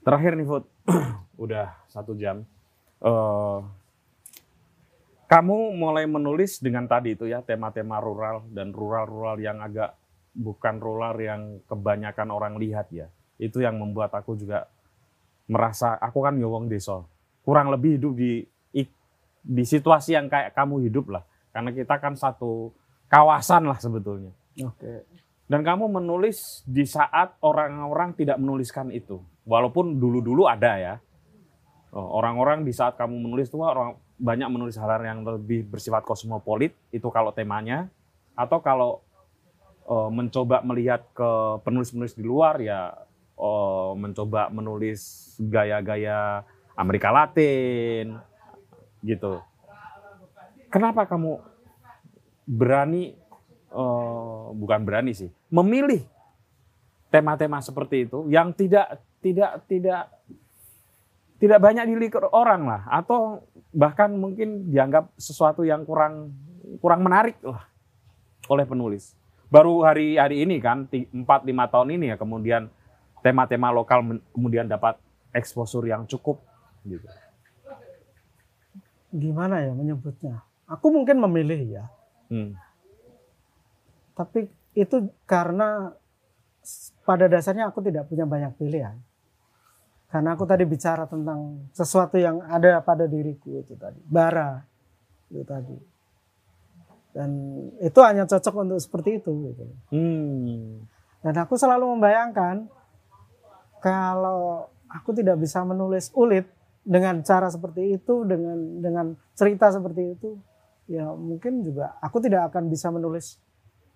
Terakhir 0.01 0.33
nih, 0.37 0.47
Food. 0.47 0.65
Udah 1.43 1.77
satu 1.89 2.17
jam. 2.17 2.45
Eh, 3.01 3.59
kamu 5.31 5.73
mulai 5.77 6.05
menulis 6.05 6.59
dengan 6.59 6.85
tadi 6.85 7.15
itu 7.15 7.29
ya, 7.29 7.41
tema-tema 7.41 8.03
rural 8.03 8.45
dan 8.51 8.75
rural-rural 8.75 9.39
yang 9.39 9.63
agak 9.63 9.95
bukan 10.31 10.79
rural 10.79 11.15
yang 11.17 11.63
kebanyakan 11.65 12.29
orang 12.29 12.53
lihat 12.59 12.89
ya. 12.91 13.07
Itu 13.41 13.63
yang 13.63 13.79
membuat 13.79 14.13
aku 14.13 14.37
juga 14.37 14.69
merasa, 15.49 15.97
aku 15.97 16.21
kan 16.21 16.37
yowong 16.37 16.69
desa. 16.69 17.01
Kurang 17.41 17.73
lebih 17.73 17.97
hidup 17.97 18.13
di 18.13 18.45
di 19.41 19.63
situasi 19.65 20.13
yang 20.13 20.29
kayak 20.29 20.53
kamu 20.53 20.85
hidup 20.87 21.09
lah. 21.09 21.23
Karena 21.51 21.73
kita 21.73 21.97
kan 21.97 22.13
satu 22.15 22.71
kawasan 23.09 23.67
lah 23.67 23.77
sebetulnya. 23.81 24.31
Oke. 24.61 25.03
Dan 25.51 25.67
kamu 25.67 25.91
menulis 25.91 26.63
di 26.63 26.87
saat 26.87 27.35
orang-orang 27.43 28.15
tidak 28.15 28.39
menuliskan 28.39 28.87
itu. 28.93 29.19
Walaupun 29.45 29.97
dulu-dulu 29.97 30.45
ada 30.45 30.77
ya. 30.77 30.95
Oh, 31.91 32.21
Orang-orang 32.21 32.63
di 32.63 32.71
saat 32.71 32.95
kamu 32.95 33.19
menulis 33.19 33.49
itu 33.51 33.59
orang 33.59 33.97
banyak 34.21 34.47
menulis 34.53 34.77
hal-hal 34.77 35.01
yang 35.01 35.25
lebih 35.25 35.65
bersifat 35.65 36.05
kosmopolit, 36.05 36.77
itu 36.93 37.09
kalau 37.09 37.33
temanya. 37.33 37.89
Atau 38.37 38.61
kalau 38.61 39.01
eh, 39.89 40.09
mencoba 40.13 40.61
melihat 40.61 41.03
ke 41.11 41.29
penulis-penulis 41.65 42.13
di 42.13 42.23
luar 42.23 42.61
ya 42.61 42.93
eh, 43.35 43.91
mencoba 43.97 44.53
menulis 44.53 45.33
gaya-gaya 45.41 46.45
Amerika 46.77 47.09
Latin, 47.11 48.21
gitu. 49.03 49.41
Kenapa 50.71 51.03
kamu 51.09 51.41
berani, 52.47 53.17
eh, 53.73 54.45
bukan 54.55 54.79
berani 54.85 55.11
sih, 55.17 55.33
memilih 55.51 56.05
tema-tema 57.11 57.59
seperti 57.59 58.07
itu 58.07 58.23
yang 58.31 58.55
tidak 58.55 59.01
tidak 59.21 59.63
tidak 59.69 60.09
tidak 61.41 61.57
banyak 61.57 61.89
dilirik 61.89 62.13
orang 62.33 62.69
lah, 62.69 62.81
atau 62.85 63.41
bahkan 63.73 64.13
mungkin 64.13 64.69
dianggap 64.69 65.09
sesuatu 65.17 65.65
yang 65.65 65.81
kurang 65.85 66.37
kurang 66.77 67.01
menarik 67.01 67.37
lah 67.41 67.65
oleh 68.45 68.65
penulis. 68.65 69.17
Baru 69.49 69.81
hari 69.83 70.21
hari 70.21 70.45
ini 70.45 70.61
kan 70.61 70.85
4 70.85 71.11
5 71.25 71.73
tahun 71.73 71.89
ini 71.97 72.13
ya 72.13 72.17
kemudian 72.17 72.69
tema-tema 73.25 73.73
lokal 73.73 74.05
men- 74.05 74.23
kemudian 74.31 74.69
dapat 74.69 75.01
eksposur 75.33 75.85
yang 75.89 76.05
cukup 76.05 76.39
gitu. 76.85 77.05
Gimana 79.11 79.59
ya 79.65 79.75
menyebutnya? 79.75 80.45
Aku 80.71 80.87
mungkin 80.87 81.19
memilih 81.19 81.59
ya, 81.67 81.85
Hmm. 82.31 82.55
tapi 84.15 84.47
itu 84.71 85.11
karena 85.27 85.91
pada 87.03 87.27
dasarnya 87.27 87.67
aku 87.67 87.83
tidak 87.83 88.07
punya 88.07 88.23
banyak 88.23 88.55
pilihan. 88.55 88.95
Karena 90.11 90.35
aku 90.35 90.43
tadi 90.43 90.67
bicara 90.67 91.07
tentang 91.07 91.71
sesuatu 91.71 92.19
yang 92.19 92.43
ada 92.43 92.83
pada 92.83 93.07
diriku 93.07 93.63
itu 93.63 93.79
tadi, 93.79 93.95
bara 94.03 94.59
itu 95.31 95.39
tadi. 95.47 95.77
Dan 97.15 97.31
itu 97.79 97.99
hanya 98.03 98.27
cocok 98.27 98.55
untuk 98.59 98.79
seperti 98.83 99.23
itu 99.23 99.31
gitu. 99.31 99.65
Hmm. 99.95 100.83
Dan 101.23 101.35
aku 101.39 101.55
selalu 101.55 101.95
membayangkan 101.95 102.67
kalau 103.79 104.67
aku 104.91 105.15
tidak 105.15 105.39
bisa 105.39 105.63
menulis 105.63 106.11
ulit 106.11 106.43
dengan 106.83 107.23
cara 107.23 107.47
seperti 107.47 107.95
itu, 107.95 108.27
dengan 108.27 108.83
dengan 108.83 109.05
cerita 109.31 109.71
seperti 109.71 110.11
itu, 110.11 110.35
ya 110.91 111.07
mungkin 111.15 111.63
juga 111.63 111.95
aku 112.03 112.19
tidak 112.19 112.51
akan 112.51 112.67
bisa 112.67 112.91
menulis 112.91 113.39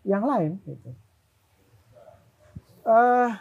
yang 0.07 0.23
lain. 0.23 0.63
Gitu. 0.63 0.89
Eh, 2.85 3.31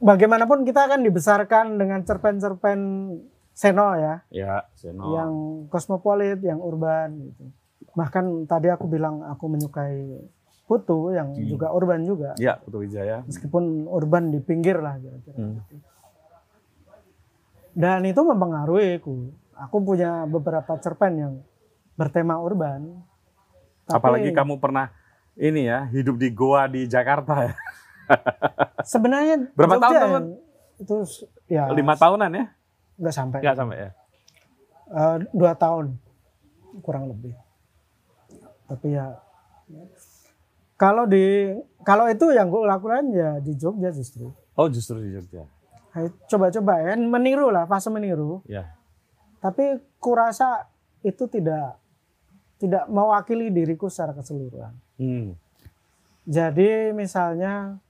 bagaimanapun 0.00 0.64
kita 0.64 0.88
akan 0.88 1.04
dibesarkan 1.04 1.76
dengan 1.76 2.00
cerpen-cerpen 2.02 2.80
seno 3.52 3.88
ya, 3.94 4.14
Ya, 4.32 4.64
Seno. 4.72 5.12
yang 5.12 5.32
kosmopolit, 5.68 6.40
yang 6.40 6.58
urban 6.58 7.30
gitu. 7.30 7.44
Bahkan 7.92 8.48
tadi 8.48 8.68
aku 8.68 8.88
bilang 8.88 9.20
aku 9.22 9.46
menyukai 9.46 10.24
Putu 10.64 11.10
yang 11.10 11.34
Hmm. 11.34 11.50
juga 11.50 11.74
urban 11.74 12.06
juga. 12.06 12.38
Ya, 12.38 12.54
Putu 12.54 12.78
Wijaya. 12.80 13.26
Meskipun 13.26 13.90
urban 13.90 14.30
di 14.30 14.38
pinggir 14.38 14.78
lah 14.78 14.94
kira-kira. 14.96 15.34
Hmm. 15.36 15.58
Dan 17.72 18.06
itu 18.06 18.22
mempengaruhi 18.22 18.98
aku. 18.98 19.34
Aku 19.58 19.82
punya 19.82 20.24
beberapa 20.24 20.70
cerpen 20.78 21.12
yang 21.18 21.32
bertema 21.94 22.38
urban. 22.38 23.02
Tapi 23.84 23.98
Apalagi 23.98 24.30
kamu 24.30 24.62
pernah 24.62 24.94
ini 25.34 25.66
ya, 25.66 25.90
hidup 25.90 26.16
di 26.16 26.30
goa 26.30 26.70
di 26.70 26.86
Jakarta 26.86 27.50
ya. 27.50 27.54
sebenarnya 28.84 29.50
Berapa 29.54 29.74
Jogja 29.76 29.84
tahun, 29.84 29.94
yang- 29.94 30.08
teman? 30.08 30.24
Itu 30.80 30.96
ya 31.46 31.62
Lima 31.72 31.94
tahunan 31.94 32.30
ya? 32.32 32.44
nggak 33.00 33.14
sampai. 33.16 33.38
Enggak 33.40 33.56
sampai 33.56 33.76
ya. 33.80 33.90
Eh, 34.90 35.16
dua 35.32 35.52
tahun 35.56 35.96
kurang 36.82 37.08
lebih. 37.08 37.32
Tapi 38.68 38.94
ya 38.94 39.16
kalau 40.76 41.04
di 41.04 41.52
kalau 41.84 42.08
itu 42.08 42.32
yang 42.32 42.48
gue 42.48 42.60
lakukan 42.64 43.04
ya 43.12 43.40
di 43.40 43.52
Jogja 43.56 43.92
justru. 43.92 44.32
Oh, 44.56 44.68
justru 44.68 45.00
di 45.00 45.16
Jogja. 45.16 45.44
Coba-coba 46.28 46.80
ya 46.80 46.94
meniru 46.96 47.50
lah 47.50 47.66
fase 47.66 47.90
meniru. 47.90 48.40
Ya. 48.46 48.76
Tapi 49.40 49.80
kurasa 49.98 50.68
itu 51.00 51.24
tidak 51.26 51.80
tidak 52.60 52.84
mewakili 52.92 53.48
diriku 53.48 53.88
secara 53.88 54.12
keseluruhan. 54.12 54.76
Hmm. 55.00 55.32
Jadi 56.28 56.92
misalnya 56.92 57.80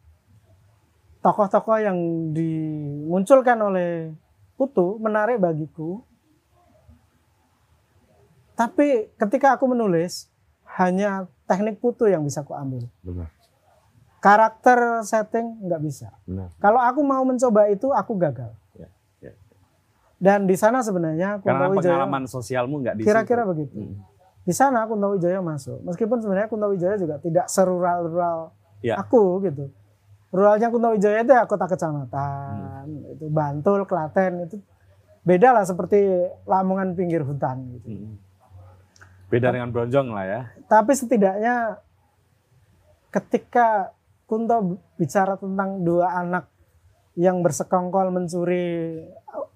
tokoh-tokoh 1.21 1.79
yang 1.81 1.97
dimunculkan 2.33 3.59
oleh 3.61 4.13
Putu 4.61 5.01
menarik 5.01 5.41
bagiku. 5.41 6.05
Tapi 8.53 9.09
ketika 9.17 9.57
aku 9.57 9.73
menulis 9.73 10.29
hanya 10.77 11.25
teknik 11.49 11.81
Putu 11.81 12.13
yang 12.13 12.21
bisa 12.21 12.45
aku 12.45 12.53
ambil. 12.53 12.85
Benar. 13.01 13.33
Karakter 14.21 15.01
setting 15.01 15.65
nggak 15.65 15.81
bisa. 15.81 16.13
Benar. 16.29 16.53
Kalau 16.61 16.77
aku 16.77 17.01
mau 17.01 17.25
mencoba 17.25 17.73
itu 17.73 17.89
aku 17.89 18.21
gagal. 18.21 18.53
Ya, 18.77 18.93
ya. 19.25 19.33
Dan 20.21 20.45
di 20.45 20.61
sana 20.61 20.85
sebenarnya 20.85 21.41
Karena 21.41 21.73
Kunto 21.73 21.81
Wijaya 21.81 21.97
pengalaman 21.97 22.25
sosialmu 22.29 22.85
enggak 22.85 22.95
di 23.01 23.03
kira-kira 23.09 23.49
begitu. 23.49 23.81
Hmm. 23.81 23.97
Di 24.45 24.53
sana 24.53 24.85
Kunto 24.85 25.17
Wijaya 25.17 25.41
masuk. 25.41 25.81
Meskipun 25.89 26.21
sebenarnya 26.21 26.53
Kunto 26.53 26.69
Wijaya 26.69 27.01
juga 27.01 27.17
tidak 27.17 27.49
serural-rural 27.49 28.53
Ya. 28.81 28.97
aku 28.97 29.45
gitu. 29.45 29.69
Ruralnya 30.31 30.71
Kunto 30.71 30.95
Wijaya 30.95 31.27
itu 31.27 31.33
ya 31.35 31.43
kota 31.43 31.67
kecamatan, 31.67 32.87
itu 33.11 33.27
Bantul, 33.27 33.83
Klaten 33.83 34.47
itu 34.47 34.63
beda 35.21 35.51
lah 35.53 35.67
seperti 35.67 35.99
Lamongan 36.47 36.95
pinggir 36.95 37.27
hutan 37.27 37.67
gitu. 37.75 37.87
Hmm. 37.91 38.15
Beda 39.27 39.51
dengan 39.51 39.75
Bronjong 39.75 40.09
lah 40.11 40.25
ya. 40.27 40.41
Tapi 40.67 40.95
setidaknya 40.95 41.83
ketika 43.11 43.93
Kunto 44.25 44.79
bicara 44.95 45.35
tentang 45.35 45.83
dua 45.83 46.15
anak 46.15 46.47
yang 47.19 47.43
bersekongkol 47.43 48.15
mencuri 48.15 49.03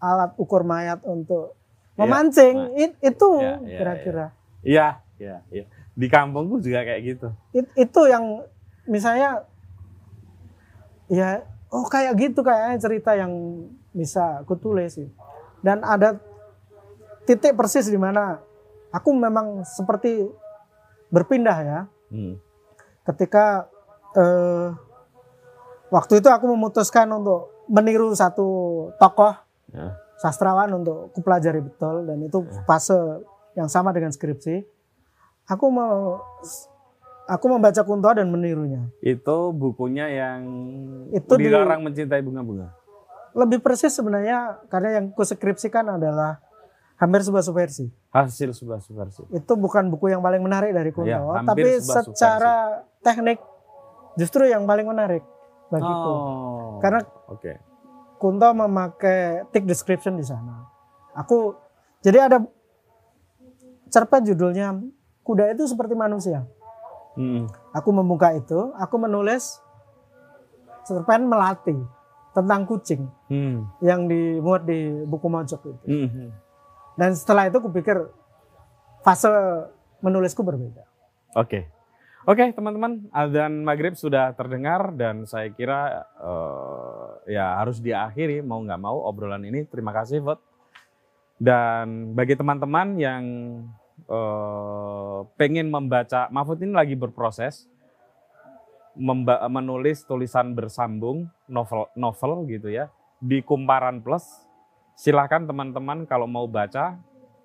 alat 0.02 0.34
ukur 0.34 0.66
mayat 0.66 0.98
untuk 1.06 1.54
Ya, 1.94 2.02
memancing, 2.02 2.74
it- 2.74 2.98
itu 2.98 3.28
Ya, 3.38 3.54
ya, 3.62 3.78
kira-kira. 3.78 4.26
Iya, 4.66 4.86
iya, 5.14 5.36
iya. 5.46 5.64
Di 5.94 6.10
kampungku 6.10 6.58
juga 6.58 6.82
kayak 6.82 7.00
gitu. 7.06 7.28
It- 7.54 7.70
itu 7.78 8.00
yang 8.10 8.42
misalnya 8.82 9.46
ya 11.08 11.44
oh 11.68 11.84
kayak 11.90 12.14
gitu 12.16 12.40
kayaknya 12.40 12.76
cerita 12.78 13.10
yang 13.18 13.32
bisa 13.90 14.42
aku 14.42 14.54
tulis 14.56 14.94
sih. 14.94 15.08
Dan 15.64 15.80
ada 15.82 16.20
titik 17.24 17.56
persis 17.56 17.88
di 17.88 17.96
mana 17.96 18.38
aku 18.92 19.10
memang 19.10 19.64
seperti 19.64 20.28
berpindah 21.08 21.58
ya. 21.64 21.80
Hmm. 22.12 22.36
Ketika 23.04 23.66
eh, 24.14 24.68
waktu 25.90 26.20
itu 26.20 26.28
aku 26.30 26.46
memutuskan 26.52 27.10
untuk 27.10 27.50
meniru 27.68 28.12
satu 28.12 28.46
tokoh 29.00 29.34
Ya. 29.74 29.90
sastrawan 30.22 30.70
untuk 30.70 31.10
kupelajari 31.18 31.58
betul 31.58 32.06
dan 32.06 32.22
itu 32.22 32.46
fase 32.62 32.94
yang 33.58 33.66
sama 33.66 33.90
dengan 33.90 34.14
skripsi. 34.14 34.62
Aku 35.50 35.66
mau 35.66 36.22
aku 37.28 37.44
membaca 37.48 37.80
Kunto 37.84 38.08
dan 38.12 38.28
menirunya. 38.28 38.88
Itu 39.00 39.52
bukunya 39.52 40.08
yang 40.08 40.40
Itu 41.12 41.36
di- 41.36 41.48
dilarang 41.48 41.84
mencintai 41.84 42.20
bunga-bunga. 42.20 42.72
Lebih 43.34 43.64
persis 43.64 43.90
sebenarnya 43.90 44.62
karena 44.70 45.02
yang 45.02 45.06
kuskripsikan 45.10 45.98
adalah 45.98 46.38
hampir 47.00 47.26
sebuah 47.26 47.42
subversi. 47.42 47.90
Hasil 48.14 48.54
sebuah 48.54 48.78
subversi. 48.78 49.26
Itu 49.34 49.58
bukan 49.58 49.90
buku 49.90 50.14
yang 50.14 50.22
paling 50.22 50.38
menarik 50.44 50.70
dari 50.70 50.94
Kunto, 50.94 51.34
hampir 51.34 51.82
tapi 51.82 51.82
secara 51.82 52.86
teknik 53.02 53.42
justru 54.14 54.46
yang 54.46 54.62
paling 54.64 54.86
menarik 54.86 55.26
bagiku. 55.72 56.12
Oh. 56.14 56.78
Karena 56.78 57.02
oke. 57.26 57.52
Kunto 58.22 58.48
memakai 58.54 59.44
tick 59.50 59.66
description 59.66 60.14
di 60.14 60.24
sana. 60.24 60.64
Aku 61.18 61.58
jadi 62.00 62.30
ada 62.30 62.38
cerpen 63.90 64.22
judulnya 64.22 64.78
kuda 65.26 65.50
itu 65.52 65.66
seperti 65.66 65.98
manusia. 65.98 66.46
Hmm. 67.14 67.46
Aku 67.74 67.90
membuka 67.94 68.34
itu, 68.34 68.74
aku 68.74 68.98
menulis 68.98 69.62
cerpen 70.84 71.30
melati 71.30 71.74
tentang 72.34 72.66
kucing 72.66 73.06
Hmm. 73.30 73.70
yang 73.78 74.10
dimuat 74.10 74.66
di 74.66 74.90
buku 75.06 75.26
mojok 75.30 75.60
itu. 75.64 75.84
Hmm. 75.86 76.30
Dan 76.98 77.14
setelah 77.14 77.46
itu 77.46 77.58
kupikir 77.62 78.10
fase 79.06 79.30
menulisku 80.02 80.42
berbeda. 80.42 80.82
Oke. 81.38 81.70
Oke, 82.24 82.56
teman-teman, 82.56 83.04
adzan 83.12 83.68
maghrib 83.68 83.92
sudah 84.00 84.32
terdengar 84.32 84.96
dan 84.96 85.28
saya 85.28 85.52
kira 85.52 86.08
eh, 86.16 87.36
ya 87.36 87.60
harus 87.60 87.84
diakhiri 87.84 88.40
mau 88.40 88.64
nggak 88.64 88.80
mau 88.80 89.04
obrolan 89.04 89.44
ini. 89.44 89.68
Terima 89.68 89.92
kasih, 89.92 90.24
Vot. 90.24 90.40
Dan 91.36 92.16
bagi 92.16 92.32
teman-teman 92.32 92.96
yang 92.96 93.22
eh, 94.08 95.18
pengen 95.36 95.68
membaca, 95.72 96.28
Mahfud 96.28 96.60
ini 96.60 96.72
lagi 96.72 96.94
berproses 96.94 97.68
memba- 98.94 99.42
menulis 99.50 100.06
tulisan 100.06 100.54
bersambung 100.54 101.26
novel 101.50 101.90
novel 101.98 102.46
gitu 102.46 102.70
ya 102.70 102.88
di 103.18 103.42
Kumparan 103.42 104.00
Plus. 104.00 104.22
Silahkan 104.94 105.42
teman-teman 105.42 106.06
kalau 106.06 106.30
mau 106.30 106.46
baca. 106.46 106.94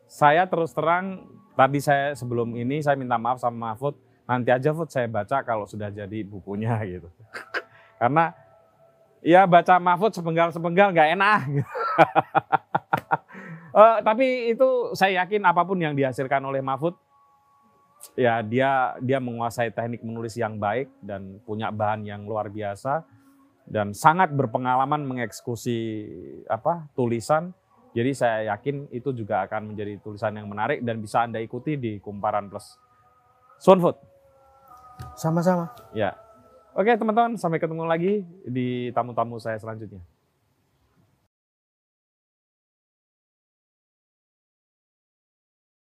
Saya 0.10 0.46
terus 0.50 0.74
terang 0.74 1.26
tadi 1.54 1.82
saya 1.82 2.14
sebelum 2.18 2.54
ini 2.58 2.82
saya 2.82 2.98
minta 2.98 3.18
maaf 3.18 3.42
sama 3.42 3.74
Mahfud 3.74 3.94
nanti 4.26 4.54
aja 4.54 4.74
Fud 4.74 4.90
saya 4.90 5.10
baca 5.10 5.42
kalau 5.42 5.66
sudah 5.66 5.90
jadi 5.90 6.22
bukunya 6.26 6.78
gitu. 6.98 7.10
Karena 7.98 8.34
ya 9.26 9.46
baca 9.50 9.78
Mahfud 9.82 10.14
sepenggal-sepenggal 10.14 10.94
nggak 10.94 11.10
enak. 11.18 11.42
Eh, 13.80 13.98
tapi 14.04 14.52
itu 14.52 14.92
saya 14.92 15.24
yakin 15.24 15.48
apa 15.48 15.64
pun 15.64 15.80
yang 15.80 15.96
dihasilkan 15.96 16.44
oleh 16.44 16.60
Mahfud, 16.60 17.00
ya 18.20 18.44
dia 18.44 19.00
dia 19.00 19.24
menguasai 19.24 19.72
teknik 19.72 20.04
menulis 20.04 20.36
yang 20.36 20.60
baik 20.60 20.92
dan 21.00 21.40
punya 21.48 21.72
bahan 21.72 22.04
yang 22.04 22.28
luar 22.28 22.52
biasa 22.52 23.08
dan 23.64 23.96
sangat 23.96 24.36
berpengalaman 24.36 25.08
mengeksekusi 25.08 26.12
apa 26.52 26.92
tulisan. 26.92 27.56
Jadi 27.96 28.12
saya 28.14 28.54
yakin 28.54 28.92
itu 28.94 29.16
juga 29.16 29.48
akan 29.48 29.74
menjadi 29.74 29.98
tulisan 30.04 30.36
yang 30.36 30.46
menarik 30.46 30.84
dan 30.86 31.00
bisa 31.00 31.26
anda 31.26 31.40
ikuti 31.40 31.74
di 31.80 31.98
Kumparan 32.04 32.52
Plus. 32.52 32.76
Sunfood. 33.58 33.98
Sama-sama. 35.16 35.72
Ya. 35.96 36.20
Oke 36.76 36.94
teman-teman, 37.00 37.34
sampai 37.40 37.58
ketemu 37.58 37.84
lagi 37.90 38.28
di 38.46 38.94
tamu-tamu 38.94 39.42
saya 39.42 39.58
selanjutnya. 39.58 40.04